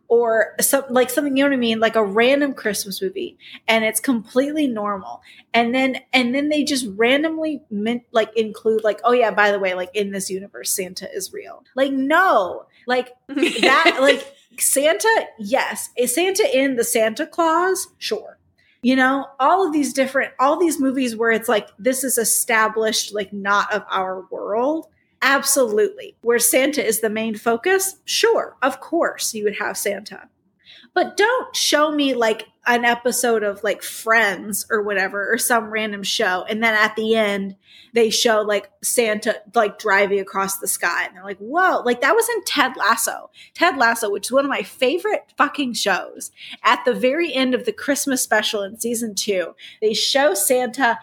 or 0.09 0.55
some 0.61 0.85
like 0.91 1.11
something 1.11 1.37
you 1.37 1.45
know 1.45 1.51
what 1.51 1.55
I 1.55 1.59
mean, 1.59 1.81
like 1.81 1.97
a 1.97 2.05
random 2.05 2.55
Christmas 2.55 3.01
movie, 3.01 3.39
and 3.67 3.85
it's 3.85 4.01
completely 4.01 4.67
normal, 4.67 5.23
and 5.53 5.75
then 5.75 6.01
and 6.13 6.35
then 6.35 6.49
they 6.49 6.63
just 6.65 6.87
randomly 6.95 7.63
mint, 7.71 8.03
like 8.13 8.37
include 8.37 8.85
like 8.85 9.01
oh 9.05 9.13
yeah 9.13 9.31
by 9.31 9.51
the 9.51 9.59
way 9.59 9.75
like 9.75 9.91
in 9.95 10.11
this 10.11 10.31
universe 10.31 10.71
Santa 10.71 11.11
is 11.13 11.33
real, 11.33 11.65
like 11.75 11.93
no, 11.93 12.67
like 12.87 13.15
that 13.29 13.97
like 14.01 14.35
Santa, 14.61 15.27
yes. 15.39 15.91
Is 15.97 16.15
Santa 16.15 16.45
in 16.57 16.77
the 16.77 16.85
Santa 16.85 17.27
Claus? 17.27 17.89
Sure. 17.99 18.39
You 18.83 18.97
know, 18.97 19.27
all 19.41 19.67
of 19.67 19.73
these 19.73 19.93
different, 19.95 20.33
all 20.39 20.59
these 20.59 20.79
movies 20.81 21.17
where 21.17 21.31
it's 21.33 21.49
like, 21.49 21.69
this 21.79 22.05
is 22.05 22.19
established, 22.19 23.15
like 23.15 23.33
not 23.33 23.73
of 23.73 23.83
our 23.91 24.27
world. 24.31 24.87
Absolutely. 25.23 26.15
Where 26.21 26.39
Santa 26.39 26.85
is 26.85 27.01
the 27.01 27.09
main 27.09 27.35
focus? 27.35 27.97
Sure. 28.05 28.57
Of 28.63 28.81
course 28.81 29.33
you 29.33 29.45
would 29.45 29.57
have 29.59 29.79
Santa. 29.79 30.29
but 30.95 31.17
don't 31.17 31.55
show 31.55 31.91
me 31.91 32.15
like 32.15 32.47
an 32.67 32.85
episode 32.85 33.43
of 33.43 33.63
like 33.63 33.83
Friends 33.83 34.67
or 34.71 34.83
whatever 34.83 35.33
or 35.33 35.39
some 35.39 35.71
random 35.71 36.03
show 36.03 36.45
and 36.49 36.63
then 36.63 36.75
at 36.75 36.97
the 36.97 37.15
end 37.15 37.57
they 37.93 38.11
show 38.11 38.41
like 38.41 38.71
Santa 38.83 39.37
like 39.55 39.79
driving 39.79 40.19
across 40.19 40.59
the 40.59 40.67
sky 40.67 41.05
and 41.05 41.15
they're 41.15 41.25
like 41.25 41.39
whoa 41.39 41.83
like 41.85 42.01
that 42.01 42.15
was 42.15 42.29
in 42.29 42.43
Ted 42.45 42.77
Lasso. 42.77 43.31
Ted 43.55 43.77
Lasso 43.77 44.11
which 44.11 44.29
is 44.29 44.33
one 44.33 44.45
of 44.45 44.51
my 44.51 44.63
favorite 44.63 45.33
fucking 45.37 45.75
shows 45.75 46.31
at 46.63 46.85
the 46.85 46.95
very 46.95 47.33
end 47.33 47.55
of 47.55 47.65
the 47.65 47.73
Christmas 47.73 48.23
special 48.23 48.63
in 48.63 48.79
season 48.79 49.15
2 49.15 49.55
they 49.81 49.93
show 49.93 50.35
Santa 50.35 50.99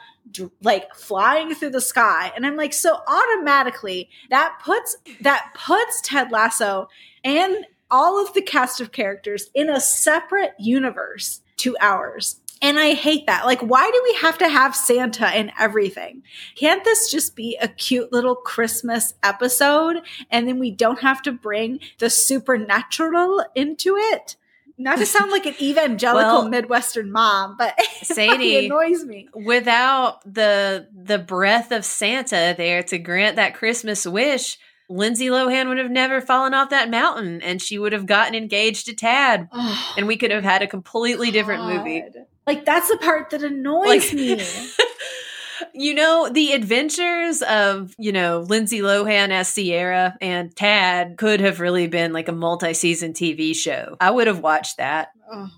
like 0.61 0.93
flying 0.95 1.53
through 1.53 1.71
the 1.71 1.81
sky 1.81 2.31
and 2.35 2.45
I'm 2.45 2.55
like 2.55 2.73
so 2.73 2.99
automatically 3.07 4.09
that 4.29 4.59
puts 4.63 4.97
that 5.21 5.51
puts 5.53 6.01
Ted 6.01 6.31
Lasso 6.31 6.87
and 7.23 7.65
all 7.91 8.25
of 8.25 8.33
the 8.33 8.41
cast 8.41 8.79
of 8.79 8.91
characters 8.91 9.49
in 9.53 9.69
a 9.69 9.81
separate 9.81 10.53
universe 10.57 11.41
to 11.61 11.75
ours. 11.79 12.41
And 12.61 12.77
I 12.77 12.93
hate 12.93 13.25
that. 13.25 13.45
Like, 13.45 13.61
why 13.61 13.89
do 13.91 14.01
we 14.03 14.13
have 14.19 14.37
to 14.37 14.47
have 14.47 14.75
Santa 14.75 15.35
in 15.35 15.51
everything? 15.59 16.21
Can't 16.55 16.83
this 16.83 17.11
just 17.11 17.35
be 17.35 17.57
a 17.59 17.67
cute 17.67 18.11
little 18.13 18.35
Christmas 18.35 19.15
episode 19.23 19.97
and 20.29 20.47
then 20.47 20.59
we 20.59 20.69
don't 20.69 21.01
have 21.01 21.23
to 21.23 21.31
bring 21.31 21.79
the 21.97 22.09
supernatural 22.09 23.43
into 23.55 23.95
it? 23.97 24.35
Not 24.77 24.97
to 24.97 25.05
sound 25.05 25.31
like 25.31 25.45
an 25.45 25.55
evangelical 25.61 26.41
well, 26.41 26.49
Midwestern 26.49 27.11
mom, 27.11 27.55
but 27.57 27.75
Sadie 28.03 28.65
annoys 28.65 29.05
me. 29.05 29.27
Without 29.33 30.21
the 30.31 30.87
the 30.91 31.19
breath 31.19 31.71
of 31.71 31.85
Santa 31.85 32.55
there 32.57 32.81
to 32.83 32.97
grant 32.97 33.35
that 33.35 33.53
Christmas 33.53 34.07
wish, 34.07 34.57
Lindsay 34.91 35.27
Lohan 35.27 35.69
would 35.69 35.77
have 35.77 35.91
never 35.91 36.21
fallen 36.21 36.53
off 36.53 36.69
that 36.69 36.89
mountain 36.89 37.41
and 37.41 37.61
she 37.61 37.79
would 37.79 37.93
have 37.93 38.05
gotten 38.05 38.35
engaged 38.35 38.85
to 38.87 38.93
Tad 38.93 39.49
oh, 39.51 39.93
and 39.97 40.07
we 40.07 40.17
could 40.17 40.31
have 40.31 40.43
had 40.43 40.61
a 40.61 40.67
completely 40.67 41.27
God. 41.27 41.33
different 41.33 41.65
movie. 41.65 42.03
Like 42.45 42.65
that's 42.65 42.89
the 42.89 42.97
part 42.97 43.29
that 43.31 43.43
annoys 43.43 43.87
like, 43.87 44.13
me. 44.13 44.45
you 45.73 45.93
know, 45.93 46.29
the 46.29 46.53
adventures 46.53 47.41
of, 47.43 47.93
you 47.97 48.11
know, 48.11 48.39
Lindsay 48.41 48.79
Lohan 48.79 49.29
as 49.29 49.47
Sierra 49.47 50.17
and 50.21 50.55
Tad 50.55 51.17
could 51.17 51.39
have 51.39 51.59
really 51.59 51.87
been 51.87 52.13
like 52.13 52.27
a 52.27 52.33
multi-season 52.33 53.13
TV 53.13 53.55
show. 53.55 53.95
I 53.99 54.11
would 54.11 54.27
have 54.27 54.39
watched 54.39 54.77
that. 54.77 55.09
Oh. 55.31 55.49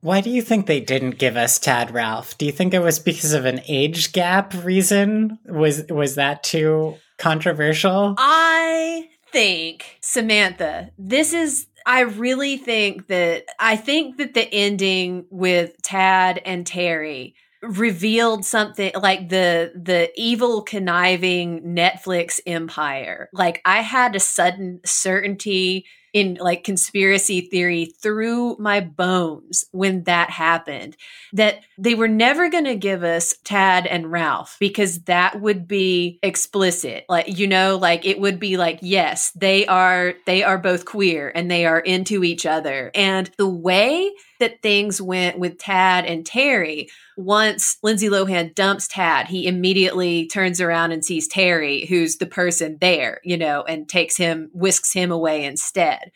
Why 0.00 0.20
do 0.20 0.30
you 0.30 0.42
think 0.42 0.66
they 0.66 0.80
didn't 0.80 1.18
give 1.18 1.36
us 1.36 1.58
Tad 1.58 1.92
Ralph? 1.92 2.38
Do 2.38 2.46
you 2.46 2.52
think 2.52 2.72
it 2.72 2.78
was 2.78 3.00
because 3.00 3.32
of 3.32 3.44
an 3.44 3.60
age 3.66 4.12
gap 4.12 4.54
reason? 4.62 5.40
Was 5.44 5.84
was 5.88 6.14
that 6.14 6.44
too 6.44 6.96
controversial? 7.18 8.14
I 8.18 9.08
think, 9.32 9.98
Samantha, 10.00 10.90
this 10.98 11.32
is 11.32 11.66
I 11.86 12.00
really 12.00 12.58
think 12.58 13.06
that 13.06 13.44
I 13.58 13.76
think 13.76 14.18
that 14.18 14.34
the 14.34 14.46
ending 14.52 15.24
with 15.30 15.80
Tad 15.82 16.40
and 16.44 16.66
Terry 16.66 17.34
revealed 17.62 18.44
something 18.44 18.92
like 18.94 19.30
the 19.30 19.72
the 19.74 20.10
evil 20.16 20.62
conniving 20.62 21.62
Netflix 21.62 22.40
empire. 22.46 23.28
Like 23.32 23.60
I 23.64 23.80
had 23.80 24.14
a 24.14 24.20
sudden 24.20 24.80
certainty 24.84 25.86
in 26.12 26.38
like 26.40 26.64
conspiracy 26.64 27.40
theory 27.40 27.86
through 28.02 28.56
my 28.58 28.80
bones 28.80 29.64
when 29.72 30.04
that 30.04 30.30
happened 30.30 30.96
that 31.32 31.60
they 31.76 31.94
were 31.94 32.08
never 32.08 32.48
going 32.48 32.64
to 32.64 32.76
give 32.76 33.04
us 33.04 33.34
Tad 33.44 33.86
and 33.86 34.10
Ralph 34.10 34.56
because 34.60 35.00
that 35.02 35.40
would 35.40 35.68
be 35.68 36.18
explicit. 36.22 37.04
Like 37.08 37.38
you 37.38 37.46
know 37.46 37.76
like 37.76 38.06
it 38.06 38.20
would 38.20 38.40
be 38.40 38.56
like 38.56 38.78
yes 38.82 39.30
they 39.32 39.66
are 39.66 40.14
they 40.26 40.42
are 40.42 40.58
both 40.58 40.84
queer 40.84 41.30
and 41.34 41.50
they 41.50 41.66
are 41.66 41.80
into 41.80 42.24
each 42.24 42.46
other. 42.46 42.90
And 42.94 43.30
the 43.36 43.48
way 43.48 44.10
that 44.38 44.62
things 44.62 45.00
went 45.00 45.38
with 45.38 45.58
Tad 45.58 46.04
and 46.04 46.24
Terry 46.24 46.88
once 47.16 47.78
Lindsay 47.82 48.08
Lohan 48.08 48.54
dumps 48.54 48.86
Tad, 48.86 49.26
he 49.26 49.48
immediately 49.48 50.28
turns 50.28 50.60
around 50.60 50.92
and 50.92 51.04
sees 51.04 51.26
Terry, 51.26 51.84
who's 51.86 52.16
the 52.16 52.26
person 52.26 52.78
there, 52.80 53.20
you 53.24 53.36
know, 53.36 53.62
and 53.62 53.88
takes 53.88 54.16
him, 54.16 54.50
whisks 54.52 54.92
him 54.92 55.10
away 55.10 55.44
instead. 55.44 56.12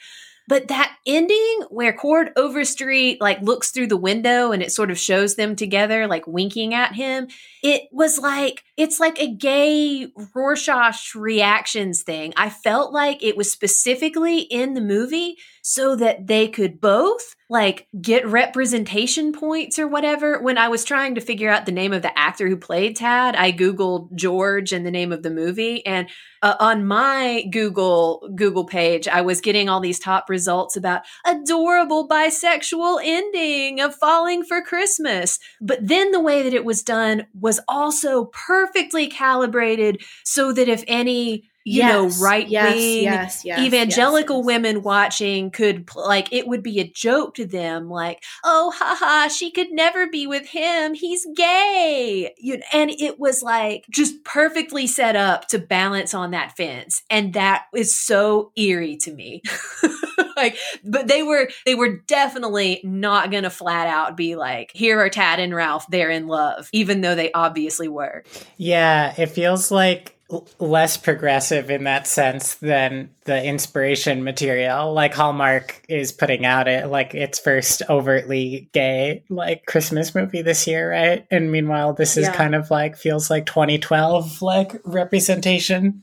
But 0.49 0.69
that 0.69 0.97
ending 1.07 1.63
where 1.71 1.93
Chord 1.93 2.31
Overstreet 2.37 3.21
like 3.21 3.41
looks 3.43 3.71
through 3.71 3.87
the 3.87 3.97
window 3.97 4.53
and 4.53 4.63
it 4.63 4.73
sort 4.73 4.91
of 4.91 4.99
shows 4.99 5.37
them 5.37 5.57
together, 5.57 6.07
like 6.07 6.27
winking 6.27 6.75
at 6.75 6.95
him, 6.95 7.29
it 7.63 7.83
was 7.93 8.19
like 8.19 8.65
it's 8.77 8.99
like 8.99 9.21
a 9.21 9.33
gay 9.33 10.09
Rorschach 10.35 11.15
reactions 11.15 12.03
thing. 12.03 12.33
I 12.37 12.51
felt 12.51 12.93
like 12.93 13.23
it 13.23 13.37
was 13.37 13.53
specifically 13.53 14.41
in 14.41 14.75
the 14.75 14.81
movie 14.81 15.37
so 15.63 15.97
that 15.97 16.27
they 16.27 16.49
could 16.49 16.81
both 16.81 17.35
like 17.49 17.87
get 18.01 18.27
representation 18.27 19.33
points 19.33 19.79
or 19.79 19.87
whatever. 19.87 20.41
When 20.41 20.59
I 20.59 20.69
was 20.69 20.85
trying 20.85 21.15
to 21.15 21.21
figure 21.21 21.51
out 21.51 21.67
the 21.67 21.73
name 21.73 21.93
of 21.93 22.03
the 22.03 22.17
actor 22.19 22.49
who 22.49 22.57
played 22.57 22.97
Tad, 22.97 23.37
I 23.37 23.53
googled 23.53 24.15
George 24.15 24.73
and 24.73 24.85
the 24.85 24.91
name 24.91 25.13
of 25.13 25.23
the 25.23 25.31
movie 25.31 25.85
and 25.87 26.09
uh, 26.43 26.57
on 26.59 26.85
my 26.85 27.45
Google 27.53 28.29
Google 28.35 28.65
page, 28.65 29.07
I 29.07 29.21
was 29.21 29.41
getting 29.41 29.69
all 29.69 29.81
these 29.81 30.01
top 30.01 30.29
results 30.29 30.77
about 30.77 31.03
adorable 31.25 32.09
bisexual 32.09 33.01
ending 33.05 33.81
of 33.81 33.95
Falling 33.95 34.43
for 34.43 34.61
Christmas. 34.61 35.39
But 35.61 35.87
then 35.87 36.11
the 36.11 36.21
way 36.21 36.43
that 36.43 36.55
it 36.55 36.65
was 36.65 36.83
done 36.83 37.27
was 37.39 37.61
also 37.69 38.25
perfectly 38.27 39.07
calibrated 39.07 40.03
so 40.25 40.53
that 40.53 40.69
if 40.69 40.83
any 40.89 41.49
you 41.65 41.79
yes, 41.79 42.19
know, 42.19 42.25
right 42.25 42.45
wing 42.47 43.03
yes, 43.05 43.45
yes, 43.45 43.61
evangelical 43.61 44.43
women 44.43 44.83
watching 44.83 45.51
could 45.51 45.89
like 45.95 46.33
it 46.33 46.47
would 46.47 46.63
be 46.63 46.81
a 46.81 46.89
joke 46.89 47.35
to 47.35 47.47
them, 47.47 47.89
like, 47.89 48.23
oh, 48.45 48.73
haha, 48.75 49.29
she 49.29 49.51
could 49.51 49.71
never 49.71 50.09
be 50.09 50.27
with 50.27 50.47
him. 50.47 50.95
He's 50.95 51.27
gay. 51.37 52.33
You 52.39 52.59
know, 52.59 52.65
and 52.73 52.91
it 52.91 53.19
was 53.19 53.43
like 53.43 53.85
just 53.91 54.25
perfectly 54.25 54.87
set 54.87 55.15
up 55.17 55.49
to 55.49 55.59
balance 55.59 56.15
on 56.15 56.33
that 56.33 56.57
fence. 56.57 57.03
And 57.11 57.35
that 57.35 57.67
is 57.75 57.99
so 57.99 58.53
eerie 58.57 58.97
to 58.99 59.13
me. 59.13 59.43
like, 60.37 60.57
but 60.85 61.07
they 61.07 61.23
were 61.23 61.49
they 61.65 61.75
were 61.75 61.99
definitely 62.07 62.81
not 62.83 63.31
gonna 63.31 63.51
flat 63.51 63.87
out 63.87 64.17
be 64.17 64.35
like, 64.37 64.71
here 64.75 65.01
are 65.01 65.09
Tad 65.09 65.39
and 65.39 65.55
Ralph, 65.55 65.87
they're 65.89 66.11
in 66.11 66.27
love, 66.27 66.69
even 66.73 67.01
though 67.01 67.15
they 67.15 67.31
obviously 67.33 67.89
were. 67.89 68.25
Yeah, 68.57 69.15
it 69.17 69.27
feels 69.27 69.71
like 69.71 70.19
less 70.59 70.97
progressive 70.97 71.71
in 71.71 71.85
that 71.85 72.07
sense 72.07 72.55
than 72.57 73.11
the 73.25 73.45
inspiration 73.45 74.25
material. 74.25 74.93
Like 74.93 75.15
hallmark 75.15 75.83
is 75.89 76.13
putting 76.13 76.47
out 76.47 76.69
it 76.69 76.87
like 76.89 77.15
its 77.15 77.39
first 77.39 77.83
overtly 77.89 78.69
gay 78.73 79.25
like 79.29 79.67
christmas 79.67 80.15
movie 80.15 80.43
this 80.43 80.67
year 80.67 80.91
right? 80.91 81.27
And 81.31 81.53
meanwhile 81.53 81.93
this 81.93 82.17
is 82.17 82.27
yeah. 82.27 82.35
kind 82.35 82.55
of 82.55 82.71
like 82.71 82.97
feels 82.97 83.31
like 83.31 83.47
2012 83.47 84.43
like 84.43 84.81
representation 84.85 86.03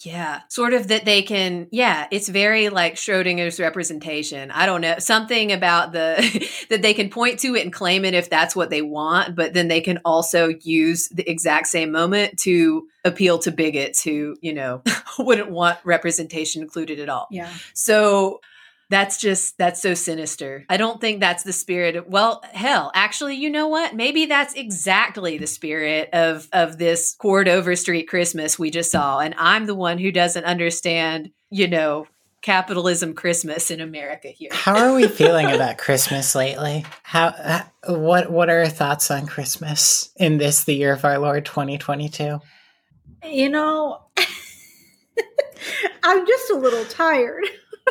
yeah, 0.00 0.42
sort 0.48 0.74
of 0.74 0.88
that 0.88 1.04
they 1.04 1.22
can. 1.22 1.66
Yeah, 1.72 2.06
it's 2.10 2.28
very 2.28 2.68
like 2.68 2.94
Schrodinger's 2.94 3.58
representation. 3.58 4.50
I 4.52 4.64
don't 4.64 4.80
know 4.80 4.98
something 4.98 5.50
about 5.50 5.92
the 5.92 6.48
that 6.70 6.82
they 6.82 6.94
can 6.94 7.10
point 7.10 7.40
to 7.40 7.56
it 7.56 7.64
and 7.64 7.72
claim 7.72 8.04
it 8.04 8.14
if 8.14 8.30
that's 8.30 8.54
what 8.54 8.70
they 8.70 8.82
want, 8.82 9.34
but 9.34 9.54
then 9.54 9.68
they 9.68 9.80
can 9.80 9.98
also 10.04 10.48
use 10.62 11.08
the 11.08 11.28
exact 11.28 11.66
same 11.66 11.90
moment 11.90 12.38
to 12.40 12.86
appeal 13.04 13.38
to 13.40 13.50
bigots 13.50 14.02
who 14.02 14.36
you 14.40 14.52
know 14.52 14.82
wouldn't 15.18 15.50
want 15.50 15.78
representation 15.84 16.62
included 16.62 17.00
at 17.00 17.08
all. 17.08 17.26
Yeah. 17.30 17.52
So 17.74 18.40
that's 18.90 19.18
just 19.18 19.58
that's 19.58 19.82
so 19.82 19.94
sinister. 19.94 20.64
I 20.68 20.76
don't 20.76 21.00
think 21.00 21.20
that's 21.20 21.42
the 21.42 21.52
spirit 21.52 21.96
of 21.96 22.06
well, 22.06 22.42
hell, 22.52 22.90
actually, 22.94 23.36
you 23.36 23.50
know 23.50 23.68
what? 23.68 23.94
Maybe 23.94 24.26
that's 24.26 24.54
exactly 24.54 25.38
the 25.38 25.46
spirit 25.46 26.08
of 26.12 26.48
of 26.52 26.78
this 26.78 27.14
Chord 27.18 27.48
Overstreet 27.48 28.08
Christmas 28.08 28.58
we 28.58 28.70
just 28.70 28.90
saw. 28.90 29.18
And 29.18 29.34
I'm 29.36 29.66
the 29.66 29.74
one 29.74 29.98
who 29.98 30.10
doesn't 30.10 30.44
understand, 30.44 31.30
you 31.50 31.68
know, 31.68 32.06
capitalism 32.40 33.14
Christmas 33.14 33.70
in 33.70 33.80
America 33.80 34.28
here. 34.28 34.50
How 34.52 34.76
are 34.76 34.94
we 34.94 35.06
feeling 35.08 35.50
about 35.50 35.76
Christmas 35.76 36.34
lately? 36.34 36.86
How 37.02 37.26
uh, 37.26 37.62
what 37.88 38.30
what 38.30 38.48
are 38.48 38.60
our 38.60 38.68
thoughts 38.68 39.10
on 39.10 39.26
Christmas 39.26 40.10
in 40.16 40.38
this 40.38 40.64
the 40.64 40.74
year 40.74 40.92
of 40.92 41.04
our 41.04 41.18
Lord 41.18 41.44
2022? 41.44 42.40
You 43.24 43.48
know, 43.50 44.00
I'm 46.02 46.26
just 46.26 46.50
a 46.50 46.56
little 46.56 46.84
tired. 46.86 47.44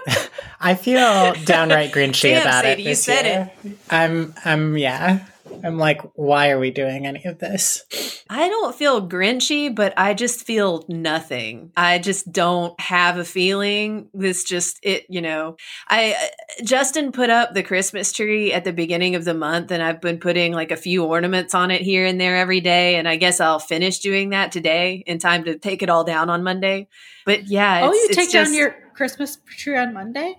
I 0.59 0.75
feel 0.75 1.33
downright 1.45 1.91
grinchy 1.93 2.29
Damn, 2.29 2.41
about 2.41 2.63
Sadie, 2.63 2.81
it. 2.81 2.85
This 2.85 3.07
you 3.07 3.13
said 3.13 3.25
year. 3.25 3.51
it. 3.63 3.77
I'm, 3.89 4.33
I'm, 4.43 4.77
yeah. 4.77 5.25
I'm 5.63 5.77
like, 5.77 6.01
why 6.15 6.51
are 6.51 6.59
we 6.59 6.71
doing 6.71 7.05
any 7.05 7.23
of 7.25 7.39
this? 7.39 8.23
I 8.29 8.49
don't 8.49 8.75
feel 8.75 9.07
grinchy, 9.07 9.73
but 9.73 9.93
I 9.97 10.13
just 10.13 10.45
feel 10.45 10.85
nothing. 10.89 11.71
I 11.77 11.99
just 11.99 12.31
don't 12.31 12.79
have 12.79 13.17
a 13.17 13.25
feeling. 13.25 14.09
This 14.13 14.43
just 14.43 14.79
it, 14.83 15.05
you 15.09 15.21
know. 15.21 15.55
I 15.87 16.11
uh, 16.11 16.63
Justin 16.63 17.11
put 17.11 17.29
up 17.29 17.53
the 17.53 17.63
Christmas 17.63 18.11
tree 18.11 18.51
at 18.51 18.63
the 18.63 18.73
beginning 18.73 19.15
of 19.15 19.25
the 19.25 19.33
month, 19.33 19.71
and 19.71 19.81
I've 19.81 20.01
been 20.01 20.19
putting 20.19 20.53
like 20.53 20.71
a 20.71 20.77
few 20.77 21.05
ornaments 21.05 21.55
on 21.55 21.71
it 21.71 21.81
here 21.81 22.05
and 22.05 22.19
there 22.19 22.35
every 22.35 22.59
day. 22.59 22.95
And 22.95 23.07
I 23.07 23.15
guess 23.15 23.39
I'll 23.39 23.59
finish 23.59 23.99
doing 23.99 24.31
that 24.31 24.51
today 24.51 25.03
in 25.07 25.19
time 25.19 25.45
to 25.45 25.57
take 25.57 25.81
it 25.81 25.89
all 25.89 26.03
down 26.03 26.29
on 26.29 26.43
Monday. 26.43 26.87
But 27.25 27.47
yeah, 27.47 27.81
oh, 27.83 27.93
you 27.93 28.09
take 28.11 28.31
down 28.31 28.53
your 28.53 28.75
Christmas 28.93 29.37
tree 29.45 29.77
on 29.77 29.93
Monday? 29.93 30.35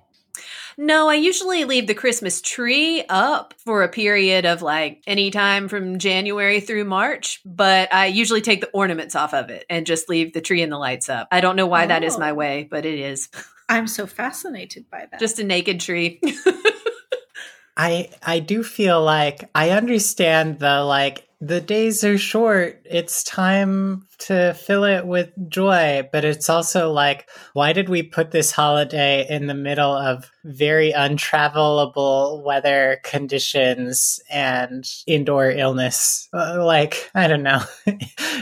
No, 0.80 1.08
I 1.08 1.14
usually 1.14 1.64
leave 1.64 1.88
the 1.88 1.94
Christmas 1.94 2.40
tree 2.40 3.02
up 3.08 3.52
for 3.58 3.82
a 3.82 3.88
period 3.88 4.46
of 4.46 4.62
like 4.62 5.02
any 5.08 5.32
time 5.32 5.66
from 5.66 5.98
January 5.98 6.60
through 6.60 6.84
March, 6.84 7.40
but 7.44 7.92
I 7.92 8.06
usually 8.06 8.42
take 8.42 8.60
the 8.60 8.70
ornaments 8.70 9.16
off 9.16 9.34
of 9.34 9.50
it 9.50 9.66
and 9.68 9.84
just 9.84 10.08
leave 10.08 10.32
the 10.32 10.40
tree 10.40 10.62
and 10.62 10.70
the 10.70 10.78
lights 10.78 11.08
up. 11.08 11.26
I 11.32 11.40
don't 11.40 11.56
know 11.56 11.66
why 11.66 11.84
oh. 11.84 11.88
that 11.88 12.04
is 12.04 12.16
my 12.16 12.30
oh. 12.30 12.34
way, 12.34 12.68
but 12.70 12.86
it 12.86 12.96
is. 12.96 13.28
I'm 13.68 13.88
so 13.88 14.06
fascinated 14.06 14.88
by 14.88 15.08
that. 15.10 15.18
Just 15.18 15.40
a 15.40 15.44
naked 15.44 15.80
tree. 15.80 16.20
I 17.76 18.10
I 18.24 18.38
do 18.38 18.62
feel 18.62 19.02
like 19.02 19.50
I 19.56 19.70
understand 19.70 20.60
the 20.60 20.84
like 20.84 21.27
the 21.40 21.60
days 21.60 22.02
are 22.02 22.18
short. 22.18 22.80
It's 22.84 23.22
time 23.22 24.06
to 24.18 24.54
fill 24.54 24.82
it 24.82 25.06
with 25.06 25.30
joy, 25.48 26.08
but 26.12 26.24
it's 26.24 26.50
also 26.50 26.90
like, 26.90 27.28
why 27.52 27.72
did 27.72 27.88
we 27.88 28.02
put 28.02 28.32
this 28.32 28.50
holiday 28.50 29.24
in 29.28 29.46
the 29.46 29.54
middle 29.54 29.92
of 29.92 30.30
very 30.44 30.92
untravelable 30.92 32.42
weather 32.42 33.00
conditions 33.04 34.20
and 34.28 34.84
indoor 35.06 35.50
illness? 35.50 36.28
Uh, 36.34 36.64
like, 36.64 37.08
I 37.14 37.28
don't 37.28 37.44
know. 37.44 37.62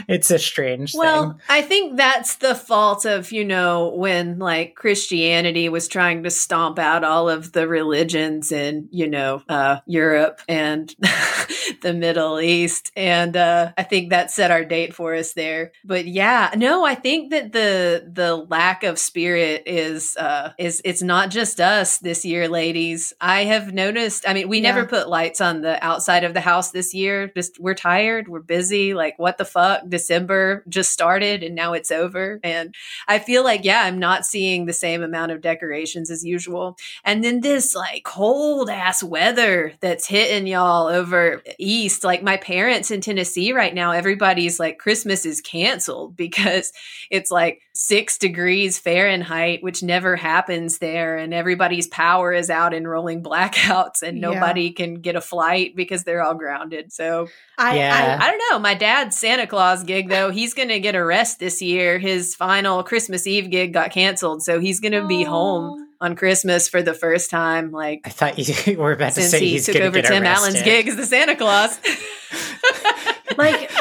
it's 0.07 0.31
a 0.31 0.39
strange 0.39 0.93
well, 0.95 1.31
thing. 1.31 1.41
I 1.49 1.61
think 1.61 1.97
that's 1.97 2.35
the 2.35 2.55
fault 2.55 3.05
of, 3.05 3.31
you 3.31 3.45
know, 3.45 3.89
when 3.89 4.39
like 4.39 4.75
Christianity 4.75 5.69
was 5.69 5.87
trying 5.87 6.23
to 6.23 6.31
stomp 6.31 6.79
out 6.79 7.03
all 7.03 7.29
of 7.29 7.51
the 7.51 7.67
religions 7.67 8.51
in, 8.51 8.89
you 8.91 9.07
know, 9.07 9.43
uh, 9.47 9.81
Europe 9.85 10.41
and 10.47 10.95
the 11.81 11.93
Middle 11.93 12.39
East. 12.39 12.91
And 12.95 13.35
uh, 13.35 13.73
I 13.77 13.83
think 13.83 14.09
that 14.09 14.31
set 14.31 14.51
our 14.51 14.65
date 14.65 14.93
for 14.93 15.15
us 15.15 15.33
there 15.33 15.71
but 15.83 16.05
yeah, 16.05 16.51
no, 16.55 16.85
I 16.85 16.95
think 16.95 17.31
that 17.31 17.53
the 17.53 18.09
the 18.11 18.35
lack 18.35 18.83
of 18.83 18.99
spirit 18.99 19.63
is 19.65 20.15
uh 20.17 20.51
is 20.57 20.81
it's 20.83 21.01
not 21.01 21.29
just 21.29 21.59
us 21.59 21.97
this 21.99 22.25
year, 22.25 22.47
ladies. 22.47 23.13
I 23.21 23.45
have 23.45 23.73
noticed. 23.73 24.27
I 24.27 24.33
mean, 24.33 24.49
we 24.49 24.57
yeah. 24.59 24.73
never 24.73 24.85
put 24.85 25.09
lights 25.09 25.39
on 25.41 25.61
the 25.61 25.83
outside 25.83 26.23
of 26.23 26.33
the 26.33 26.41
house 26.41 26.71
this 26.71 26.93
year. 26.93 27.31
Just 27.35 27.59
we're 27.59 27.73
tired, 27.73 28.27
we're 28.27 28.41
busy. 28.41 28.93
Like 28.93 29.17
what 29.17 29.37
the 29.37 29.45
fuck? 29.45 29.83
December 29.87 30.63
just 30.67 30.91
started 30.91 31.43
and 31.43 31.55
now 31.55 31.73
it's 31.73 31.91
over, 31.91 32.39
and 32.43 32.75
I 33.07 33.19
feel 33.19 33.43
like 33.43 33.63
yeah, 33.63 33.83
I'm 33.83 33.99
not 33.99 34.25
seeing 34.25 34.65
the 34.65 34.73
same 34.73 35.03
amount 35.03 35.31
of 35.31 35.41
decorations 35.41 36.11
as 36.11 36.25
usual. 36.25 36.77
And 37.03 37.23
then 37.23 37.41
this 37.41 37.75
like 37.75 38.03
cold 38.03 38.69
ass 38.69 39.01
weather 39.03 39.73
that's 39.79 40.07
hitting 40.07 40.47
y'all 40.47 40.87
over 40.87 41.41
east. 41.67 42.03
Like 42.03 42.23
my 42.23 42.37
parents 42.37 42.91
in 42.91 43.01
Tennessee 43.01 43.53
right 43.53 43.73
now, 43.73 43.91
everybody's 43.91 44.59
like 44.59 44.79
Christmas 44.79 45.25
is 45.25 45.41
canceled 45.41 45.67
canceled 45.67 46.15
because 46.15 46.71
it's 47.09 47.31
like 47.31 47.61
six 47.73 48.17
degrees 48.17 48.79
Fahrenheit, 48.79 49.63
which 49.63 49.83
never 49.83 50.15
happens 50.15 50.79
there. 50.79 51.17
And 51.17 51.33
everybody's 51.33 51.87
power 51.87 52.33
is 52.33 52.49
out 52.49 52.73
in 52.73 52.87
rolling 52.87 53.23
blackouts 53.27 54.01
and 54.01 54.19
nobody 54.19 54.63
yeah. 54.63 54.73
can 54.73 54.95
get 54.95 55.15
a 55.15 55.21
flight 55.21 55.75
because 55.75 56.03
they're 56.03 56.23
all 56.23 56.35
grounded. 56.35 56.91
So 56.91 57.27
I, 57.57 57.77
yeah. 57.77 58.17
I, 58.19 58.25
I, 58.25 58.31
don't 58.31 58.41
know. 58.51 58.59
My 58.59 58.73
dad's 58.73 59.17
Santa 59.17 59.47
Claus 59.47 59.83
gig, 59.83 60.09
though, 60.09 60.31
he's 60.31 60.53
going 60.53 60.69
to 60.69 60.79
get 60.79 60.95
a 60.95 61.03
rest 61.03 61.39
this 61.39 61.61
year. 61.61 61.99
His 61.99 62.35
final 62.35 62.83
Christmas 62.83 63.27
Eve 63.27 63.49
gig 63.49 63.73
got 63.73 63.91
canceled. 63.91 64.43
So 64.43 64.59
he's 64.59 64.79
going 64.79 64.93
to 64.93 65.07
be 65.07 65.23
home 65.23 65.86
on 65.99 66.15
Christmas 66.15 66.69
for 66.69 66.81
the 66.81 66.93
first 66.93 67.29
time. 67.29 67.71
Like 67.71 68.01
I 68.05 68.09
thought 68.09 68.37
you 68.37 68.77
were 68.77 68.91
about 68.91 69.13
to 69.13 69.21
say 69.21 69.39
he 69.39 69.51
he's 69.51 69.65
took 69.65 69.75
over 69.77 70.01
Tim 70.01 70.23
arrested. 70.23 70.25
Allen's 70.25 70.61
gig 70.63 70.87
as 70.87 70.95
the 70.95 71.05
Santa 71.05 71.35
Claus. 71.35 71.79
like 73.37 73.71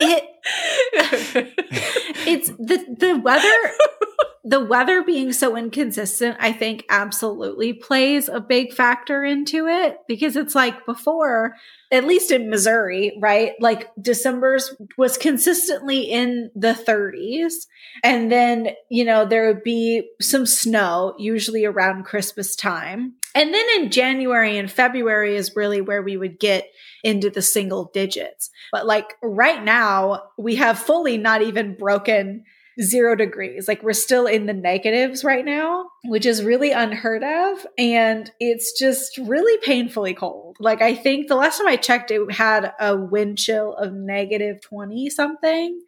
it 0.00 0.24
it's 2.26 2.48
the 2.50 2.96
the 2.98 3.18
weather 3.18 3.46
the 4.44 4.64
weather 4.64 5.02
being 5.02 5.32
so 5.32 5.56
inconsistent 5.56 6.36
i 6.38 6.52
think 6.52 6.84
absolutely 6.88 7.72
plays 7.72 8.28
a 8.28 8.40
big 8.40 8.72
factor 8.72 9.24
into 9.24 9.66
it 9.66 9.98
because 10.06 10.36
it's 10.36 10.54
like 10.54 10.86
before 10.86 11.54
at 11.92 12.04
least 12.04 12.30
in 12.30 12.50
missouri 12.50 13.16
right? 13.20 13.52
Like 13.60 13.90
december's 14.00 14.74
was 14.96 15.16
consistently 15.18 16.00
in 16.00 16.50
the 16.54 16.72
30s 16.72 17.66
and 18.02 18.30
then 18.30 18.70
you 18.88 19.04
know 19.04 19.24
there 19.24 19.46
would 19.46 19.62
be 19.62 20.08
some 20.20 20.46
snow 20.46 21.14
usually 21.18 21.64
around 21.64 22.04
christmas 22.04 22.56
time. 22.56 23.14
And 23.34 23.52
then 23.52 23.66
in 23.76 23.90
january 23.90 24.58
and 24.58 24.70
february 24.70 25.36
is 25.36 25.56
really 25.56 25.80
where 25.80 26.02
we 26.02 26.16
would 26.16 26.38
get 26.38 26.70
into 27.06 27.30
the 27.30 27.40
single 27.40 27.84
digits. 27.94 28.50
But 28.72 28.84
like 28.84 29.14
right 29.22 29.62
now, 29.62 30.24
we 30.36 30.56
have 30.56 30.76
fully 30.76 31.18
not 31.18 31.40
even 31.40 31.76
broken 31.76 32.44
zero 32.80 33.14
degrees. 33.14 33.68
Like 33.68 33.82
we're 33.82 33.92
still 33.92 34.26
in 34.26 34.46
the 34.46 34.52
negatives 34.52 35.24
right 35.24 35.44
now, 35.44 35.86
which 36.04 36.26
is 36.26 36.44
really 36.44 36.72
unheard 36.72 37.22
of. 37.22 37.66
And 37.78 38.30
it's 38.38 38.78
just 38.78 39.16
really 39.18 39.58
painfully 39.64 40.14
cold. 40.14 40.56
Like 40.60 40.82
I 40.82 40.94
think 40.94 41.28
the 41.28 41.36
last 41.36 41.58
time 41.58 41.68
I 41.68 41.76
checked, 41.76 42.10
it 42.10 42.30
had 42.30 42.72
a 42.78 42.96
wind 42.96 43.38
chill 43.38 43.74
of 43.74 43.92
negative 43.92 44.60
20 44.60 45.10
something. 45.10 45.80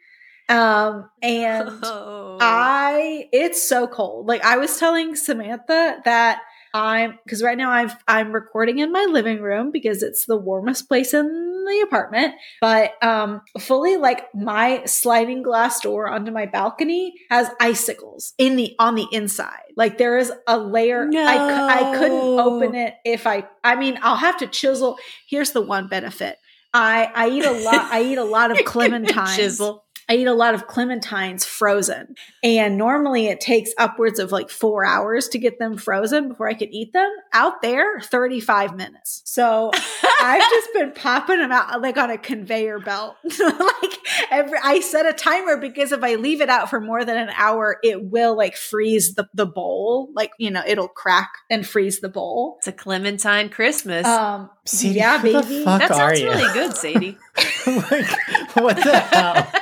Um, 0.49 1.11
and 1.23 1.69
oh. 1.83 2.39
I, 2.41 3.29
it's 3.33 3.67
so 3.69 3.87
cold. 3.87 4.27
Like 4.27 4.45
I 4.45 4.57
was 4.57 4.79
telling 4.79 5.15
Samantha 5.15 6.01
that 6.05 6.41
I'm 6.79 7.19
because 7.25 7.43
right 7.43 7.59
now 7.59 7.71
I've 7.71 7.95
I'm 8.07 8.33
recording 8.33 8.79
in 8.79 8.93
my 8.93 9.05
living 9.05 9.41
room 9.41 9.71
because 9.71 10.03
it's 10.03 10.27
the 10.27 10.37
warmest 10.37 10.89
place 10.89 11.13
in 11.13 11.27
the 11.27 11.81
apartment. 11.87 12.35
But 12.61 12.93
um 13.03 13.43
fully 13.59 13.97
like 13.97 14.33
my 14.35 14.85
sliding 14.85 15.43
glass 15.43 15.81
door 15.81 16.09
onto 16.09 16.31
my 16.31 16.47
balcony 16.47 17.15
has 17.31 17.49
icicles 17.61 18.33
in 18.39 18.57
the 18.57 18.75
on 18.79 18.95
the 18.95 19.07
inside. 19.13 19.63
Like 19.77 19.99
there 19.99 20.19
is 20.19 20.33
a 20.47 20.59
layer. 20.59 21.07
No. 21.07 21.25
I 21.25 21.93
I 21.93 21.99
couldn't 21.99 22.39
open 22.39 22.75
it 22.75 22.95
if 23.05 23.27
I 23.27 23.47
I 23.65 23.75
mean 23.75 23.99
I'll 24.03 24.17
have 24.17 24.39
to 24.39 24.47
chisel. 24.47 24.97
Here's 25.29 25.53
the 25.53 25.61
one 25.61 25.89
benefit. 25.89 26.39
I 26.73 27.11
I 27.15 27.31
eat 27.31 27.45
a 27.45 27.53
lot 27.53 27.93
I 27.93 28.03
eat 28.03 28.19
a 28.19 28.25
lot 28.25 28.51
of 28.51 28.59
clementines. 28.67 29.37
Chisel. 29.37 29.85
I 30.11 30.17
eat 30.17 30.27
a 30.27 30.33
lot 30.33 30.55
of 30.55 30.67
clementines 30.67 31.45
frozen. 31.45 32.15
And 32.43 32.79
normally 32.79 33.27
it 33.27 33.41
takes 33.41 33.73
upwards 33.77 34.19
of 34.19 34.33
like 34.33 34.49
four 34.49 34.85
hours 34.85 35.29
to 35.29 35.39
get 35.39 35.59
them 35.59 35.77
frozen 35.77 36.29
before 36.29 36.49
I 36.49 36.55
can 36.55 36.73
eat 36.73 36.95
them. 36.95 37.11
Out 37.35 37.61
there, 37.61 38.01
35 38.01 38.75
minutes. 38.75 39.21
So 39.27 39.71
I've 40.23 40.41
just 40.41 40.73
been 40.73 40.93
popping 40.93 41.39
them 41.39 41.53
out 41.53 41.83
like 41.83 41.99
on 41.99 42.11
a 42.11 42.17
conveyor 42.17 42.79
belt. 42.79 43.17
like 43.39 43.99
every, 44.31 44.59
I 44.63 44.81
set 44.81 45.05
a 45.05 45.13
timer 45.13 45.59
because 45.59 45.93
if 45.93 46.03
I 46.03 46.15
leave 46.15 46.41
it 46.41 46.49
out 46.49 46.71
for 46.71 46.81
more 46.81 47.05
than 47.05 47.19
an 47.19 47.31
hour, 47.37 47.77
it 47.83 48.03
will 48.03 48.35
like 48.35 48.57
freeze 48.57 49.15
the, 49.15 49.29
the 49.35 49.47
bowl. 49.47 50.09
Like, 50.15 50.31
you 50.39 50.51
know, 50.51 50.63
it'll 50.67 50.89
crack 50.89 51.33
and 51.51 51.67
freeze 51.67 52.01
the 52.01 52.09
bowl. 52.09 52.57
It's 52.59 52.69
a 52.69 52.73
clementine 52.73 53.51
Christmas. 53.51 54.07
Um, 54.07 54.49
Sadie, 54.65 54.95
yeah, 54.95 55.21
baby. 55.21 55.65
that 55.65 55.89
sounds 55.89 56.23
really 56.23 56.53
good, 56.55 56.75
Sadie. 56.75 57.19
like, 57.67 58.57
what 58.57 58.77
the 58.77 58.99
hell? 58.99 59.53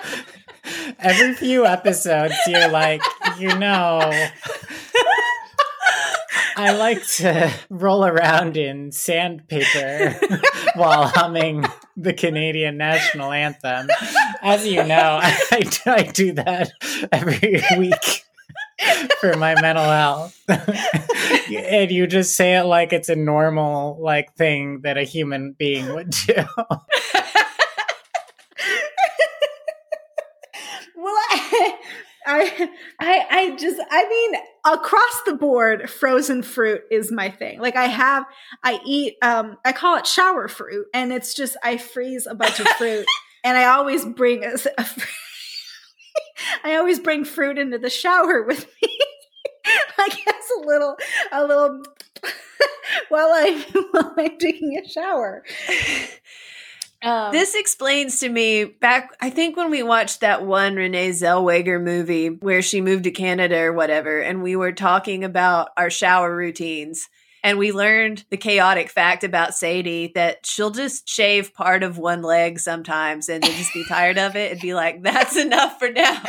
Every 0.98 1.34
few 1.34 1.66
episodes, 1.66 2.34
you're 2.46 2.68
like, 2.68 3.02
you 3.38 3.56
know, 3.58 4.00
I 6.58 6.72
like 6.72 7.06
to 7.16 7.52
roll 7.68 8.06
around 8.06 8.56
in 8.56 8.90
sandpaper 8.90 10.18
while 10.74 11.06
humming 11.06 11.66
the 11.98 12.14
Canadian 12.14 12.78
national 12.78 13.30
anthem. 13.30 13.88
As 14.40 14.66
you 14.66 14.82
know, 14.82 15.20
I, 15.22 15.70
I 15.86 16.02
do 16.04 16.32
that 16.32 16.70
every 17.12 17.62
week 17.76 18.24
for 19.20 19.36
my 19.36 19.60
mental 19.60 19.84
health. 19.84 20.42
and 20.48 21.90
you 21.90 22.06
just 22.06 22.36
say 22.36 22.56
it 22.56 22.64
like 22.64 22.92
it's 22.92 23.10
a 23.10 23.16
normal 23.16 23.98
like 24.00 24.34
thing 24.34 24.80
that 24.82 24.96
a 24.96 25.02
human 25.02 25.52
being 25.52 25.92
would 25.94 26.10
do. 26.10 26.34
I, 32.28 32.70
I, 32.98 33.26
I 33.30 33.56
just, 33.56 33.80
I 33.88 34.08
mean, 34.08 34.40
across 34.64 35.22
the 35.26 35.34
board, 35.34 35.88
frozen 35.88 36.42
fruit 36.42 36.82
is 36.90 37.12
my 37.12 37.30
thing. 37.30 37.60
Like 37.60 37.76
I 37.76 37.86
have, 37.86 38.24
I 38.64 38.80
eat, 38.84 39.14
um, 39.22 39.56
I 39.64 39.72
call 39.72 39.96
it 39.96 40.06
shower 40.06 40.48
fruit, 40.48 40.86
and 40.92 41.12
it's 41.12 41.34
just 41.34 41.56
I 41.62 41.76
freeze 41.76 42.26
a 42.26 42.34
bunch 42.34 42.58
of 42.58 42.66
fruit, 42.70 43.06
and 43.44 43.56
I 43.56 43.66
always 43.66 44.04
bring 44.04 44.44
a, 44.44 44.54
a 44.54 44.86
I 46.64 46.76
always 46.76 46.98
bring 46.98 47.24
fruit 47.24 47.58
into 47.58 47.78
the 47.78 47.90
shower 47.90 48.42
with 48.42 48.66
me. 48.82 48.98
I 49.98 50.08
guess 50.08 50.50
a 50.58 50.66
little, 50.66 50.96
a 51.32 51.44
little 51.44 51.82
while 53.08 53.30
I 53.32 53.64
while 53.92 54.14
I'm 54.16 54.38
taking 54.38 54.78
a 54.78 54.88
shower. 54.88 55.44
Um, 57.02 57.32
this 57.32 57.54
explains 57.54 58.20
to 58.20 58.28
me 58.28 58.64
back, 58.64 59.14
I 59.20 59.30
think 59.30 59.56
when 59.56 59.70
we 59.70 59.82
watched 59.82 60.20
that 60.20 60.44
one 60.44 60.76
Renee 60.76 61.10
Zellweger 61.10 61.82
movie 61.82 62.28
where 62.28 62.62
she 62.62 62.80
moved 62.80 63.04
to 63.04 63.10
Canada 63.10 63.58
or 63.58 63.72
whatever, 63.72 64.20
and 64.20 64.42
we 64.42 64.56
were 64.56 64.72
talking 64.72 65.24
about 65.24 65.68
our 65.76 65.90
shower 65.90 66.34
routines. 66.34 67.08
And 67.44 67.58
we 67.58 67.70
learned 67.70 68.24
the 68.30 68.36
chaotic 68.36 68.90
fact 68.90 69.22
about 69.22 69.54
Sadie 69.54 70.10
that 70.16 70.44
she'll 70.44 70.72
just 70.72 71.08
shave 71.08 71.54
part 71.54 71.84
of 71.84 71.96
one 71.96 72.22
leg 72.22 72.58
sometimes 72.58 73.28
and 73.28 73.40
then 73.40 73.52
just 73.52 73.72
be 73.72 73.84
tired 73.84 74.18
of 74.18 74.34
it 74.34 74.50
and 74.50 74.60
be 74.60 74.74
like, 74.74 75.02
that's 75.02 75.36
enough 75.36 75.78
for 75.78 75.88
now. 75.88 76.20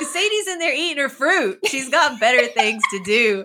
Sadie's 0.00 0.48
in 0.48 0.60
there 0.60 0.74
eating 0.74 1.02
her 1.02 1.10
fruit. 1.10 1.58
She's 1.66 1.90
got 1.90 2.20
better 2.20 2.46
things 2.46 2.82
to 2.92 3.02
do. 3.04 3.44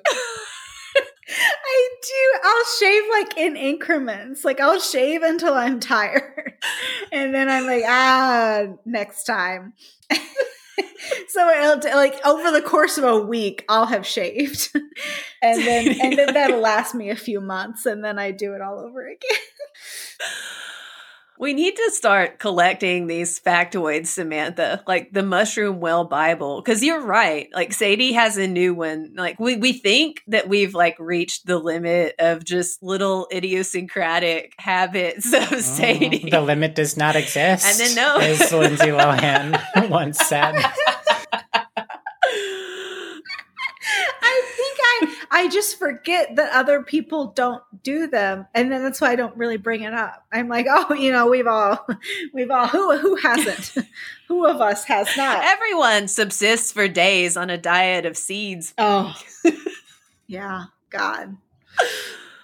I 1.30 1.90
do. 2.02 2.40
I'll 2.44 2.66
shave 2.80 3.04
like 3.12 3.38
in 3.38 3.56
increments. 3.56 4.44
Like 4.44 4.60
I'll 4.60 4.80
shave 4.80 5.22
until 5.22 5.54
I'm 5.54 5.80
tired. 5.80 6.54
And 7.12 7.34
then 7.34 7.50
I'm 7.50 7.66
like, 7.66 7.84
ah, 7.88 8.66
next 8.86 9.24
time. 9.24 9.74
so 11.30 11.50
it'll 11.50 11.96
like 11.96 12.20
over 12.26 12.52
the 12.52 12.62
course 12.62 12.98
of 12.98 13.04
a 13.06 13.18
week, 13.18 13.66
I'll 13.70 13.86
have 13.86 14.06
shaved. 14.06 14.70
and 15.42 15.62
then 15.62 16.00
and 16.02 16.18
then 16.18 16.34
that'll 16.34 16.60
last 16.60 16.94
me 16.94 17.10
a 17.10 17.16
few 17.16 17.40
months 17.40 17.86
and 17.86 18.04
then 18.04 18.20
I 18.20 18.32
do 18.32 18.54
it 18.54 18.62
all 18.62 18.80
over 18.80 19.08
again. 19.08 19.40
We 21.40 21.54
need 21.54 21.78
to 21.78 21.92
start 21.92 22.38
collecting 22.38 23.08
these 23.08 23.40
factoids, 23.40 24.08
Samantha, 24.08 24.84
like 24.86 25.14
the 25.14 25.24
Mushroom 25.24 25.80
Well 25.80 26.04
Bible. 26.04 26.62
Cause 26.62 26.84
you're 26.84 27.00
right. 27.00 27.48
Like 27.54 27.72
Sadie 27.72 28.12
has 28.12 28.38
a 28.38 28.46
new 28.46 28.74
one. 28.74 29.14
Like 29.16 29.40
we, 29.40 29.56
we 29.56 29.72
think 29.72 30.22
that 30.28 30.50
we've 30.50 30.76
like 30.76 30.98
reached 31.00 31.46
the 31.46 31.58
limit 31.58 32.16
of 32.20 32.44
just 32.44 32.84
little 32.84 33.30
idiosyncratic 33.32 34.54
habits 34.58 35.28
of 35.34 35.44
mm, 35.44 35.62
Sadie. 35.62 36.30
The 36.30 36.42
limit 36.42 36.76
does 36.76 36.98
not 36.98 37.16
exist. 37.16 37.66
And 37.66 37.80
then 37.80 37.96
no. 37.96 38.18
As 38.18 38.52
Lindsay 38.52 38.88
Lohan 38.88 39.90
once 39.90 40.20
said. 40.20 40.56
I 45.32 45.50
just 45.52 45.80
forget 45.80 46.36
that 46.36 46.52
other 46.54 46.84
people 46.84 47.28
don't 47.28 47.64
do 47.84 48.08
them, 48.08 48.48
and 48.54 48.72
then 48.72 48.84
that's 48.84 49.02
why 49.02 49.12
I 49.12 49.16
don't 49.16 49.36
really 49.38 49.58
bring 49.58 49.82
it 49.82 49.94
up. 49.94 50.26
I'm 50.32 50.48
like, 50.48 50.66
oh, 50.70 50.94
you 50.94 51.12
know, 51.12 51.28
we've 51.28 51.48
all, 51.48 51.88
we've 52.34 52.52
all, 52.52 52.68
who 52.68 52.98
who 52.98 53.16
hasn't, 53.16 53.76
who 54.28 54.46
of 54.46 54.62
us 54.62 54.84
has 54.86 55.08
not? 55.18 55.44
Everyone 55.44 56.08
subsists 56.08 56.72
for 56.72 56.88
days 56.88 57.38
on 57.38 57.50
a 57.50 57.58
diet 57.58 58.06
of 58.06 58.18
seeds. 58.18 58.74
Oh, 58.78 59.16
yeah, 60.28 60.66
God. 60.90 61.38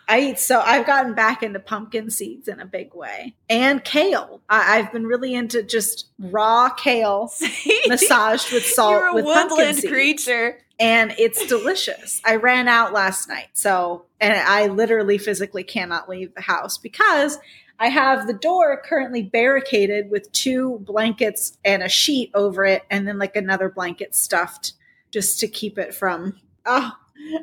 I 0.08 0.20
eat 0.20 0.40
so 0.40 0.60
I've 0.60 0.86
gotten 0.86 1.16
back 1.16 1.42
into 1.42 1.60
pumpkin 1.60 2.12
seeds 2.12 2.48
in 2.48 2.60
a 2.60 2.66
big 2.66 2.94
way 2.94 3.34
and 3.50 3.84
kale. 3.84 4.42
I, 4.48 4.78
have 4.78 4.92
been 4.92 5.06
really 5.06 5.34
into 5.34 5.64
just 5.64 6.10
raw 6.20 6.70
kale 6.70 7.28
See? 7.30 7.82
massaged 7.88 8.54
with 8.54 8.66
salt. 8.66 8.92
You're 8.92 9.08
a 9.08 9.14
with 9.16 9.26
woodland 9.26 9.84
creature 9.88 10.60
and 10.80 11.14
it's 11.18 11.46
delicious. 11.48 12.22
I 12.26 12.36
ran 12.36 12.68
out 12.68 12.94
last 12.94 13.30
night. 13.30 13.50
So, 13.54 14.06
and 14.20 14.34
I 14.34 14.68
literally 14.68 15.18
physically 15.18 15.64
cannot 15.64 16.10
leave 16.10 16.34
the 16.36 16.42
house 16.42 16.78
because 16.78 17.38
I 17.80 17.88
have 17.88 18.28
the 18.28 18.34
door 18.34 18.82
currently 18.86 19.22
barricaded 19.22 20.10
with 20.10 20.32
two 20.32 20.80
blankets 20.80 21.58
and 21.64 21.84
a 21.84 21.90
sheet 21.90 22.32
over 22.34 22.66
it, 22.66 22.84
and 22.90 23.08
then 23.08 23.20
like 23.20 23.36
another 23.36 23.70
blanket 23.70 24.16
stuffed 24.16 24.74
just 25.12 25.40
to 25.42 25.48
keep 25.48 25.78
it 25.78 25.94
from. 25.94 26.40
Oh, 26.66 26.92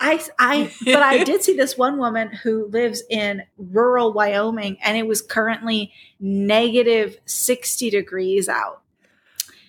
I, 0.00 0.22
I, 0.38 0.72
but 0.84 1.02
I 1.02 1.24
did 1.24 1.42
see 1.42 1.56
this 1.56 1.78
one 1.78 1.98
woman 1.98 2.28
who 2.28 2.66
lives 2.66 3.02
in 3.08 3.42
rural 3.56 4.12
Wyoming, 4.12 4.78
and 4.82 4.96
it 4.96 5.06
was 5.06 5.22
currently 5.22 5.92
negative 6.20 7.18
60 7.24 7.90
degrees 7.90 8.48
out 8.48 8.81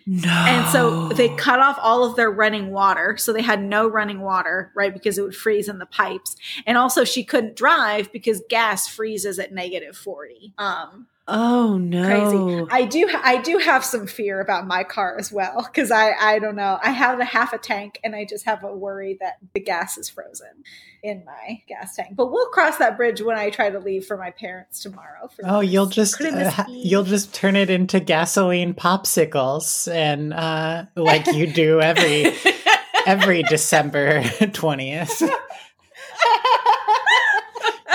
no. 0.05 0.29
And 0.29 0.69
so 0.69 1.09
they 1.09 1.29
cut 1.35 1.59
off 1.59 1.77
all 1.81 2.03
of 2.03 2.15
their 2.15 2.31
running 2.31 2.71
water. 2.71 3.15
So 3.17 3.31
they 3.31 3.41
had 3.41 3.63
no 3.63 3.87
running 3.87 4.21
water, 4.21 4.71
right? 4.75 4.93
Because 4.93 5.17
it 5.17 5.21
would 5.21 5.35
freeze 5.35 5.69
in 5.69 5.79
the 5.79 5.85
pipes. 5.85 6.35
And 6.65 6.77
also 6.77 7.03
she 7.03 7.23
couldn't 7.23 7.55
drive 7.55 8.11
because 8.11 8.41
gas 8.49 8.87
freezes 8.87 9.39
at 9.39 9.53
negative 9.53 9.95
40. 9.95 10.53
Um, 10.57 11.07
Oh 11.25 11.77
no. 11.77 12.05
Crazy. 12.05 12.67
I 12.69 12.85
do 12.85 13.09
I 13.23 13.37
do 13.41 13.57
have 13.57 13.85
some 13.85 14.07
fear 14.07 14.41
about 14.41 14.67
my 14.67 14.83
car 14.83 15.17
as 15.17 15.31
well 15.31 15.63
cuz 15.73 15.89
I 15.89 16.11
I 16.11 16.39
don't 16.39 16.55
know. 16.57 16.77
I 16.83 16.91
have 16.91 17.19
a 17.19 17.25
half 17.25 17.53
a 17.53 17.57
tank 17.57 17.99
and 18.03 18.13
I 18.13 18.25
just 18.25 18.45
have 18.45 18.63
a 18.63 18.75
worry 18.75 19.17
that 19.21 19.37
the 19.53 19.61
gas 19.61 19.97
is 19.97 20.09
frozen 20.09 20.63
in 21.01 21.23
my 21.25 21.61
gas 21.67 21.95
tank. 21.95 22.15
But 22.15 22.31
we'll 22.31 22.47
cross 22.47 22.77
that 22.77 22.97
bridge 22.97 23.21
when 23.21 23.37
I 23.37 23.51
try 23.51 23.69
to 23.69 23.79
leave 23.79 24.05
for 24.05 24.17
my 24.17 24.31
parents 24.31 24.81
tomorrow. 24.81 25.29
oh, 25.45 25.61
you'll 25.61 25.85
just 25.85 26.19
uh, 26.21 26.65
you'll 26.67 27.03
just 27.03 27.33
turn 27.33 27.55
it 27.55 27.69
into 27.69 28.01
gasoline 28.01 28.73
popsicles 28.73 29.89
and 29.89 30.33
uh 30.33 30.85
like 30.95 31.27
you 31.27 31.47
do 31.47 31.79
every 31.79 32.33
every 33.05 33.43
December 33.43 34.21
20th. 34.23 35.29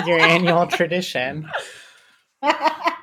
Your 0.07 0.21
annual 0.21 0.67
tradition. 0.67 1.51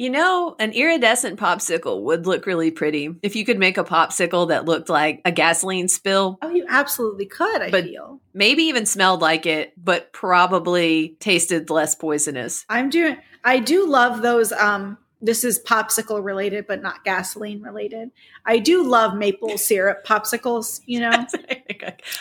You 0.00 0.08
know, 0.08 0.56
an 0.58 0.72
iridescent 0.72 1.38
popsicle 1.38 2.04
would 2.04 2.24
look 2.26 2.46
really 2.46 2.70
pretty 2.70 3.14
if 3.22 3.36
you 3.36 3.44
could 3.44 3.58
make 3.58 3.76
a 3.76 3.84
popsicle 3.84 4.48
that 4.48 4.64
looked 4.64 4.88
like 4.88 5.20
a 5.26 5.30
gasoline 5.30 5.88
spill. 5.88 6.38
Oh, 6.40 6.48
you 6.48 6.64
absolutely 6.70 7.26
could, 7.26 7.60
I 7.60 7.70
but 7.70 7.84
feel. 7.84 8.18
Maybe 8.32 8.62
even 8.62 8.86
smelled 8.86 9.20
like 9.20 9.44
it, 9.44 9.74
but 9.76 10.10
probably 10.14 11.18
tasted 11.20 11.68
less 11.68 11.94
poisonous. 11.94 12.64
I'm 12.70 12.88
doing 12.88 13.18
I 13.44 13.58
do 13.58 13.86
love 13.86 14.22
those 14.22 14.52
um 14.52 14.96
this 15.22 15.44
is 15.44 15.58
popsicle 15.60 16.24
related, 16.24 16.66
but 16.66 16.82
not 16.82 17.04
gasoline 17.04 17.62
related. 17.62 18.10
I 18.46 18.58
do 18.58 18.82
love 18.82 19.14
maple 19.14 19.58
syrup 19.58 20.04
popsicles, 20.06 20.80
you 20.86 21.00
know. 21.00 21.26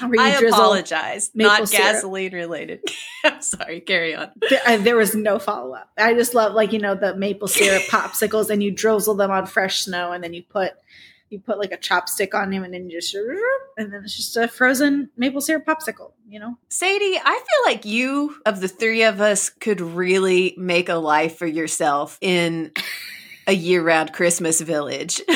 I 0.01 0.41
apologize. 0.45 1.31
Not 1.33 1.69
gasoline 1.69 2.31
syrup. 2.31 2.43
related. 2.43 2.83
I'm 3.23 3.41
sorry. 3.41 3.79
Carry 3.81 4.15
on. 4.15 4.31
There, 4.49 4.61
uh, 4.65 4.77
there 4.77 4.95
was 4.95 5.15
no 5.15 5.39
follow 5.39 5.75
up. 5.75 5.89
I 5.97 6.13
just 6.13 6.33
love, 6.33 6.53
like, 6.53 6.73
you 6.73 6.79
know, 6.79 6.95
the 6.95 7.15
maple 7.15 7.47
syrup 7.47 7.83
popsicles, 7.89 8.49
and 8.49 8.61
you 8.61 8.71
drizzle 8.71 9.15
them 9.15 9.31
on 9.31 9.45
fresh 9.45 9.83
snow, 9.83 10.11
and 10.11 10.23
then 10.23 10.33
you 10.33 10.43
put 10.43 10.73
you 11.29 11.39
put 11.39 11.59
like 11.59 11.71
a 11.71 11.77
chopstick 11.77 12.33
on 12.33 12.51
him 12.51 12.63
and 12.63 12.73
then 12.73 12.89
you 12.89 12.99
just 12.99 13.13
and 13.15 13.93
then 13.93 14.03
it's 14.03 14.15
just 14.15 14.35
a 14.37 14.47
frozen 14.47 15.09
maple 15.17 15.41
syrup 15.41 15.65
popsicle 15.65 16.11
you 16.27 16.39
know 16.39 16.57
sadie 16.69 17.19
i 17.23 17.33
feel 17.33 17.71
like 17.71 17.85
you 17.85 18.35
of 18.45 18.61
the 18.61 18.67
three 18.67 19.03
of 19.03 19.21
us 19.21 19.49
could 19.49 19.81
really 19.81 20.53
make 20.57 20.89
a 20.89 20.95
life 20.95 21.37
for 21.37 21.47
yourself 21.47 22.17
in 22.21 22.71
a 23.47 23.53
year-round 23.53 24.13
christmas 24.13 24.61
village 24.61 25.21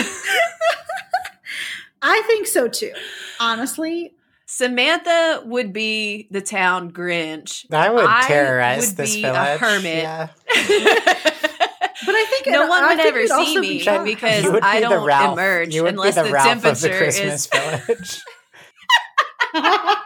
i 2.01 2.21
think 2.27 2.47
so 2.47 2.67
too 2.67 2.91
honestly 3.39 4.13
Samantha 4.45 5.41
would 5.45 5.73
be 5.73 6.27
the 6.29 6.41
town 6.41 6.91
Grinch. 6.91 7.65
I 7.73 7.89
would 7.89 8.07
terrorize 8.27 8.83
I 8.83 8.87
would 8.87 8.97
this 8.97 9.15
be 9.15 9.23
village. 9.23 9.35
A 9.35 9.57
hermit. 9.57 10.03
Yeah. 10.03 10.27
But 12.05 12.15
I 12.15 12.25
think 12.25 12.47
no 12.47 12.67
one 12.67 12.83
would 12.87 12.99
ever 12.99 13.27
see 13.27 13.59
me 13.59 13.79
be 13.79 14.13
because 14.13 14.43
be 14.43 14.59
I 14.61 14.79
don't 14.79 15.09
emerge 15.31 15.75
unless 15.75 16.15
the, 16.15 16.23
the 16.23 16.29
temperature 16.29 17.11
the 17.11 17.23
is. 17.33 17.47
Village. 17.47 18.21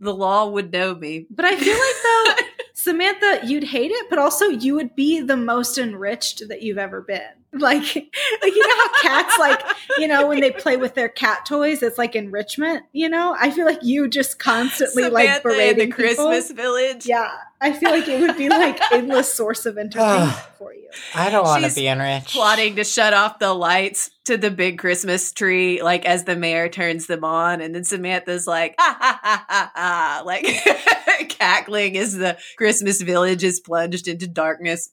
the 0.00 0.14
law 0.14 0.48
would 0.48 0.72
know 0.72 0.94
me. 0.94 1.26
But 1.30 1.44
I 1.44 1.56
feel 1.56 1.76
like 1.78 2.02
though, 2.02 2.34
Samantha, 2.74 3.40
you'd 3.46 3.64
hate 3.64 3.90
it, 3.90 4.06
but 4.08 4.18
also 4.18 4.46
you 4.46 4.74
would 4.74 4.94
be 4.94 5.20
the 5.20 5.36
most 5.36 5.78
enriched 5.78 6.48
that 6.48 6.62
you've 6.62 6.78
ever 6.78 7.00
been. 7.02 7.39
Like, 7.52 7.82
like 8.42 8.54
you 8.54 8.68
know 8.68 8.76
how 8.76 9.02
cats 9.02 9.38
like, 9.38 9.62
you 9.98 10.06
know, 10.06 10.28
when 10.28 10.40
they 10.40 10.50
play 10.50 10.76
with 10.76 10.94
their 10.94 11.08
cat 11.08 11.44
toys, 11.46 11.82
it's 11.82 11.98
like 11.98 12.14
enrichment. 12.14 12.84
You 12.92 13.08
know, 13.08 13.36
I 13.38 13.50
feel 13.50 13.66
like 13.66 13.82
you 13.82 14.08
just 14.08 14.38
constantly 14.38 15.04
Samantha 15.04 15.32
like 15.32 15.42
berating 15.42 15.90
the 15.90 15.94
Christmas 15.94 16.48
people. 16.48 16.64
village. 16.64 17.06
Yeah, 17.06 17.30
I 17.60 17.72
feel 17.72 17.90
like 17.90 18.08
it 18.08 18.20
would 18.20 18.36
be 18.36 18.48
like 18.48 18.80
endless 18.92 19.32
source 19.32 19.66
of 19.66 19.78
entertainment 19.78 20.32
ah, 20.32 20.50
for 20.58 20.72
you. 20.72 20.88
I 21.14 21.30
don't 21.30 21.44
want 21.44 21.64
to 21.64 21.74
be 21.74 21.88
enriched. 21.88 22.30
Plotting 22.30 22.76
to 22.76 22.84
shut 22.84 23.12
off 23.12 23.38
the 23.38 23.52
lights 23.52 24.10
to 24.24 24.36
the 24.36 24.50
big 24.50 24.78
Christmas 24.78 25.32
tree, 25.32 25.82
like 25.82 26.04
as 26.04 26.24
the 26.24 26.36
mayor 26.36 26.68
turns 26.68 27.06
them 27.06 27.24
on, 27.24 27.60
and 27.60 27.74
then 27.74 27.84
Samantha's 27.84 28.46
like, 28.46 28.74
ha 28.78 28.96
ha 28.98 29.20
ha 29.22 29.44
ha 29.48 29.72
ha, 29.74 30.22
like 30.24 30.46
cackling 31.28 31.96
as 31.96 32.16
the 32.16 32.38
Christmas 32.56 33.02
village 33.02 33.44
is 33.44 33.60
plunged 33.60 34.08
into 34.08 34.26
darkness. 34.26 34.90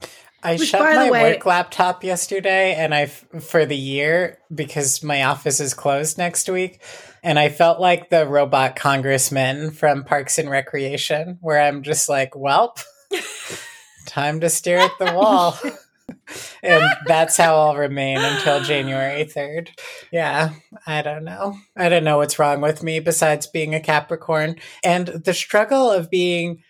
I 0.48 0.56
Which, 0.56 0.70
shut 0.70 0.82
my 0.82 1.12
way, 1.12 1.34
work 1.34 1.46
laptop 1.46 2.06
yesterday, 2.06 2.74
and 2.76 2.96
I 2.96 3.08
for 3.08 3.66
the 3.66 3.76
year 3.76 4.38
because 4.54 5.04
my 5.04 5.24
office 5.24 5.60
is 5.60 5.74
closed 5.74 6.18
next 6.18 6.48
week, 6.48 6.82
and 7.22 7.38
I 7.38 7.50
felt 7.50 7.82
like 7.82 8.10
the 8.10 8.26
robot 8.26 8.78
congressman 8.78 9.72
from 9.72 10.06
Parks 10.06 10.38
and 10.38 10.50
Recreation, 10.50 11.38
where 11.42 11.60
I'm 11.60 11.84
just 11.84 12.08
like, 12.08 12.32
"Welp, 12.32 12.82
time 14.06 14.40
to 14.40 14.50
stare 14.50 14.80
at 14.80 14.98
the 15.00 15.12
wall." 15.14 15.60
and 16.64 16.86
that's 17.08 17.36
how 17.36 17.58
I'll 17.58 17.76
remain 17.76 18.18
until 18.18 18.64
January 18.64 19.26
3rd. 19.26 19.78
Yeah, 20.14 20.52
I 20.86 21.02
don't 21.02 21.26
know. 21.26 21.58
I 21.76 21.90
don't 21.90 22.06
know 22.06 22.20
what's 22.20 22.40
wrong 22.40 22.62
with 22.62 22.84
me 22.84 23.02
besides 23.02 23.48
being 23.48 23.76
a 23.76 23.82
Capricorn 23.82 24.56
and 24.82 25.08
the 25.08 25.34
struggle 25.34 25.92
of 25.92 26.10
being 26.10 26.64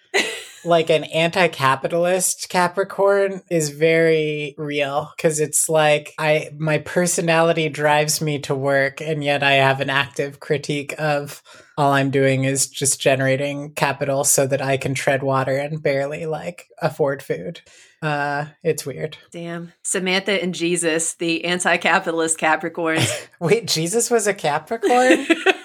like 0.68 0.90
an 0.90 1.06
anti-capitalist 1.06 2.50
Capricorn 2.50 3.42
is 3.50 3.70
very 3.70 4.54
real 4.58 5.12
because 5.16 5.40
it's 5.40 5.70
like 5.70 6.14
I 6.20 6.50
my 6.58 6.80
personality 6.80 7.70
drives 7.70 8.22
me 8.22 8.40
to 8.40 8.54
work 8.54 9.02
and 9.02 9.24
yet 9.24 9.42
I 9.42 9.54
have 9.54 9.82
an 9.82 9.90
active 9.90 10.40
critique 10.40 10.94
of 11.00 11.42
all 11.78 11.94
I'm 11.94 12.12
doing 12.12 12.44
is 12.44 12.68
just 12.68 13.00
generating 13.00 13.72
capital 13.74 14.24
so 14.24 14.48
that 14.48 14.62
I 14.62 14.78
can 14.78 14.94
tread 14.94 15.24
water 15.24 15.56
and 15.56 15.82
barely 15.82 16.26
like 16.26 16.68
afford 16.82 17.24
food. 17.24 17.62
Uh, 18.02 18.46
it's 18.64 18.86
weird. 18.86 19.18
Damn. 19.32 19.74
Samantha 19.82 20.42
and 20.42 20.54
Jesus, 20.54 21.16
the 21.16 21.46
anti 21.46 21.78
capitalist 21.78 22.40
Capricorns. 22.40 23.28
Wait, 23.40 23.68
Jesus 23.68 24.12
was 24.12 24.28
a 24.28 24.34
Capricorn? 24.34 25.26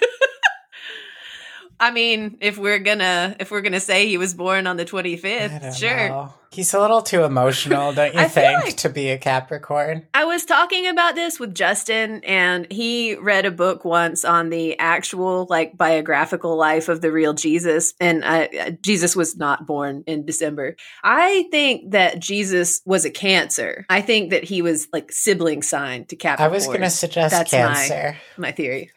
I 1.83 1.91
mean, 1.91 2.39
if 2.41 2.59
we're 2.59 2.79
gonna 2.79 3.35
if 3.41 3.51
we're 3.51 3.61
gonna 3.61 3.81
say 3.81 4.07
he 4.07 4.17
was 4.17 4.35
born 4.35 4.69
on 4.69 4.77
the 4.77 4.85
twenty 4.85 5.17
fifth, 5.17 5.77
sure. 5.77 6.09
Know. 6.09 6.35
He's 6.53 6.75
a 6.75 6.79
little 6.79 7.01
too 7.01 7.25
emotional, 7.25 7.95
don't 7.95 8.15
you 8.15 8.29
think, 8.29 8.65
like 8.65 8.77
to 8.79 8.91
be 8.91 9.09
a 9.09 9.17
Capricorn? 9.17 10.07
I 10.13 10.27
was 10.27 10.45
talking 10.45 10.87
about 10.87 11.15
this 11.15 11.41
with 11.41 11.55
Justin, 11.55 12.23
and 12.25 12.71
he 12.71 13.15
read 13.15 13.47
a 13.47 13.51
book 13.51 13.87
once 13.87 14.23
on 14.23 14.51
the 14.51 14.79
actual, 14.79 15.47
like, 15.49 15.79
biographical 15.79 16.55
life 16.55 16.91
of 16.91 17.01
the 17.01 17.11
real 17.11 17.33
Jesus. 17.33 17.95
And 17.99 18.23
uh, 18.23 18.73
Jesus 18.83 19.17
was 19.17 19.35
not 19.35 19.67
born 19.67 20.05
in 20.07 20.27
December. 20.27 20.77
I 21.03 21.49
think 21.51 21.93
that 21.93 22.19
Jesus 22.21 22.83
was 22.85 23.07
a 23.07 23.11
Cancer. 23.11 23.87
I 23.89 24.03
think 24.03 24.29
that 24.29 24.45
he 24.45 24.61
was 24.61 24.89
like 24.93 25.11
sibling 25.11 25.63
sign 25.63 26.05
to 26.07 26.17
Capricorn. 26.17 26.51
I 26.51 26.55
was 26.55 26.67
going 26.67 26.83
to 26.83 26.91
suggest 26.91 27.31
That's 27.31 27.51
Cancer. 27.51 28.19
My, 28.37 28.49
my 28.49 28.53
theory. 28.53 28.91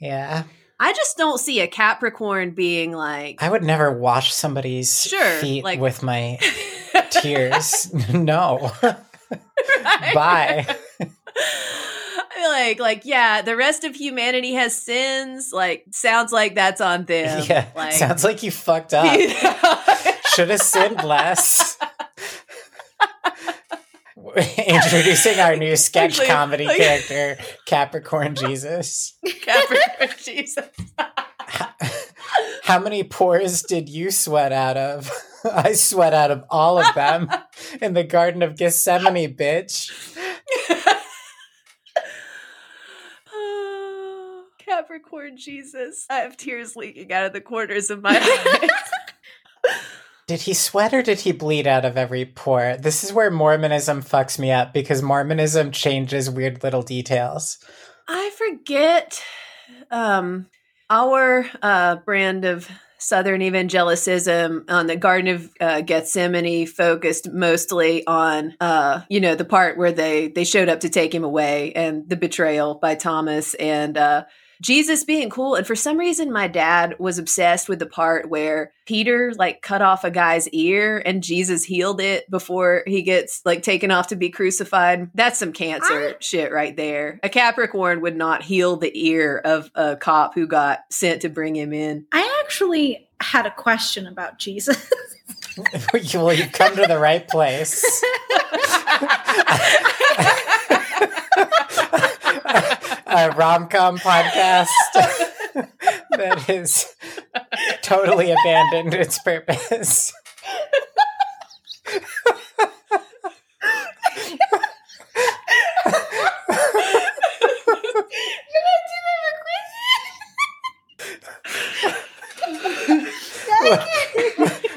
Yeah. 0.00 0.44
I 0.78 0.92
just 0.92 1.16
don't 1.16 1.38
see 1.38 1.60
a 1.60 1.66
Capricorn 1.66 2.50
being 2.50 2.92
like. 2.92 3.42
I 3.42 3.48
would 3.48 3.64
never 3.64 3.90
wash 3.90 4.32
somebody's 4.34 5.02
sure, 5.02 5.30
feet 5.38 5.64
like, 5.64 5.80
with 5.80 6.02
my 6.02 6.38
tears. 7.10 7.92
no. 8.12 8.72
Bye. 10.14 10.66
like, 12.38 12.78
like, 12.78 13.02
yeah, 13.04 13.40
the 13.42 13.56
rest 13.56 13.84
of 13.84 13.94
humanity 13.94 14.52
has 14.52 14.76
sins. 14.76 15.50
Like, 15.52 15.84
sounds 15.92 16.30
like 16.32 16.54
that's 16.54 16.80
on 16.80 17.04
them. 17.06 17.44
Yeah, 17.48 17.66
like, 17.74 17.92
sounds 17.92 18.22
like 18.22 18.42
you 18.42 18.50
fucked 18.50 18.92
up. 18.92 19.18
Should 20.34 20.50
have 20.50 20.60
sinned 20.60 21.02
less. 21.02 21.78
Introducing 24.66 25.40
our 25.40 25.56
new 25.56 25.76
sketch 25.76 26.10
Actually, 26.10 26.26
comedy 26.26 26.66
like, 26.66 26.76
character, 26.76 27.42
Capricorn 27.64 28.34
Jesus. 28.34 29.16
Capricorn 29.40 30.10
Jesus. 30.22 30.68
How 32.64 32.78
many 32.78 33.02
pores 33.02 33.62
did 33.62 33.88
you 33.88 34.10
sweat 34.10 34.52
out 34.52 34.76
of? 34.76 35.10
I 35.50 35.72
sweat 35.72 36.12
out 36.12 36.30
of 36.30 36.44
all 36.50 36.78
of 36.78 36.94
them 36.94 37.30
in 37.80 37.94
the 37.94 38.04
Garden 38.04 38.42
of 38.42 38.56
Gethsemane, 38.56 39.34
bitch. 39.34 39.90
Capricorn 44.58 45.38
Jesus. 45.38 46.04
I 46.10 46.16
have 46.16 46.36
tears 46.36 46.76
leaking 46.76 47.10
out 47.10 47.24
of 47.24 47.32
the 47.32 47.40
corners 47.40 47.88
of 47.88 48.02
my 48.02 48.18
eyes. 48.18 48.70
Did 50.26 50.42
he 50.42 50.54
sweat 50.54 50.92
or 50.92 51.02
did 51.02 51.20
he 51.20 51.30
bleed 51.30 51.66
out 51.68 51.84
of 51.84 51.96
every 51.96 52.24
pore? 52.24 52.76
This 52.78 53.04
is 53.04 53.12
where 53.12 53.30
Mormonism 53.30 54.02
fucks 54.02 54.38
me 54.38 54.50
up 54.50 54.72
because 54.72 55.00
Mormonism 55.00 55.70
changes 55.70 56.28
weird 56.28 56.64
little 56.64 56.82
details. 56.82 57.58
I 58.08 58.30
forget 58.36 59.22
um 59.90 60.46
our 60.90 61.46
uh 61.62 61.96
brand 61.96 62.44
of 62.44 62.68
Southern 62.98 63.42
evangelicism 63.42 64.70
on 64.70 64.86
the 64.86 64.96
Garden 64.96 65.34
of 65.34 65.50
uh, 65.60 65.82
Gethsemane 65.82 66.66
focused 66.66 67.30
mostly 67.30 68.06
on, 68.06 68.54
uh, 68.58 69.02
you 69.10 69.20
know, 69.20 69.34
the 69.34 69.44
part 69.44 69.76
where 69.76 69.92
they 69.92 70.28
they 70.28 70.44
showed 70.44 70.68
up 70.68 70.80
to 70.80 70.88
take 70.88 71.14
him 71.14 71.22
away 71.22 71.72
and 71.74 72.08
the 72.08 72.16
betrayal 72.16 72.74
by 72.74 72.94
Thomas 72.94 73.54
and 73.54 73.98
uh, 73.98 74.24
Jesus 74.62 75.04
being 75.04 75.30
cool. 75.30 75.54
And 75.54 75.66
for 75.66 75.76
some 75.76 75.98
reason, 75.98 76.32
my 76.32 76.48
dad 76.48 76.96
was 76.98 77.18
obsessed 77.18 77.68
with 77.68 77.78
the 77.78 77.86
part 77.86 78.28
where 78.28 78.72
Peter 78.86 79.32
like 79.36 79.62
cut 79.62 79.82
off 79.82 80.04
a 80.04 80.10
guy's 80.10 80.48
ear 80.48 81.02
and 81.04 81.22
Jesus 81.22 81.64
healed 81.64 82.00
it 82.00 82.30
before 82.30 82.82
he 82.86 83.02
gets 83.02 83.42
like 83.44 83.62
taken 83.62 83.90
off 83.90 84.08
to 84.08 84.16
be 84.16 84.30
crucified. 84.30 85.10
That's 85.14 85.38
some 85.38 85.52
cancer 85.52 86.10
I, 86.10 86.14
shit 86.20 86.52
right 86.52 86.76
there. 86.76 87.20
A 87.22 87.28
Capricorn 87.28 88.00
would 88.00 88.16
not 88.16 88.42
heal 88.42 88.76
the 88.76 88.92
ear 88.94 89.38
of 89.38 89.70
a 89.74 89.96
cop 89.96 90.34
who 90.34 90.46
got 90.46 90.80
sent 90.90 91.22
to 91.22 91.28
bring 91.28 91.56
him 91.56 91.72
in. 91.72 92.06
I 92.12 92.40
actually 92.44 93.08
had 93.20 93.46
a 93.46 93.50
question 93.50 94.06
about 94.06 94.38
Jesus. 94.38 94.90
well, 96.14 96.32
you've 96.32 96.52
come 96.52 96.76
to 96.76 96.86
the 96.86 96.98
right 96.98 97.26
place. 97.26 97.84
a 103.06 103.30
rom 103.30 103.68
com 103.68 103.98
podcast 103.98 104.68
that 106.10 106.40
has 106.46 106.94
totally 107.82 108.32
abandoned 108.32 108.94
its 108.94 109.18
purpose. 109.20 110.12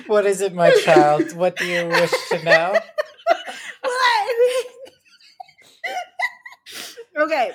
what 0.08 0.26
is 0.26 0.42
it, 0.42 0.54
my 0.54 0.72
child? 0.84 1.34
What 1.36 1.56
do 1.56 1.66
you 1.66 1.88
wish 1.88 2.12
to 2.30 2.44
know? 2.44 2.76
okay. 7.24 7.52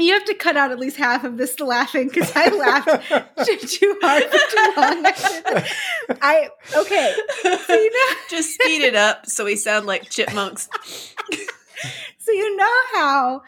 You 0.00 0.14
have 0.14 0.24
to 0.24 0.34
cut 0.34 0.56
out 0.56 0.70
at 0.70 0.78
least 0.78 0.96
half 0.96 1.24
of 1.24 1.36
this 1.36 1.60
laughing 1.60 2.08
because 2.08 2.32
I 2.34 2.48
laughed 2.48 2.88
too, 3.44 3.56
too, 3.58 3.98
hard 4.02 4.24
for 4.24 4.38
too 4.38 4.72
long. 4.76 6.18
I 6.22 6.48
okay. 6.74 7.14
So 7.42 7.74
you 7.74 7.90
know, 7.90 8.16
just 8.30 8.54
speed 8.54 8.82
it 8.82 8.94
up 8.94 9.26
so 9.26 9.44
we 9.44 9.56
sound 9.56 9.86
like 9.86 10.08
chipmunks. 10.08 10.68
so 12.18 12.32
you 12.32 12.56
know 12.56 12.80
how 12.94 13.42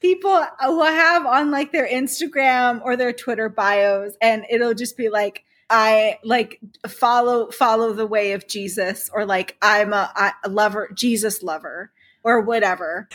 people 0.00 0.44
will 0.62 0.84
have 0.84 1.24
on 1.26 1.50
like 1.50 1.72
their 1.72 1.88
Instagram 1.88 2.82
or 2.84 2.96
their 2.96 3.12
Twitter 3.12 3.48
bios, 3.48 4.14
and 4.20 4.44
it'll 4.50 4.74
just 4.74 4.96
be 4.96 5.08
like. 5.08 5.44
I 5.74 6.18
like 6.22 6.60
follow 6.86 7.50
follow 7.50 7.94
the 7.94 8.06
way 8.06 8.32
of 8.32 8.46
Jesus 8.46 9.08
or 9.10 9.24
like 9.24 9.56
I'm 9.62 9.94
a, 9.94 10.34
a 10.44 10.50
lover 10.50 10.90
Jesus 10.94 11.42
lover 11.42 11.90
or 12.24 12.40
whatever. 12.40 13.08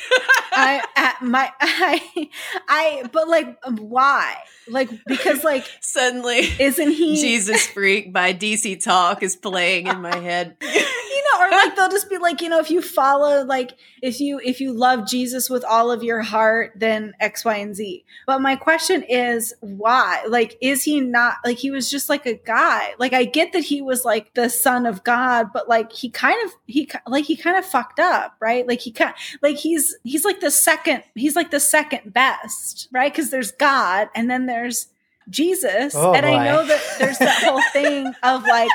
I 0.51 0.83
at 0.95 1.21
my 1.21 1.51
I 1.61 2.29
I 2.67 3.03
but 3.11 3.27
like 3.27 3.57
why? 3.79 4.35
Like 4.67 4.89
because 5.05 5.43
like 5.43 5.65
suddenly 5.81 6.39
isn't 6.59 6.91
he 6.91 7.21
Jesus 7.21 7.67
freak 7.67 8.11
by 8.11 8.33
DC 8.33 8.83
Talk 8.83 9.23
is 9.23 9.35
playing 9.35 9.87
in 9.87 10.01
my 10.01 10.15
head. 10.15 10.57
you 10.61 11.23
know, 11.31 11.45
or 11.45 11.51
like 11.51 11.75
they'll 11.75 11.89
just 11.89 12.09
be 12.09 12.17
like, 12.17 12.41
you 12.41 12.49
know, 12.49 12.59
if 12.59 12.69
you 12.69 12.81
follow 12.81 13.43
like 13.43 13.77
if 14.01 14.19
you 14.19 14.39
if 14.43 14.61
you 14.61 14.73
love 14.73 15.07
Jesus 15.07 15.49
with 15.49 15.63
all 15.63 15.91
of 15.91 16.03
your 16.03 16.21
heart, 16.21 16.73
then 16.75 17.13
X, 17.19 17.43
Y, 17.45 17.55
and 17.55 17.75
Z. 17.75 18.05
But 18.25 18.41
my 18.41 18.55
question 18.55 19.03
is 19.03 19.53
why? 19.61 20.23
Like, 20.27 20.57
is 20.61 20.83
he 20.83 21.01
not 21.01 21.37
like 21.45 21.57
he 21.57 21.71
was 21.71 21.89
just 21.89 22.09
like 22.09 22.25
a 22.25 22.35
guy? 22.35 22.93
Like 22.99 23.13
I 23.13 23.25
get 23.25 23.53
that 23.53 23.63
he 23.63 23.81
was 23.81 24.05
like 24.05 24.33
the 24.33 24.49
son 24.49 24.85
of 24.85 25.03
God, 25.03 25.47
but 25.53 25.67
like 25.67 25.91
he 25.91 26.09
kind 26.09 26.37
of 26.45 26.51
he 26.65 26.89
like 27.07 27.25
he 27.25 27.35
kind 27.35 27.57
of 27.57 27.65
fucked 27.65 27.99
up, 27.99 28.35
right? 28.39 28.67
Like 28.67 28.81
he 28.81 28.91
kind 28.97 29.13
like 29.41 29.57
he's 29.57 29.95
he's 30.03 30.25
like 30.25 30.39
the 30.39 30.51
second 30.51 31.03
he's 31.15 31.35
like 31.35 31.51
the 31.51 31.59
second 31.59 32.13
best, 32.13 32.87
right? 32.91 33.11
Because 33.11 33.29
there's 33.29 33.51
God 33.51 34.09
and 34.15 34.29
then 34.29 34.45
there's 34.45 34.87
Jesus. 35.29 35.93
Oh, 35.95 36.13
and 36.13 36.25
boy. 36.25 36.33
I 36.33 36.45
know 36.45 36.65
that 36.65 36.81
there's 36.99 37.17
that 37.19 37.43
whole 37.43 37.61
thing 37.73 38.13
of 38.23 38.43
like 38.43 38.71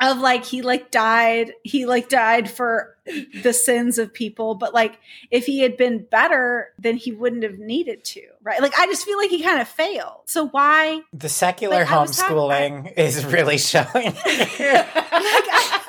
of 0.00 0.18
like 0.18 0.44
he 0.44 0.62
like 0.62 0.90
died 0.90 1.52
he 1.62 1.86
like 1.86 2.08
died 2.08 2.50
for 2.50 2.96
the 3.42 3.52
sins 3.52 3.98
of 3.98 4.12
people 4.12 4.54
but 4.54 4.72
like 4.74 4.98
if 5.30 5.46
he 5.46 5.60
had 5.60 5.76
been 5.76 5.98
better 5.98 6.72
then 6.78 6.96
he 6.96 7.12
wouldn't 7.12 7.42
have 7.42 7.58
needed 7.58 8.02
to 8.04 8.22
right 8.42 8.60
like 8.60 8.76
i 8.78 8.86
just 8.86 9.04
feel 9.04 9.18
like 9.18 9.30
he 9.30 9.42
kind 9.42 9.60
of 9.60 9.68
failed 9.68 10.20
so 10.26 10.48
why 10.48 11.00
the 11.12 11.28
secular 11.28 11.80
like, 11.80 11.86
homeschooling 11.86 12.84
talking, 12.84 12.92
is 12.96 13.24
really 13.24 13.58
showing 13.58 13.84
like, 13.94 14.24
I, 14.26 15.83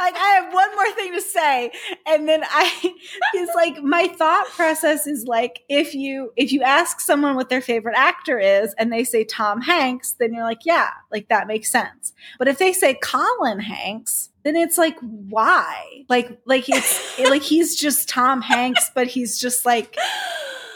like 0.00 0.16
I 0.16 0.28
have 0.40 0.52
one 0.52 0.74
more 0.74 0.90
thing 0.92 1.12
to 1.12 1.20
say, 1.20 1.70
and 2.06 2.28
then 2.28 2.42
I 2.44 2.94
is 3.36 3.48
like 3.54 3.82
my 3.82 4.08
thought 4.08 4.46
process 4.48 5.06
is 5.06 5.24
like 5.26 5.62
if 5.68 5.94
you 5.94 6.32
if 6.36 6.52
you 6.52 6.62
ask 6.62 7.00
someone 7.00 7.36
what 7.36 7.48
their 7.48 7.60
favorite 7.60 7.96
actor 7.96 8.38
is 8.38 8.74
and 8.78 8.92
they 8.92 9.04
say 9.04 9.24
Tom 9.24 9.60
Hanks, 9.60 10.12
then 10.12 10.32
you're 10.32 10.44
like, 10.44 10.64
yeah, 10.64 10.90
like 11.10 11.28
that 11.28 11.46
makes 11.46 11.70
sense. 11.70 12.12
But 12.38 12.48
if 12.48 12.58
they 12.58 12.72
say 12.72 12.94
Colin 12.94 13.60
Hanks, 13.60 14.30
then 14.42 14.56
it's 14.56 14.78
like 14.78 14.98
why? 15.00 16.04
Like 16.08 16.40
like 16.46 16.64
it's 16.68 17.18
like 17.18 17.42
he's 17.42 17.76
just 17.76 18.08
Tom 18.08 18.42
Hanks, 18.42 18.90
but 18.94 19.06
he's 19.06 19.38
just 19.38 19.66
like 19.66 19.96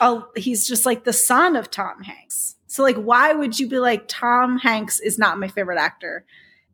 oh 0.01 0.29
he's 0.37 0.67
just 0.67 0.85
like 0.85 1.05
the 1.05 1.13
son 1.13 1.57
of 1.57 1.71
Tom 1.71 2.03
Hanks. 2.03 2.57
So 2.67 2.83
like 2.83 2.97
why 2.97 3.33
would 3.33 3.59
you 3.59 3.69
be 3.69 3.79
like 3.79 4.05
Tom 4.09 4.59
Hanks 4.59 5.01
is 5.01 5.19
not 5.19 5.39
my 5.39 5.49
favorite 5.49 5.79
actor? 5.79 6.25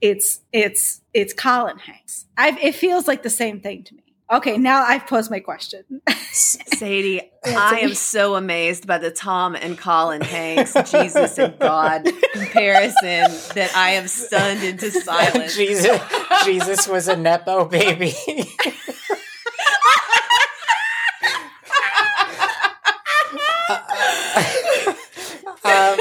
It's 0.01 0.40
it's 0.53 1.01
it's 1.12 1.32
Colin 1.32 1.78
Hanks. 1.78 2.26
i 2.36 2.57
it 2.61 2.74
feels 2.74 3.07
like 3.07 3.22
the 3.22 3.30
same 3.30 3.61
thing 3.61 3.84
to 3.84 3.94
me. 3.94 4.03
Okay, 4.32 4.59
now 4.59 4.84
I've 4.84 5.09
posed 5.09 5.28
my 5.28 5.40
question. 5.40 5.84
Sadie, 6.30 7.20
I 7.44 7.80
am 7.80 7.94
so 7.94 8.36
amazed 8.36 8.86
by 8.86 8.98
the 8.98 9.11
Tom 9.11 9.57
and 9.57 9.76
Colin 9.76 10.20
Hanks 10.20 10.72
Jesus 10.88 11.36
and 11.36 11.59
God 11.59 12.05
comparison 12.32 13.26
that 13.55 13.72
I 13.74 13.90
am 13.90 14.07
stunned 14.07 14.62
into 14.62 14.90
silence. 14.92 15.57
Jesus, 15.57 16.01
Jesus 16.44 16.86
was 16.86 17.09
a 17.09 17.16
nepo 17.16 17.64
baby. 17.64 18.14
um, 25.64 25.98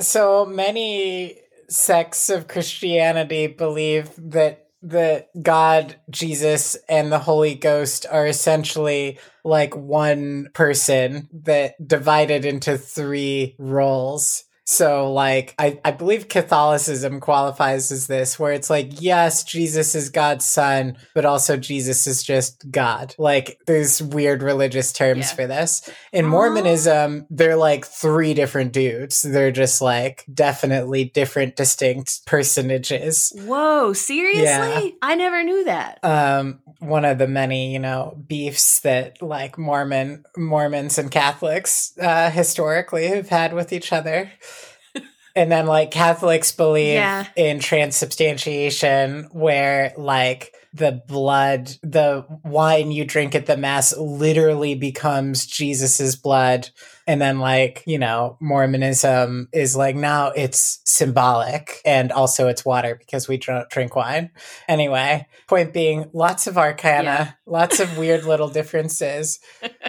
so 0.00 0.46
many 0.46 1.38
sects 1.74 2.30
of 2.30 2.48
Christianity 2.48 3.46
believe 3.48 4.10
that 4.16 4.60
that 4.86 5.30
God, 5.42 5.96
Jesus, 6.10 6.76
and 6.90 7.10
the 7.10 7.18
Holy 7.18 7.54
Ghost 7.54 8.04
are 8.10 8.26
essentially 8.26 9.18
like 9.42 9.74
one 9.74 10.50
person 10.52 11.28
that 11.44 11.74
divided 11.88 12.44
into 12.44 12.76
three 12.76 13.56
roles. 13.58 14.43
So, 14.66 15.12
like, 15.12 15.54
I, 15.58 15.78
I 15.84 15.90
believe 15.90 16.28
Catholicism 16.28 17.20
qualifies 17.20 17.92
as 17.92 18.06
this, 18.06 18.38
where 18.38 18.52
it's 18.52 18.70
like, 18.70 19.00
yes, 19.00 19.44
Jesus 19.44 19.94
is 19.94 20.08
God's 20.08 20.46
son, 20.46 20.96
but 21.14 21.26
also 21.26 21.58
Jesus 21.58 22.06
is 22.06 22.22
just 22.22 22.70
God. 22.70 23.14
Like, 23.18 23.58
there's 23.66 24.02
weird 24.02 24.42
religious 24.42 24.92
terms 24.92 25.28
yeah. 25.28 25.34
for 25.34 25.46
this. 25.46 25.90
In 26.12 26.24
Mormonism, 26.24 27.26
they're 27.28 27.56
like 27.56 27.84
three 27.84 28.32
different 28.32 28.72
dudes. 28.72 29.20
They're 29.20 29.52
just 29.52 29.82
like 29.82 30.24
definitely 30.32 31.04
different, 31.04 31.56
distinct 31.56 32.24
personages. 32.24 33.32
Whoa, 33.36 33.92
seriously? 33.92 34.44
Yeah. 34.44 34.90
I 35.02 35.14
never 35.14 35.44
knew 35.44 35.64
that. 35.64 35.98
Um, 36.02 36.60
one 36.84 37.04
of 37.04 37.18
the 37.18 37.26
many, 37.26 37.72
you 37.72 37.78
know, 37.78 38.16
beefs 38.26 38.80
that 38.80 39.22
like 39.22 39.58
Mormon 39.58 40.24
Mormons 40.36 40.98
and 40.98 41.10
Catholics 41.10 41.92
uh, 41.98 42.30
historically 42.30 43.08
have 43.08 43.28
had 43.28 43.52
with 43.52 43.72
each 43.72 43.92
other 43.92 44.30
and 45.36 45.50
then 45.50 45.66
like 45.66 45.90
Catholics 45.90 46.52
believe 46.52 46.94
yeah. 46.94 47.26
in 47.36 47.58
transubstantiation, 47.58 49.28
where 49.32 49.92
like 49.96 50.54
the 50.72 51.02
blood, 51.06 51.72
the 51.82 52.24
wine 52.44 52.90
you 52.90 53.04
drink 53.04 53.34
at 53.34 53.46
the 53.46 53.56
mass 53.56 53.96
literally 53.96 54.74
becomes 54.74 55.46
Jesus's 55.46 56.16
blood. 56.16 56.70
And 57.06 57.20
then 57.20 57.38
like, 57.38 57.82
you 57.86 57.98
know, 57.98 58.38
Mormonism 58.40 59.48
is 59.52 59.76
like 59.76 59.94
now 59.94 60.28
it's 60.28 60.80
symbolic 60.84 61.80
and 61.84 62.10
also 62.10 62.48
it's 62.48 62.64
water 62.64 62.94
because 62.98 63.28
we 63.28 63.36
don't 63.36 63.68
drink 63.68 63.94
wine. 63.94 64.30
Anyway, 64.68 65.26
point 65.46 65.72
being 65.72 66.06
lots 66.12 66.46
of 66.46 66.56
arcana, 66.56 67.04
yeah. 67.04 67.32
lots 67.46 67.78
of 67.80 67.98
weird 67.98 68.24
little 68.24 68.48
differences. 68.48 69.38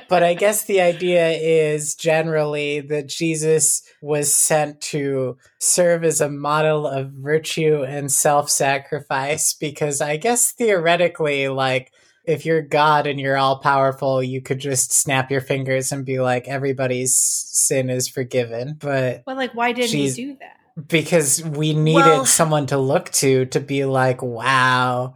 but 0.10 0.24
I 0.24 0.34
guess 0.34 0.66
the 0.66 0.82
idea 0.82 1.30
is 1.30 1.96
generally 1.96 2.82
that 2.82 3.08
Jesus 3.08 3.84
was 4.02 4.34
sent 4.34 4.82
to 4.82 5.38
serve 5.60 6.04
as 6.04 6.20
a 6.20 6.30
model 6.30 6.86
of 6.86 7.12
virtue 7.12 7.84
and 7.84 8.12
self-sacrifice 8.12 9.54
because 9.54 10.02
I 10.02 10.18
guess 10.18 10.52
theoretically 10.52 11.48
like 11.48 11.92
if 12.28 12.46
you're 12.46 12.62
God 12.62 13.08
and 13.08 13.20
you're 13.20 13.38
all 13.38 13.60
powerful, 13.60 14.22
you 14.22 14.42
could 14.42 14.60
just 14.60 14.92
snap 14.94 15.32
your 15.32 15.42
fingers 15.42 15.92
and 15.92 16.06
be 16.06 16.20
like, 16.20 16.48
everybody's 16.48 17.16
sin 17.18 17.90
is 17.90 18.08
forgiven. 18.08 18.78
But 18.80 19.24
well, 19.26 19.36
like, 19.36 19.54
why 19.54 19.72
didn't 19.72 19.92
he 19.92 20.12
do 20.12 20.38
that? 20.40 20.88
Because 20.88 21.44
we 21.44 21.74
needed 21.74 22.06
well, 22.06 22.26
someone 22.26 22.66
to 22.68 22.78
look 22.78 23.10
to 23.12 23.46
to 23.48 23.60
be 23.60 23.86
like, 23.86 24.22
wow, 24.22 25.14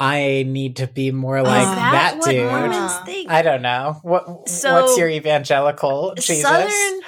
I 0.00 0.44
need 0.48 0.76
to 0.76 0.86
be 0.86 1.10
more 1.10 1.38
oh, 1.38 1.42
like 1.44 1.64
that, 1.76 2.20
that 2.20 2.30
dude. 2.30 2.48
Ah. 2.50 3.04
I 3.28 3.42
don't 3.42 3.62
know. 3.62 3.98
What 4.02 4.48
so, 4.48 4.82
what's 4.82 4.98
your 4.98 5.08
evangelical 5.08 6.12
uh, 6.12 6.20
Jesus? 6.20 6.42
Southern 6.42 7.00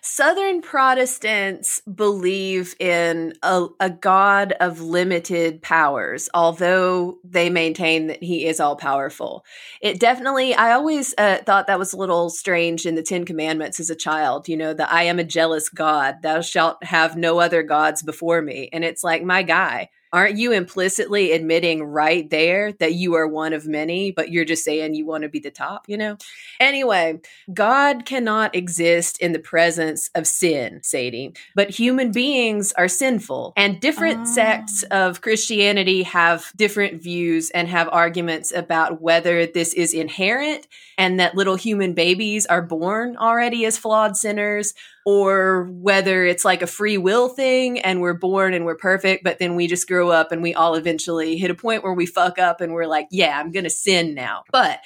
Southern 0.00 0.62
Protestants 0.62 1.80
believe 1.80 2.74
in 2.78 3.34
a, 3.42 3.66
a, 3.80 3.90
God 3.90 4.52
of 4.60 4.80
limited 4.80 5.60
powers, 5.60 6.28
although 6.32 7.18
they 7.24 7.50
maintain 7.50 8.06
that 8.06 8.22
he 8.22 8.46
is 8.46 8.60
all 8.60 8.76
powerful. 8.76 9.44
It 9.82 10.00
definitely, 10.00 10.54
I 10.54 10.72
always 10.72 11.14
uh, 11.18 11.38
thought 11.44 11.66
that 11.66 11.78
was 11.78 11.92
a 11.92 11.98
little 11.98 12.30
strange 12.30 12.86
in 12.86 12.94
the 12.94 13.02
Ten 13.02 13.24
Commandments 13.24 13.78
as 13.80 13.90
a 13.90 13.96
child, 13.96 14.48
you 14.48 14.56
know, 14.56 14.72
the 14.72 14.90
I 14.90 15.02
am 15.02 15.18
a 15.18 15.24
jealous 15.24 15.68
God, 15.68 16.22
thou 16.22 16.40
shalt 16.40 16.82
have 16.84 17.16
no 17.16 17.38
other 17.38 17.62
gods 17.62 18.02
before 18.02 18.40
me. 18.40 18.70
And 18.72 18.84
it's 18.84 19.04
like, 19.04 19.22
my 19.22 19.42
guy, 19.42 19.90
aren't 20.16 20.38
you 20.38 20.50
implicitly 20.50 21.32
admitting 21.32 21.84
right 21.84 22.30
there 22.30 22.72
that 22.72 22.94
you 22.94 23.12
are 23.12 23.28
one 23.28 23.52
of 23.52 23.66
many, 23.66 24.10
but 24.10 24.32
you're 24.32 24.46
just 24.46 24.64
saying 24.64 24.94
you 24.94 25.04
want 25.04 25.24
to 25.24 25.28
be 25.28 25.38
the 25.38 25.50
top, 25.50 25.84
you 25.90 25.96
know? 25.98 26.16
Anyway, 26.58 27.20
God 27.52 28.06
cannot 28.06 28.56
exist 28.56 29.20
in 29.20 29.34
the 29.34 29.38
presence 29.38 30.08
of 30.14 30.26
sin, 30.26 30.80
Sadie, 30.82 31.34
but 31.54 31.68
human 31.68 32.12
beings 32.12 32.72
are 32.78 32.88
sinful. 32.88 33.52
And 33.58 33.78
different 33.78 34.20
oh. 34.22 34.24
sects 34.24 34.86
ah. 34.90 35.08
of 35.08 35.20
Christianity 35.20 36.02
have 36.04 36.50
different 36.56 37.02
views 37.02 37.50
and 37.50 37.68
have 37.68 37.90
arguments 37.92 38.52
about 38.52 39.02
whether 39.02 39.44
this 39.44 39.74
is 39.74 39.92
inherent 39.92 40.66
and 40.96 41.20
that 41.20 41.34
little 41.34 41.56
human 41.56 41.92
babies 41.92 42.46
are 42.46 42.62
born 42.62 43.18
already 43.18 43.66
as 43.66 43.76
flawed 43.76 44.16
sinners 44.16 44.72
or 45.06 45.68
whether 45.70 46.24
it's 46.24 46.44
like 46.44 46.62
a 46.62 46.66
free 46.66 46.98
will 46.98 47.28
thing 47.28 47.78
and 47.78 48.00
we're 48.00 48.12
born 48.12 48.52
and 48.52 48.64
we're 48.64 48.76
perfect, 48.76 49.22
but 49.22 49.38
then 49.38 49.54
we 49.54 49.68
just 49.68 49.86
grow 49.86 50.10
up 50.10 50.32
and 50.32 50.42
we 50.42 50.52
all 50.52 50.74
eventually 50.74 51.36
hit 51.36 51.48
a 51.48 51.54
point 51.54 51.84
where 51.84 51.94
we 51.94 52.04
fuck 52.04 52.40
up 52.40 52.60
and 52.60 52.72
we're 52.72 52.88
like, 52.88 53.06
yeah, 53.12 53.38
I'm 53.38 53.52
going 53.52 53.64
to 53.64 53.70
sin 53.70 54.14
now. 54.14 54.42
But 54.50 54.80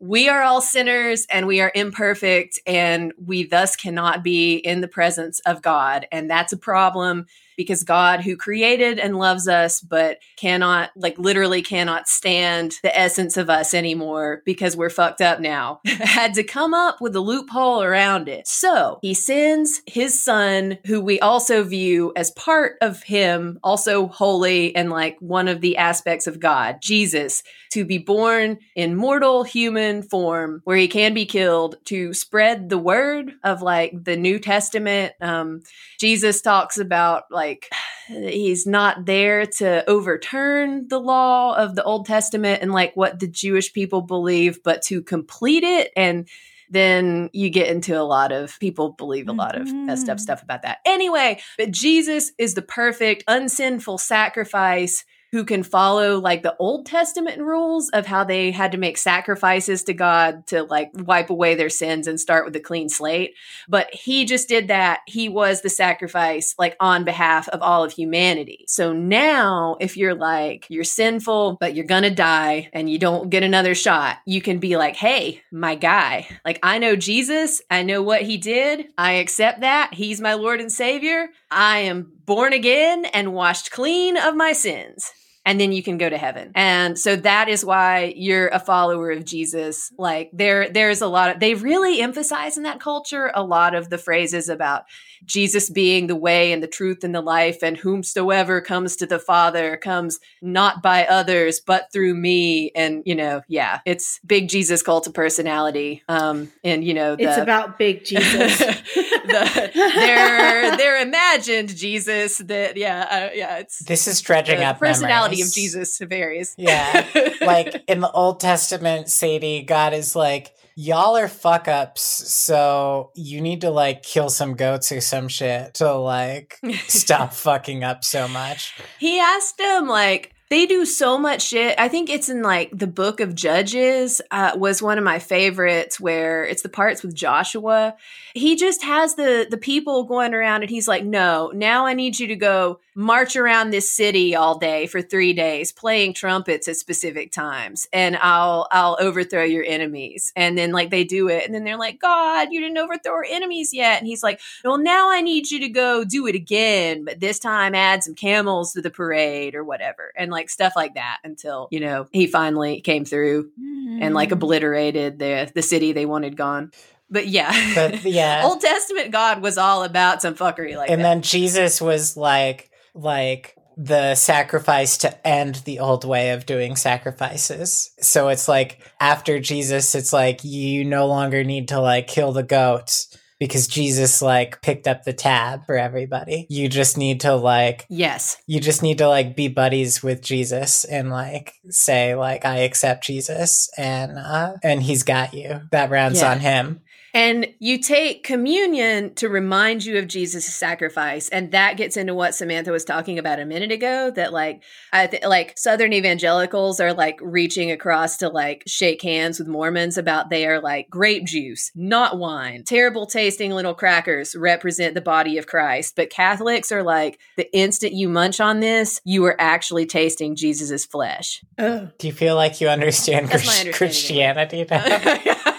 we 0.00 0.30
are 0.30 0.42
all 0.42 0.62
sinners 0.62 1.26
and 1.28 1.46
we 1.46 1.60
are 1.60 1.70
imperfect 1.74 2.58
and 2.66 3.12
we 3.22 3.44
thus 3.44 3.76
cannot 3.76 4.24
be 4.24 4.56
in 4.56 4.80
the 4.80 4.88
presence 4.88 5.40
of 5.40 5.60
God. 5.60 6.08
And 6.10 6.28
that's 6.30 6.54
a 6.54 6.58
problem 6.58 7.26
because 7.56 7.82
God, 7.82 8.20
who 8.20 8.36
created 8.36 8.98
and 8.98 9.18
loves 9.18 9.48
us, 9.48 9.80
but 9.80 10.18
cannot, 10.36 10.90
like, 10.96 11.18
literally 11.18 11.62
cannot 11.62 12.08
stand 12.08 12.78
the 12.82 12.96
essence 12.98 13.36
of 13.36 13.50
us 13.50 13.74
anymore 13.74 14.42
because 14.44 14.76
we're 14.76 14.90
fucked 14.90 15.20
up 15.20 15.40
now, 15.40 15.80
had 15.86 16.34
to 16.34 16.44
come 16.44 16.74
up 16.74 17.00
with 17.00 17.16
a 17.16 17.20
loophole 17.20 17.82
around 17.82 18.28
it. 18.28 18.46
So 18.46 18.98
he 19.02 19.14
sends 19.14 19.82
his 19.86 20.22
son, 20.22 20.78
who 20.86 21.00
we 21.00 21.20
also 21.20 21.64
view 21.64 22.12
as 22.16 22.30
part 22.32 22.76
of 22.80 23.02
him, 23.02 23.58
also 23.62 24.06
holy 24.06 24.74
and 24.74 24.90
like 24.90 25.16
one 25.20 25.48
of 25.48 25.60
the 25.60 25.76
aspects 25.76 26.26
of 26.26 26.40
God, 26.40 26.78
Jesus, 26.80 27.42
to 27.72 27.84
be 27.84 27.98
born 27.98 28.58
in 28.74 28.96
mortal 28.96 29.44
human 29.44 30.02
form 30.02 30.60
where 30.64 30.76
he 30.76 30.88
can 30.88 31.14
be 31.14 31.26
killed 31.26 31.76
to 31.86 32.12
spread 32.14 32.68
the 32.68 32.78
word 32.78 33.32
of 33.44 33.62
like 33.62 33.92
the 34.04 34.16
New 34.16 34.38
Testament. 34.38 35.12
Um, 35.20 35.62
Jesus 35.98 36.40
talks 36.40 36.78
about 36.78 37.24
like, 37.30 37.45
like 37.46 37.70
he's 38.08 38.66
not 38.66 39.04
there 39.04 39.46
to 39.46 39.88
overturn 39.88 40.88
the 40.88 41.00
law 41.00 41.56
of 41.56 41.74
the 41.74 41.82
Old 41.82 42.06
Testament 42.06 42.62
and 42.62 42.72
like 42.72 42.96
what 42.96 43.18
the 43.18 43.28
Jewish 43.28 43.72
people 43.72 44.02
believe, 44.02 44.62
but 44.62 44.82
to 44.82 45.02
complete 45.02 45.64
it. 45.64 45.92
And 45.96 46.28
then 46.68 47.30
you 47.32 47.50
get 47.50 47.68
into 47.68 47.98
a 47.98 48.02
lot 48.02 48.32
of 48.32 48.58
people 48.58 48.92
believe 48.92 49.28
a 49.28 49.32
lot 49.32 49.56
of 49.56 49.72
messed 49.72 50.08
up 50.08 50.16
mm-hmm. 50.16 50.22
stuff 50.22 50.42
about 50.42 50.62
that. 50.62 50.78
Anyway, 50.84 51.40
but 51.56 51.70
Jesus 51.70 52.32
is 52.38 52.54
the 52.54 52.62
perfect, 52.62 53.22
unsinful 53.28 53.98
sacrifice 53.98 55.04
who 55.32 55.44
can 55.44 55.62
follow 55.62 56.18
like 56.18 56.42
the 56.42 56.56
Old 56.58 56.86
Testament 56.86 57.40
rules 57.40 57.88
of 57.90 58.06
how 58.06 58.24
they 58.24 58.50
had 58.50 58.72
to 58.72 58.78
make 58.78 58.98
sacrifices 58.98 59.84
to 59.84 59.94
God 59.94 60.46
to 60.48 60.62
like 60.64 60.90
wipe 60.94 61.30
away 61.30 61.54
their 61.54 61.68
sins 61.68 62.06
and 62.06 62.20
start 62.20 62.44
with 62.44 62.56
a 62.56 62.60
clean 62.60 62.88
slate. 62.88 63.34
But 63.68 63.92
he 63.92 64.24
just 64.24 64.48
did 64.48 64.68
that. 64.68 65.00
He 65.06 65.28
was 65.28 65.62
the 65.62 65.68
sacrifice 65.68 66.54
like 66.58 66.76
on 66.80 67.04
behalf 67.04 67.48
of 67.48 67.62
all 67.62 67.84
of 67.84 67.92
humanity. 67.92 68.64
So 68.68 68.92
now, 68.92 69.76
if 69.80 69.96
you're 69.96 70.14
like, 70.14 70.66
you're 70.68 70.84
sinful, 70.84 71.58
but 71.60 71.74
you're 71.74 71.84
gonna 71.84 72.10
die 72.10 72.70
and 72.72 72.88
you 72.88 72.98
don't 72.98 73.30
get 73.30 73.42
another 73.42 73.74
shot, 73.74 74.18
you 74.26 74.40
can 74.40 74.58
be 74.58 74.76
like, 74.76 74.96
hey, 74.96 75.42
my 75.50 75.74
guy, 75.74 76.28
like 76.44 76.58
I 76.62 76.78
know 76.78 76.96
Jesus, 76.96 77.60
I 77.70 77.82
know 77.82 78.02
what 78.02 78.22
he 78.22 78.36
did, 78.36 78.86
I 78.96 79.12
accept 79.14 79.60
that. 79.60 79.94
He's 79.94 80.20
my 80.20 80.34
Lord 80.34 80.60
and 80.60 80.70
Savior. 80.70 81.28
I 81.50 81.80
am 81.80 82.12
born 82.26 82.52
again 82.52 83.04
and 83.06 83.32
washed 83.32 83.70
clean 83.70 84.16
of 84.16 84.34
my 84.34 84.52
sins 84.52 85.12
and 85.46 85.60
then 85.60 85.70
you 85.70 85.82
can 85.82 85.96
go 85.96 86.10
to 86.10 86.18
heaven. 86.18 86.50
And 86.56 86.98
so 86.98 87.14
that 87.16 87.48
is 87.48 87.64
why 87.64 88.12
you're 88.16 88.48
a 88.48 88.58
follower 88.58 89.12
of 89.12 89.24
Jesus. 89.24 89.92
Like 89.96 90.30
there 90.32 90.68
there's 90.68 91.00
a 91.00 91.06
lot 91.06 91.30
of 91.30 91.40
they 91.40 91.54
really 91.54 92.00
emphasize 92.00 92.56
in 92.58 92.64
that 92.64 92.80
culture 92.80 93.30
a 93.32 93.44
lot 93.44 93.74
of 93.74 93.88
the 93.88 93.96
phrases 93.96 94.48
about 94.48 94.84
Jesus 95.24 95.70
being 95.70 96.06
the 96.06 96.16
way 96.16 96.52
and 96.52 96.62
the 96.62 96.68
truth 96.68 97.02
and 97.02 97.14
the 97.14 97.20
life, 97.20 97.62
and 97.62 97.76
whomsoever 97.76 98.60
comes 98.60 98.96
to 98.96 99.06
the 99.06 99.18
Father 99.18 99.76
comes 99.76 100.20
not 100.42 100.82
by 100.82 101.04
others, 101.06 101.60
but 101.60 101.92
through 101.92 102.14
me. 102.14 102.70
And, 102.74 103.02
you 103.06 103.14
know, 103.14 103.42
yeah, 103.48 103.80
it's 103.84 104.20
big 104.26 104.48
Jesus 104.48 104.82
cult 104.82 105.06
of 105.06 105.14
personality. 105.14 106.02
Um, 106.08 106.52
and, 106.62 106.84
you 106.84 106.94
know, 106.94 107.16
the, 107.16 107.24
it's 107.24 107.38
about 107.38 107.78
big 107.78 108.04
Jesus. 108.04 108.58
the, 108.58 109.70
their, 109.74 110.76
their 110.76 111.02
imagined 111.02 111.74
Jesus 111.76 112.38
that, 112.38 112.76
yeah, 112.76 113.06
uh, 113.10 113.34
yeah, 113.34 113.58
it's 113.58 113.80
this 113.80 114.06
is 114.06 114.20
dredging 114.20 114.62
up 114.62 114.78
personality 114.78 115.35
body 115.36 115.48
of 115.48 115.52
Jesus 115.52 115.98
varies. 115.98 116.54
Yeah. 116.56 117.06
like 117.40 117.84
in 117.88 118.00
the 118.00 118.10
Old 118.10 118.40
Testament, 118.40 119.08
Sadie, 119.08 119.62
God 119.62 119.92
is 119.92 120.16
like, 120.16 120.54
y'all 120.74 121.16
are 121.16 121.28
fuck 121.28 121.68
ups, 121.68 122.02
so 122.02 123.10
you 123.14 123.40
need 123.40 123.62
to 123.62 123.70
like 123.70 124.02
kill 124.02 124.28
some 124.28 124.54
goats 124.54 124.92
or 124.92 125.00
some 125.00 125.28
shit 125.28 125.74
to 125.74 125.94
like 125.94 126.60
stop 126.86 127.32
fucking 127.32 127.82
up 127.82 128.04
so 128.04 128.28
much. 128.28 128.74
He 128.98 129.18
asked 129.18 129.60
him 129.60 129.88
like 129.88 130.32
they 130.48 130.66
do 130.66 130.84
so 130.84 131.18
much 131.18 131.42
shit. 131.42 131.78
I 131.78 131.88
think 131.88 132.08
it's 132.08 132.28
in 132.28 132.42
like 132.42 132.70
the 132.72 132.86
book 132.86 133.20
of 133.20 133.34
Judges 133.34 134.20
uh, 134.30 134.52
was 134.54 134.80
one 134.80 134.96
of 134.96 135.02
my 135.02 135.18
favorites 135.18 135.98
where 135.98 136.44
it's 136.44 136.62
the 136.62 136.68
parts 136.68 137.02
with 137.02 137.14
Joshua. 137.14 137.96
He 138.36 138.54
just 138.54 138.82
has 138.82 139.14
the 139.14 139.46
the 139.48 139.56
people 139.56 140.04
going 140.04 140.34
around 140.34 140.60
and 140.60 140.70
he's 140.70 140.86
like, 140.86 141.04
"No, 141.04 141.50
now 141.54 141.86
I 141.86 141.94
need 141.94 142.20
you 142.20 142.26
to 142.26 142.36
go 142.36 142.80
march 142.94 143.34
around 143.34 143.70
this 143.70 143.90
city 143.90 144.36
all 144.36 144.58
day 144.58 144.86
for 144.86 145.00
3 145.00 145.32
days 145.32 145.72
playing 145.72 146.12
trumpets 146.12 146.68
at 146.68 146.76
specific 146.76 147.32
times 147.32 147.88
and 147.94 148.16
I'll 148.16 148.68
I'll 148.70 148.98
overthrow 149.00 149.42
your 149.42 149.64
enemies." 149.64 150.34
And 150.36 150.58
then 150.58 150.70
like 150.72 150.90
they 150.90 151.02
do 151.02 151.28
it 151.28 151.46
and 151.46 151.54
then 151.54 151.64
they're 151.64 151.78
like, 151.78 151.98
"God, 151.98 152.48
you 152.50 152.60
didn't 152.60 152.76
overthrow 152.76 153.12
our 153.12 153.26
enemies 153.26 153.72
yet." 153.72 153.98
And 154.00 154.06
he's 154.06 154.22
like, 154.22 154.38
"Well, 154.62 154.76
now 154.76 155.10
I 155.10 155.22
need 155.22 155.50
you 155.50 155.58
to 155.60 155.68
go 155.70 156.04
do 156.04 156.26
it 156.26 156.34
again, 156.34 157.06
but 157.06 157.20
this 157.20 157.38
time 157.38 157.74
add 157.74 158.04
some 158.04 158.14
camels 158.14 158.74
to 158.74 158.82
the 158.82 158.90
parade 158.90 159.54
or 159.54 159.64
whatever." 159.64 160.12
And 160.14 160.30
like 160.30 160.50
stuff 160.50 160.74
like 160.76 160.94
that 160.94 161.20
until 161.24 161.68
you 161.70 161.80
know 161.80 162.06
he 162.12 162.26
finally 162.26 162.82
came 162.82 163.06
through 163.06 163.50
mm. 163.58 163.98
and 164.02 164.14
like 164.14 164.28
mm. 164.28 164.32
obliterated 164.32 165.18
the 165.18 165.50
the 165.54 165.62
city 165.62 165.92
they 165.92 166.04
wanted 166.04 166.36
gone. 166.36 166.70
But 167.08 167.28
yeah, 167.28 167.52
but 167.74 168.04
yeah, 168.04 168.42
Old 168.44 168.60
Testament 168.60 169.12
God 169.12 169.40
was 169.40 169.58
all 169.58 169.84
about 169.84 170.22
some 170.22 170.34
fuckery 170.34 170.76
like 170.76 170.90
and 170.90 171.00
that. 171.00 171.04
then 171.04 171.22
Jesus 171.22 171.80
was 171.80 172.16
like 172.16 172.70
like 172.94 173.56
the 173.76 174.14
sacrifice 174.14 174.98
to 174.98 175.26
end 175.26 175.56
the 175.66 175.80
old 175.80 176.04
way 176.04 176.30
of 176.30 176.46
doing 176.46 176.76
sacrifices. 176.76 177.90
So 178.00 178.28
it's 178.28 178.48
like 178.48 178.80
after 179.00 179.38
Jesus, 179.38 179.94
it's 179.94 180.12
like 180.12 180.44
you 180.44 180.84
no 180.84 181.06
longer 181.06 181.44
need 181.44 181.68
to 181.68 181.80
like 181.80 182.06
kill 182.06 182.32
the 182.32 182.42
goats 182.42 183.14
because 183.38 183.66
Jesus 183.66 184.22
like 184.22 184.62
picked 184.62 184.88
up 184.88 185.04
the 185.04 185.12
tab 185.12 185.66
for 185.66 185.76
everybody. 185.76 186.46
You 186.48 186.68
just 186.68 186.96
need 186.96 187.20
to 187.20 187.34
like 187.34 187.86
Yes. 187.88 188.38
You 188.46 188.60
just 188.60 188.82
need 188.82 188.98
to 188.98 189.08
like 189.08 189.36
be 189.36 189.48
buddies 189.48 190.02
with 190.02 190.22
Jesus 190.22 190.84
and 190.84 191.10
like 191.10 191.52
say 191.68 192.14
like 192.14 192.46
I 192.46 192.58
accept 192.60 193.04
Jesus 193.04 193.68
and 193.76 194.16
uh 194.16 194.54
and 194.62 194.82
he's 194.82 195.02
got 195.02 195.34
you. 195.34 195.60
That 195.70 195.90
rounds 195.90 196.22
yeah. 196.22 196.30
on 196.30 196.40
him. 196.40 196.80
And 197.16 197.46
you 197.60 197.78
take 197.78 198.24
communion 198.24 199.14
to 199.14 199.30
remind 199.30 199.86
you 199.86 199.96
of 199.96 200.06
Jesus' 200.06 200.54
sacrifice. 200.54 201.30
And 201.30 201.50
that 201.52 201.78
gets 201.78 201.96
into 201.96 202.12
what 202.12 202.34
Samantha 202.34 202.70
was 202.70 202.84
talking 202.84 203.18
about 203.18 203.40
a 203.40 203.46
minute 203.46 203.72
ago 203.72 204.10
that 204.10 204.34
like 204.34 204.62
I 204.92 205.06
th- 205.06 205.24
like 205.24 205.56
Southern 205.56 205.94
evangelicals 205.94 206.78
are 206.78 206.92
like 206.92 207.18
reaching 207.22 207.70
across 207.70 208.18
to 208.18 208.28
like 208.28 208.64
shake 208.66 209.00
hands 209.00 209.38
with 209.38 209.48
Mormons 209.48 209.96
about 209.96 210.28
their 210.28 210.60
like 210.60 210.90
grape 210.90 211.24
juice, 211.24 211.72
not 211.74 212.18
wine. 212.18 212.64
Terrible 212.64 213.06
tasting 213.06 213.50
little 213.50 213.72
crackers 213.72 214.36
represent 214.36 214.92
the 214.92 215.00
body 215.00 215.38
of 215.38 215.46
Christ. 215.46 215.96
But 215.96 216.10
Catholics 216.10 216.70
are 216.70 216.82
like 216.82 217.18
the 217.38 217.50
instant 217.56 217.94
you 217.94 218.10
munch 218.10 218.40
on 218.40 218.60
this, 218.60 219.00
you 219.06 219.24
are 219.24 219.36
actually 219.38 219.86
tasting 219.86 220.36
Jesus' 220.36 220.84
flesh. 220.84 221.42
Oh. 221.58 221.88
Do 221.96 222.08
you 222.08 222.12
feel 222.12 222.34
like 222.34 222.60
you 222.60 222.68
understand 222.68 223.30
Christ- 223.30 223.72
Christianity 223.72 224.66
now? 224.70 225.32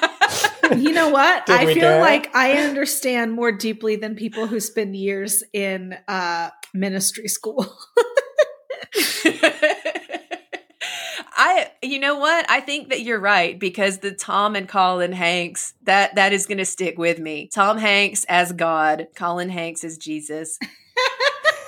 you 0.75 0.91
know 0.91 1.09
what? 1.09 1.49
I 1.49 1.73
feel 1.73 1.99
like 1.99 2.35
I 2.35 2.53
understand 2.53 3.33
more 3.33 3.51
deeply 3.51 3.95
than 3.95 4.15
people 4.15 4.47
who 4.47 4.59
spend 4.59 4.95
years 4.95 5.43
in 5.53 5.97
uh, 6.07 6.49
ministry 6.73 7.27
school. 7.27 7.65
I 11.39 11.71
you 11.83 11.99
know 11.99 12.17
what? 12.17 12.49
I 12.49 12.61
think 12.61 12.89
that 12.89 13.01
you're 13.01 13.19
right 13.19 13.57
because 13.59 13.99
the 13.99 14.11
Tom 14.11 14.55
and 14.55 14.67
Colin 14.67 15.11
Hanks 15.13 15.73
that 15.83 16.15
that 16.15 16.33
is 16.33 16.47
going 16.47 16.57
to 16.57 16.65
stick 16.65 16.97
with 16.97 17.19
me. 17.19 17.47
Tom 17.53 17.77
Hanks 17.77 18.25
as 18.27 18.51
God, 18.51 19.07
Colin 19.15 19.49
Hanks 19.49 19.83
as 19.83 19.97
Jesus. 19.97 20.57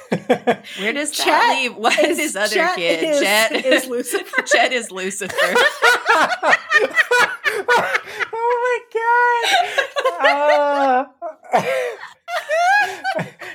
Where 0.09 0.93
does 0.93 1.11
Chet 1.11 1.27
that 1.27 1.59
leave? 1.61 1.76
What 1.76 1.99
is 1.99 2.17
his 2.17 2.35
other 2.35 2.55
Chet 2.55 2.76
kid? 2.77 3.03
Is, 3.03 3.19
Chet 3.19 3.65
is 3.65 3.85
Lucifer. 3.88 4.41
Chet 4.45 4.73
is 4.73 4.91
Lucifer. 4.91 5.35
My 8.93 10.15
god! 10.21 11.07
Uh, 11.53 11.63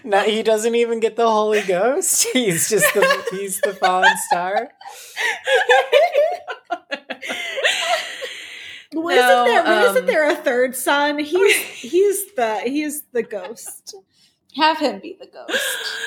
no, 0.04 0.20
he 0.20 0.42
doesn't 0.42 0.74
even 0.74 1.00
get 1.00 1.16
the 1.16 1.30
Holy 1.30 1.62
Ghost. 1.62 2.26
He's 2.32 2.68
just 2.68 2.92
the 2.94 3.24
he's 3.30 3.60
the 3.60 3.74
fallen 3.74 4.16
star. 4.30 4.70
Well, 8.96 9.46
no, 9.46 9.52
isn't 9.52 9.66
there 9.66 9.66
um, 9.66 9.90
isn't 9.90 10.06
there 10.06 10.30
a 10.30 10.36
third 10.36 10.76
son? 10.76 11.18
He's 11.18 11.56
he's 11.56 12.32
the 12.36 12.60
he's 12.60 13.02
the 13.12 13.24
ghost. 13.24 13.96
Have 14.56 14.78
him 14.78 15.00
be 15.00 15.16
the 15.18 15.26
ghost. 15.26 15.58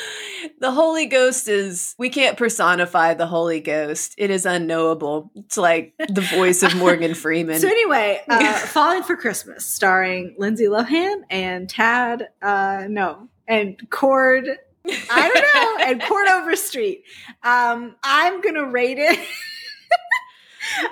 The 0.59 0.71
Holy 0.71 1.07
Ghost 1.07 1.47
is, 1.47 1.93
we 1.97 2.09
can't 2.09 2.37
personify 2.37 3.15
the 3.15 3.25
Holy 3.27 3.59
Ghost. 3.59 4.13
It 4.17 4.29
is 4.29 4.45
unknowable. 4.45 5.29
It's 5.35 5.57
like 5.57 5.93
the 5.97 6.21
voice 6.21 6.63
of 6.63 6.75
Morgan 6.75 7.13
Freeman. 7.15 7.59
so, 7.59 7.67
anyway, 7.67 8.21
uh, 8.29 8.53
Falling 8.53 9.03
for 9.03 9.17
Christmas, 9.17 9.65
starring 9.65 10.35
Lindsay 10.37 10.65
Lohan 10.65 11.21
and 11.29 11.67
Tad, 11.69 12.29
uh, 12.41 12.85
no, 12.87 13.27
and 13.47 13.77
Chord. 13.89 14.47
I 14.87 15.31
don't 15.33 15.79
know, 15.81 15.85
and 15.91 16.01
Chord 16.03 16.27
Overstreet. 16.27 17.03
Um, 17.43 17.95
I'm 18.03 18.39
gonna 18.41 18.65
rate 18.69 18.99
it. 18.99 19.19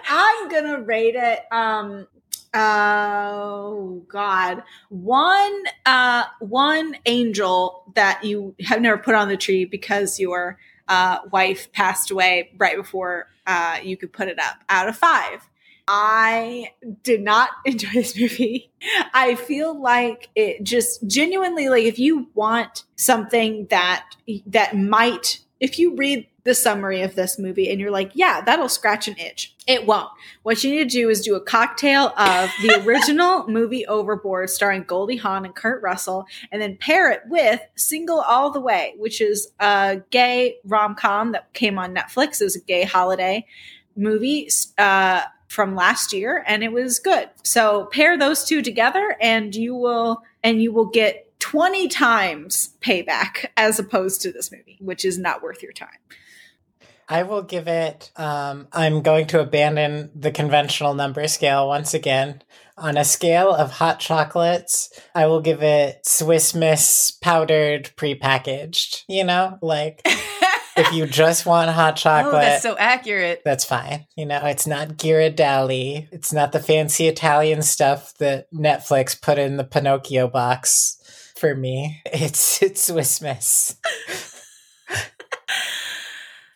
I'm 0.10 0.50
gonna 0.50 0.82
rate 0.82 1.16
it 1.16 1.42
um, 1.52 2.08
oh 2.56 4.04
god. 4.08 4.64
One 4.90 5.64
uh 5.86 6.24
one 6.40 6.98
angel 7.06 7.84
that 7.96 8.24
you 8.24 8.56
have 8.66 8.82
never 8.82 8.98
put 8.98 9.16
on 9.16 9.28
the 9.28 9.38
tree 9.38 9.66
because 9.66 10.20
your 10.20 10.58
uh 10.88 11.20
wife 11.32 11.72
passed 11.74 12.12
away 12.12 12.52
right 12.58 12.78
before 12.78 13.28
uh 13.46 13.80
you 13.84 13.98
could 13.98 14.14
put 14.14 14.28
it 14.28 14.40
up. 14.40 14.56
Out 14.70 14.88
of 14.90 14.98
five. 14.98 15.48
I 15.88 16.72
did 17.04 17.22
not 17.22 17.50
enjoy 17.66 17.92
this 17.94 18.20
movie. 18.20 18.72
I 19.14 19.36
feel 19.36 19.80
like 19.80 20.30
it 20.36 20.64
just 20.64 21.06
genuinely 21.08 21.70
like 21.70 21.84
if 21.84 22.00
you 22.00 22.30
want 22.34 22.84
something 22.96 23.68
that 23.70 24.06
that 24.48 24.76
might 24.76 25.40
if 25.60 25.80
you 25.80 25.96
read 25.96 26.28
the 26.44 26.54
summary 26.54 27.02
of 27.02 27.16
this 27.16 27.40
movie 27.40 27.72
and 27.72 27.82
you're 27.82 27.92
like, 27.92 28.12
yeah, 28.14 28.40
that'll 28.42 28.70
scratch 28.70 29.08
an 29.08 29.18
itch. 29.18 29.56
It 29.66 29.88
won't. 29.88 30.10
What 30.44 30.64
you 30.64 30.70
need 30.70 30.90
to 30.90 30.98
do 30.98 31.10
is 31.10 31.22
do 31.22 31.36
a 31.36 31.42
cocktail 31.42 32.14
of 32.18 32.52
the 32.62 32.84
original 32.86 33.48
movie 33.48 33.86
Overboard 33.88 34.52
starring 34.52 34.84
Goldie 34.84 35.18
Hawn 35.18 35.44
and 35.44 35.56
Kurt 35.56 35.82
Russell 35.82 36.28
and 36.52 36.62
then 36.62 36.78
pair 36.78 37.12
it 37.12 37.22
with 37.28 37.62
Single 37.76 38.20
All 38.20 38.52
the 38.52 38.60
Way, 38.60 38.94
which 38.98 39.22
is 39.22 39.52
a 39.60 40.02
gay 40.12 40.58
rom-com 40.66 41.32
that 41.32 41.52
came 41.54 41.80
on 41.80 41.96
Netflix. 41.96 42.40
It 42.40 42.46
was 42.46 42.56
a 42.56 42.62
gay 42.62 42.84
holiday 42.84 43.48
movie 43.96 44.48
uh, 44.78 45.24
from 45.48 45.74
last 45.74 46.14
year 46.14 46.44
and 46.46 46.64
it 46.64 46.72
was 46.72 47.00
good. 47.00 47.28
So 47.42 47.86
pair 47.86 48.20
those 48.20 48.44
two 48.44 48.62
together 48.62 49.18
and 49.20 49.56
you 49.56 49.74
will 49.74 50.22
and 50.44 50.62
you 50.62 50.72
will 50.72 50.86
get 50.86 51.25
20 51.46 51.88
times 51.90 52.72
payback 52.82 53.46
as 53.56 53.78
opposed 53.78 54.20
to 54.20 54.32
this 54.32 54.52
movie, 54.52 54.80
which 54.82 55.06
is 55.06 55.20
not 55.20 55.44
worth 55.44 55.62
your 55.62 55.74
time. 55.74 56.00
I 57.08 57.22
will 57.22 57.44
give 57.44 57.68
it, 57.68 58.12
um, 58.16 58.68
I'm 58.74 59.04
going 59.04 59.28
to 59.28 59.42
abandon 59.42 60.10
the 60.16 60.32
conventional 60.32 60.96
number 60.96 61.28
scale 61.28 61.68
once 61.68 61.94
again. 61.94 62.42
On 62.80 62.98
a 62.98 63.06
scale 63.06 63.54
of 63.54 63.74
hot 63.74 64.00
chocolates, 64.00 64.90
I 65.14 65.28
will 65.28 65.40
give 65.40 65.62
it 65.62 66.04
Swiss 66.04 66.56
Miss 66.56 67.12
powdered 67.12 67.92
prepackaged. 67.96 69.04
You 69.08 69.24
know, 69.24 69.60
like 69.62 70.02
if 70.76 70.92
you 70.94 71.06
just 71.06 71.46
want 71.46 71.70
hot 71.70 71.96
chocolate. 71.96 72.34
Oh, 72.34 72.40
that's 72.40 72.64
so 72.64 72.76
accurate. 72.76 73.44
That's 73.46 73.66
fine. 73.66 74.08
You 74.18 74.26
know, 74.26 74.44
it's 74.46 74.66
not 74.66 74.98
Ghirardelli. 74.98 76.08
It's 76.12 76.34
not 76.34 76.54
the 76.54 76.60
fancy 76.60 77.08
Italian 77.08 77.62
stuff 77.62 78.16
that 78.16 78.52
Netflix 78.52 79.22
put 79.22 79.38
in 79.38 79.58
the 79.58 79.64
Pinocchio 79.64 80.28
box 80.28 80.98
for 81.36 81.56
me. 81.56 82.02
It's 82.14 82.62
it's 82.62 82.84
Swiss. 82.84 83.76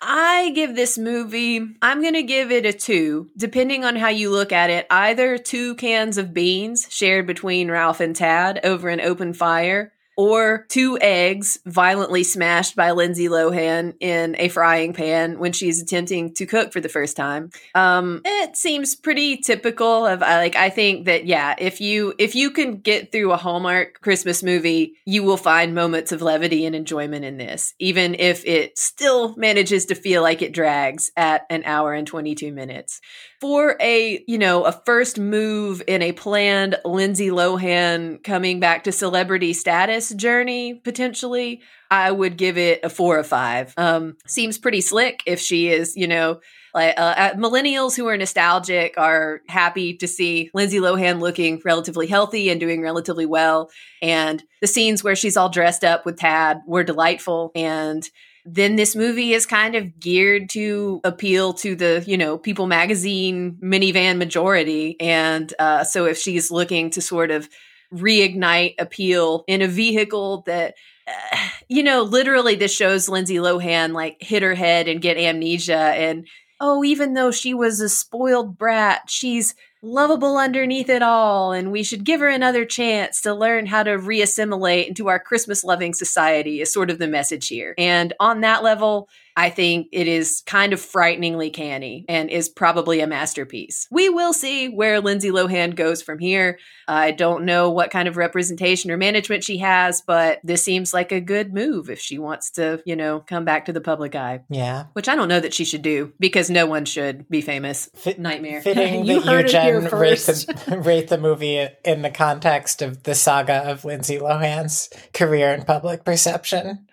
I 0.01 0.51
give 0.51 0.76
this 0.76 0.97
movie, 0.97 1.76
I'm 1.81 2.01
going 2.01 2.14
to 2.14 2.23
give 2.23 2.51
it 2.51 2.65
a 2.65 2.72
two, 2.72 3.30
depending 3.38 3.84
on 3.84 3.97
how 3.97 4.07
you 4.07 4.31
look 4.31 4.51
at 4.51 4.69
it. 4.69 4.88
Either 4.89 5.38
two 5.38 5.76
cans 5.76 6.18
of 6.18 6.34
beans 6.34 6.88
shared 6.89 7.27
between 7.27 7.69
Ralph 7.69 7.99
and 7.99 8.15
Tad 8.15 8.61
over 8.64 8.88
an 8.88 9.01
open 9.01 9.34
fire, 9.34 9.91
or 10.20 10.66
two 10.68 10.98
eggs 11.00 11.60
violently 11.66 12.26
smashed 12.26 12.76
by 12.76 12.91
Lindsay 12.91 13.30
Lohan 13.30 13.94
in 14.02 14.36
a 14.38 14.50
frying 14.50 14.91
pan 14.91 15.40
when 15.40 15.54
she's 15.54 15.82
attempting 15.82 16.34
to 16.34 16.46
cook 16.46 16.74
for 16.74 16.82
the 16.82 16.90
first 16.90 17.16
time. 17.16 17.52
Um, 17.74 18.20
it 18.26 18.58
seems 18.58 18.98
pretty 18.98 19.38
typical 19.38 20.06
of 20.06 20.20
like 20.20 20.58
I 20.58 20.72
think 20.72 21.06
that 21.06 21.26
yeah, 21.26 21.56
if 21.58 21.80
you 21.80 22.16
if 22.20 22.36
you 22.36 22.52
can 22.52 22.82
get 22.82 23.14
through 23.14 23.32
a 23.32 23.38
Hallmark 23.38 24.02
Christmas 24.02 24.44
movie, 24.44 24.98
you 25.06 25.24
will 25.24 25.38
find 25.38 25.74
moments 25.74 26.12
of 26.12 26.22
levity 26.22 26.66
and 26.66 26.76
enjoyment 26.76 27.24
in 27.24 27.38
this, 27.38 27.74
even 27.80 28.14
if 28.16 28.46
it 28.46 28.78
still 28.78 29.38
manages 29.38 29.86
to 29.86 29.96
feel 29.96 30.22
like 30.22 30.41
it 30.41 30.52
drags 30.52 31.14
at 31.16 31.46
an 31.50 31.64
hour 31.64 31.94
and 31.94 32.06
22 32.06 32.52
minutes 32.52 33.00
for 33.40 33.78
a 33.80 34.24
you 34.28 34.38
know 34.38 34.64
a 34.64 34.72
first 34.72 35.18
move 35.18 35.82
in 35.88 36.02
a 36.02 36.11
planned 36.11 36.76
lindsay 36.84 37.30
lohan 37.30 38.22
coming 38.24 38.60
back 38.60 38.84
to 38.84 38.91
celebrity 38.91 39.53
status 39.53 40.10
journey 40.14 40.74
potentially 40.74 41.61
i 41.90 42.11
would 42.11 42.38
give 42.38 42.57
it 42.57 42.80
a 42.84 42.90
four 42.90 43.18
or 43.18 43.24
five 43.24 43.74
um 43.78 44.16
seems 44.28 44.57
pretty 44.57 44.82
slick 44.82 45.22
if 45.26 45.40
she 45.40 45.70
is 45.70 45.95
you 45.95 46.07
know 46.07 46.40
like 46.74 46.94
uh, 46.98 47.02
uh, 47.18 47.34
millennials 47.34 47.95
who 47.95 48.07
are 48.07 48.18
nostalgic 48.18 48.94
are 48.98 49.41
happy 49.48 49.95
to 49.98 50.07
see 50.07 50.52
Lindsay 50.53 50.78
Lohan 50.78 51.20
looking 51.20 51.61
relatively 51.66 52.07
healthy 52.07 52.49
and 52.49 52.60
doing 52.60 52.82
relatively 52.82 53.26
well. 53.26 53.72
And 54.02 54.44
the 54.61 54.68
scenes 54.68 55.03
where 55.03 55.16
she's 55.16 55.36
all 55.36 55.49
dressed 55.49 55.84
up 55.84 56.06
with 56.06 56.18
Tad 56.20 56.61
were 56.68 56.84
delightful. 56.84 57.52
And 57.56 58.07
then 58.54 58.76
this 58.76 58.96
movie 58.96 59.34
is 59.34 59.46
kind 59.46 59.76
of 59.76 60.00
geared 60.00 60.50
to 60.52 61.02
appeal 61.04 61.54
to 61.54 61.76
the, 61.76 62.04
you 62.08 62.18
know, 62.18 62.38
People 62.38 62.68
magazine 62.68 63.58
minivan 63.62 64.18
majority. 64.18 65.00
And 65.00 65.54
uh, 65.60 65.84
so 65.84 66.06
if 66.06 66.18
she's 66.18 66.52
looking 66.52 66.90
to 66.92 67.02
sort 67.02 67.32
of 67.32 67.50
reignite 67.94 68.76
appeal 68.80 69.44
in 69.48 69.62
a 69.62 69.68
vehicle 69.68 70.44
that 70.46 70.76
uh, 71.08 71.38
you 71.68 71.82
know, 71.82 72.04
literally 72.04 72.56
this 72.56 72.74
shows 72.74 73.10
Lindsay 73.10 73.38
Lohan 73.38 73.94
like 73.94 74.18
hit 74.22 74.44
her 74.44 74.54
head 74.54 74.88
and 74.88 75.02
get 75.02 75.18
amnesia 75.18 75.76
and 75.76 76.28
oh, 76.60 76.84
even 76.84 77.14
though 77.14 77.32
she 77.32 77.54
was 77.54 77.80
a 77.80 77.90
spoiled 77.90 78.58
brat, 78.58 79.04
she's 79.08 79.56
lovable 79.81 80.38
underneath 80.38 80.89
it 80.89 81.01
all, 81.01 81.51
and 81.51 81.72
we 81.72 81.84
should 81.84 82.03
give 82.03 82.19
her 82.19 82.27
another 82.30 82.65
chance 82.65 83.22
to 83.22 83.34
learn 83.34 83.65
how 83.65 83.84
to 83.84 83.91
reassimilate 83.91 84.88
into 84.88 85.07
our 85.07 85.19
Christmas 85.19 85.64
loving 85.64 85.93
society, 85.93 86.61
is 86.61 86.72
sort 86.72 86.89
of 86.89 86.99
the 86.99 87.07
message 87.07 87.47
here. 87.47 87.73
And 87.77 88.14
on 88.19 88.41
that 88.41 88.64
level, 88.64 89.07
I 89.35 89.49
think 89.49 89.88
it 89.91 90.07
is 90.07 90.43
kind 90.45 90.73
of 90.73 90.81
frighteningly 90.81 91.49
canny 91.49 92.06
and 92.10 92.30
is 92.30 92.49
probably 92.49 92.99
a 93.01 93.07
masterpiece. 93.07 93.88
We 93.91 94.10
will 94.10 94.34
see 94.34 94.68
where 94.68 94.99
Lindsay 94.99 95.30
Lohan 95.30 95.76
goes 95.76 96.01
from 96.01 96.19
here. 96.19 96.60
I 96.88 97.11
don't 97.11 97.45
know 97.45 97.69
what 97.69 97.91
kind 97.91 98.07
of 98.07 98.18
representation 98.18 98.91
or 98.91 98.97
management 98.97 99.43
she 99.43 99.57
has, 99.60 100.01
but 100.01 100.39
this 100.43 100.64
seems 100.64 100.93
like 100.93 101.11
a 101.11 101.22
good 101.22 101.53
move 101.53 101.89
if 101.89 101.99
she 101.99 102.18
wants 102.18 102.51
to, 102.51 102.81
you 102.85 102.95
know, 102.95 103.19
come 103.19 103.45
back 103.45 103.65
to 103.65 103.73
the 103.73 103.81
public 103.81 104.15
eye. 104.15 104.41
Yeah. 104.49 104.85
Which 104.93 105.07
I 105.07 105.15
don't 105.15 105.27
know 105.27 105.39
that 105.39 105.53
she 105.53 105.65
should 105.65 105.84
do 105.84 106.14
because 106.19 106.49
no 106.49 106.65
one 106.65 106.85
should 106.85 107.30
be 107.30 107.41
famous. 107.41 107.89
Fit, 107.95 108.19
Nightmare. 108.19 108.61
Fitting 108.61 109.06
you 109.06 109.22
that 109.22 109.43
you, 109.43 109.47
Jen, 109.47 109.85
rate 109.85 110.19
the, 110.19 110.81
rate 110.84 111.07
the 111.10 111.18
movie 111.18 111.68
in 111.85 112.01
the 112.01 112.10
context 112.10 112.81
of 112.81 113.03
the 113.03 113.15
saga 113.15 113.69
of 113.69 113.85
Lindsay 113.85 114.18
Lohan's 114.18 114.89
career 115.14 115.53
and 115.53 115.65
public 115.65 116.03
perception 116.03 116.88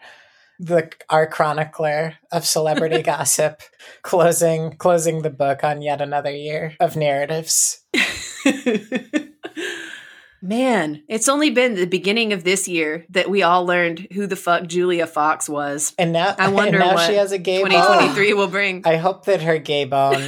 the 0.59 0.91
our 1.11 1.27
chronicler 1.27 2.15
of 2.33 2.47
celebrity 2.47 3.03
gossip 3.05 3.63
closing 4.03 4.73
closing 4.77 5.23
the 5.23 5.31
book 5.31 5.63
on 5.65 5.83
yet 5.83 6.01
another 6.01 6.31
year 6.31 6.75
of 6.81 6.97
narratives 6.97 7.83
Man, 10.43 11.03
it's 11.09 11.29
only 11.29 11.51
been 11.51 11.75
the 11.75 11.87
beginning 11.87 12.33
of 12.33 12.45
this 12.45 12.69
year 12.69 13.05
that 13.11 13.29
we 13.29 13.43
all 13.43 13.67
learned 13.67 14.07
who 14.13 14.27
the 14.29 14.37
fuck 14.37 14.67
Julia 14.67 15.07
Fox 15.07 15.49
was. 15.49 15.95
And 15.99 16.13
now 16.13 16.37
I 16.39 16.49
wonder 16.53 16.79
now 16.79 16.95
what 16.95 17.07
she 17.07 17.15
has 17.15 17.33
a 17.33 17.39
gay 17.39 17.59
2023 17.59 18.31
bone. 18.31 18.39
will 18.39 18.47
bring. 18.47 18.83
I 18.85 18.97
hope 18.97 19.25
that 19.25 19.43
her 19.43 19.59
gay 19.59 19.87
bone 19.87 20.25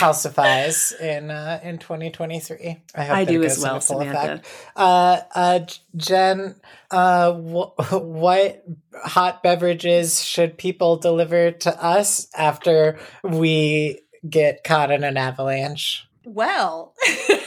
calcifies 0.00 0.98
in 1.00 1.30
uh, 1.30 1.60
in 1.62 1.78
2023. 1.78 2.82
I 2.94 3.04
hope 3.04 3.16
I 3.16 3.24
do 3.24 3.42
as 3.42 3.58
well, 3.58 3.80
Samantha. 3.80 4.42
Uh, 4.74 5.20
uh, 5.34 5.60
Jen, 5.96 6.56
uh, 6.90 7.32
wh- 7.32 7.92
what 7.92 8.64
hot 8.94 9.42
beverages 9.42 10.22
should 10.22 10.58
people 10.58 10.96
deliver 10.96 11.50
to 11.52 11.82
us 11.82 12.28
after 12.34 12.98
we 13.22 14.00
get 14.28 14.64
caught 14.64 14.90
in 14.90 15.04
an 15.04 15.16
avalanche? 15.16 16.06
Well. 16.24 16.94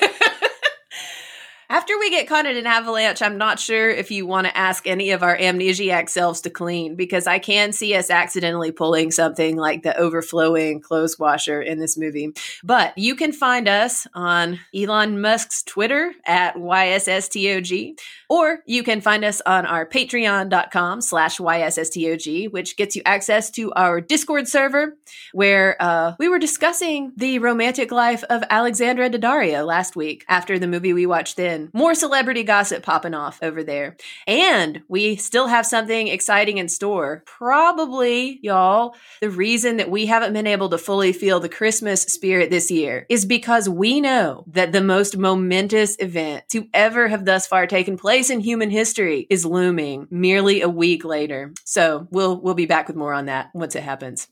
After 1.74 1.98
we 1.98 2.12
get 2.12 2.28
caught 2.28 2.46
in 2.46 2.56
an 2.56 2.68
avalanche, 2.68 3.24
I'm 3.24 3.40
not 3.40 3.60
sure 3.60 3.90
if 3.90 4.12
you 4.12 4.28
want 4.28 4.46
to 4.46 4.56
ask 4.56 4.86
any 4.86 5.10
of 5.10 5.24
our 5.24 5.36
amnesiac 5.36 6.08
selves 6.08 6.40
to 6.42 6.52
clean 6.52 6.96
because 6.96 7.26
I 7.26 7.40
can 7.40 7.74
see 7.74 7.96
us 7.96 8.12
accidentally 8.12 8.72
pulling 8.72 9.10
something 9.10 9.56
like 9.58 9.82
the 9.82 9.98
overflowing 9.98 10.82
clothes 10.82 11.18
washer 11.18 11.64
in 11.64 11.80
this 11.80 11.98
movie. 11.98 12.32
But 12.64 12.96
you 12.96 13.16
can 13.16 13.32
find 13.32 13.68
us 13.68 14.06
on 14.14 14.60
Elon 14.76 15.20
Musk's 15.20 15.64
Twitter 15.64 16.14
at 16.28 16.58
YSSTOG, 16.58 18.00
or 18.30 18.60
you 18.68 18.84
can 18.84 19.02
find 19.02 19.26
us 19.26 19.42
on 19.44 19.66
our 19.66 19.84
patreon.com 19.84 21.02
slash 21.02 21.40
YSSTOG, 21.40 22.52
which 22.52 22.78
gets 22.78 22.96
you 22.96 23.02
access 23.04 23.50
to 23.50 23.74
our 23.74 24.00
Discord 24.00 24.48
server 24.48 24.96
where 25.32 25.76
uh, 25.82 26.14
we 26.20 26.30
were 26.30 26.38
discussing 26.40 27.14
the 27.18 27.40
romantic 27.40 27.92
life 27.92 28.24
of 28.30 28.44
Alexandra 28.52 29.10
Daddario 29.10 29.66
last 29.66 29.96
week 29.96 30.24
after 30.30 30.60
the 30.60 30.68
movie 30.68 30.94
we 30.94 31.08
watched 31.08 31.36
then. 31.36 31.63
More 31.74 31.96
celebrity 31.96 32.44
gossip 32.44 32.84
popping 32.84 33.14
off 33.14 33.40
over 33.42 33.64
there. 33.64 33.96
And 34.28 34.82
we 34.88 35.16
still 35.16 35.48
have 35.48 35.66
something 35.66 36.08
exciting 36.08 36.58
in 36.58 36.70
store. 36.70 37.24
Probably, 37.26 38.40
y'all, 38.42 38.96
the 39.22 39.30
reason 39.30 39.78
that 39.78 39.92
we 39.92 40.06
haven't 40.06 40.34
been 40.34 40.48
able 40.48 40.70
to 40.70 40.78
fully 40.78 41.14
feel 41.14 41.40
the 41.40 41.50
Christmas 41.50 42.02
spirit 42.04 42.50
this 42.50 42.72
year 42.72 43.06
is 43.10 43.26
because 43.26 43.70
we 43.70 44.02
know 44.02 44.44
that 44.48 44.72
the 44.72 44.82
most 44.82 45.18
momentous 45.18 45.96
event 46.00 46.44
to 46.50 46.68
ever 46.74 47.08
have 47.08 47.26
thus 47.26 47.48
far 47.48 47.68
taken 47.68 47.98
place 47.98 48.30
in 48.30 48.40
human 48.40 48.70
history 48.70 49.28
is 49.30 49.46
looming 49.46 50.08
merely 50.10 50.62
a 50.62 50.70
week 50.70 51.06
later. 51.06 51.54
So 51.64 52.08
we'll 52.12 52.40
we'll 52.40 52.54
be 52.54 52.66
back 52.66 52.88
with 52.88 52.98
more 52.98 53.14
on 53.14 53.26
that 53.26 53.50
once 53.54 53.76
it 53.76 53.84
happens. 53.84 54.28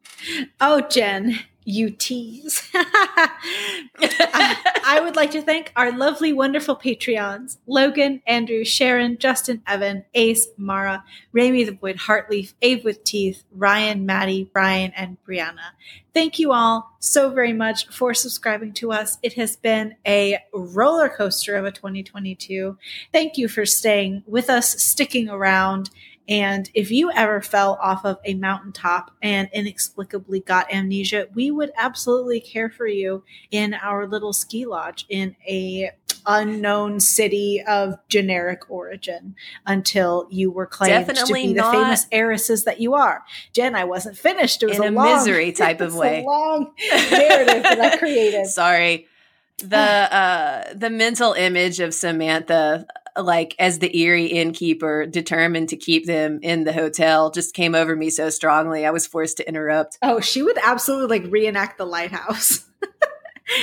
oh, 0.60 0.80
Jen, 0.82 1.38
you 1.64 1.90
tease. 1.90 2.68
I 2.74 5.00
would 5.02 5.16
like 5.16 5.30
to 5.32 5.42
thank 5.42 5.72
our 5.76 5.96
lovely, 5.96 6.32
wonderful 6.32 6.76
Patreons 6.76 7.58
Logan, 7.66 8.22
Andrew, 8.26 8.64
Sharon, 8.64 9.18
Justin, 9.18 9.62
Evan, 9.66 10.04
Ace, 10.14 10.48
Mara, 10.56 11.04
Rami 11.32 11.64
the 11.64 11.72
Boyd 11.72 11.96
Heartleaf, 11.96 12.54
Abe 12.62 12.84
with 12.84 13.04
Teeth, 13.04 13.44
Ryan, 13.52 14.06
Maddie, 14.06 14.50
Brian, 14.52 14.92
and 14.96 15.16
Brianna. 15.26 15.72
Thank 16.12 16.40
you 16.40 16.52
all 16.52 16.96
so 16.98 17.30
very 17.30 17.52
much 17.52 17.86
for 17.88 18.14
subscribing 18.14 18.72
to 18.74 18.90
us. 18.90 19.18
It 19.22 19.34
has 19.34 19.56
been 19.56 19.94
a 20.06 20.38
roller 20.52 21.08
coaster 21.08 21.56
of 21.56 21.64
a 21.64 21.70
2022. 21.70 22.76
Thank 23.12 23.38
you 23.38 23.46
for 23.46 23.64
staying 23.64 24.24
with 24.26 24.50
us, 24.50 24.82
sticking 24.82 25.28
around, 25.28 25.90
and 26.30 26.70
if 26.74 26.92
you 26.92 27.10
ever 27.10 27.42
fell 27.42 27.76
off 27.82 28.04
of 28.04 28.18
a 28.24 28.34
mountaintop 28.34 29.10
and 29.20 29.50
inexplicably 29.52 30.38
got 30.38 30.72
amnesia, 30.72 31.26
we 31.34 31.50
would 31.50 31.72
absolutely 31.76 32.40
care 32.40 32.70
for 32.70 32.86
you 32.86 33.24
in 33.50 33.74
our 33.74 34.06
little 34.06 34.32
ski 34.32 34.64
lodge 34.64 35.06
in 35.08 35.34
a 35.48 35.90
unknown 36.26 37.00
city 37.00 37.60
of 37.66 37.98
generic 38.08 38.70
origin 38.70 39.34
until 39.66 40.28
you 40.30 40.52
were 40.52 40.66
claimed 40.66 41.06
Definitely 41.06 41.42
to 41.42 41.48
be 41.48 41.54
the 41.54 41.64
famous 41.64 42.06
heiresses 42.12 42.62
that 42.62 42.80
you 42.80 42.94
are. 42.94 43.24
Jen, 43.52 43.74
I 43.74 43.82
wasn't 43.82 44.16
finished. 44.16 44.62
It 44.62 44.66
was 44.66 44.76
in 44.76 44.84
a, 44.84 44.90
a 44.90 44.92
long, 44.92 45.16
misery 45.16 45.50
type 45.52 45.80
of 45.80 45.96
way. 45.96 46.22
long 46.24 46.72
narrative 47.10 47.62
that 47.64 47.80
I 47.80 47.96
created. 47.96 48.46
Sorry 48.46 49.08
the 49.62 49.76
uh 49.76 50.64
the 50.74 50.90
mental 50.90 51.32
image 51.32 51.80
of 51.80 51.92
Samantha 51.94 52.86
like 53.16 53.54
as 53.58 53.78
the 53.78 53.96
eerie 53.96 54.26
innkeeper 54.26 55.06
determined 55.06 55.68
to 55.70 55.76
keep 55.76 56.06
them 56.06 56.38
in 56.42 56.64
the 56.64 56.72
hotel 56.72 57.30
just 57.30 57.54
came 57.54 57.74
over 57.74 57.94
me 57.96 58.10
so 58.10 58.30
strongly 58.30 58.86
i 58.86 58.90
was 58.90 59.06
forced 59.06 59.36
to 59.36 59.48
interrupt. 59.48 59.98
Oh 60.02 60.20
she 60.20 60.42
would 60.42 60.58
absolutely 60.62 61.20
like 61.20 61.32
reenact 61.32 61.78
the 61.78 61.86
lighthouse. 61.86 62.66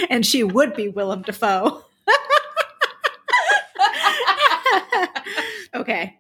And 0.10 0.26
she 0.26 0.44
would 0.44 0.76
be 0.76 0.90
willem 0.90 1.22
dafoe. 1.22 1.84
Okay 5.74 6.18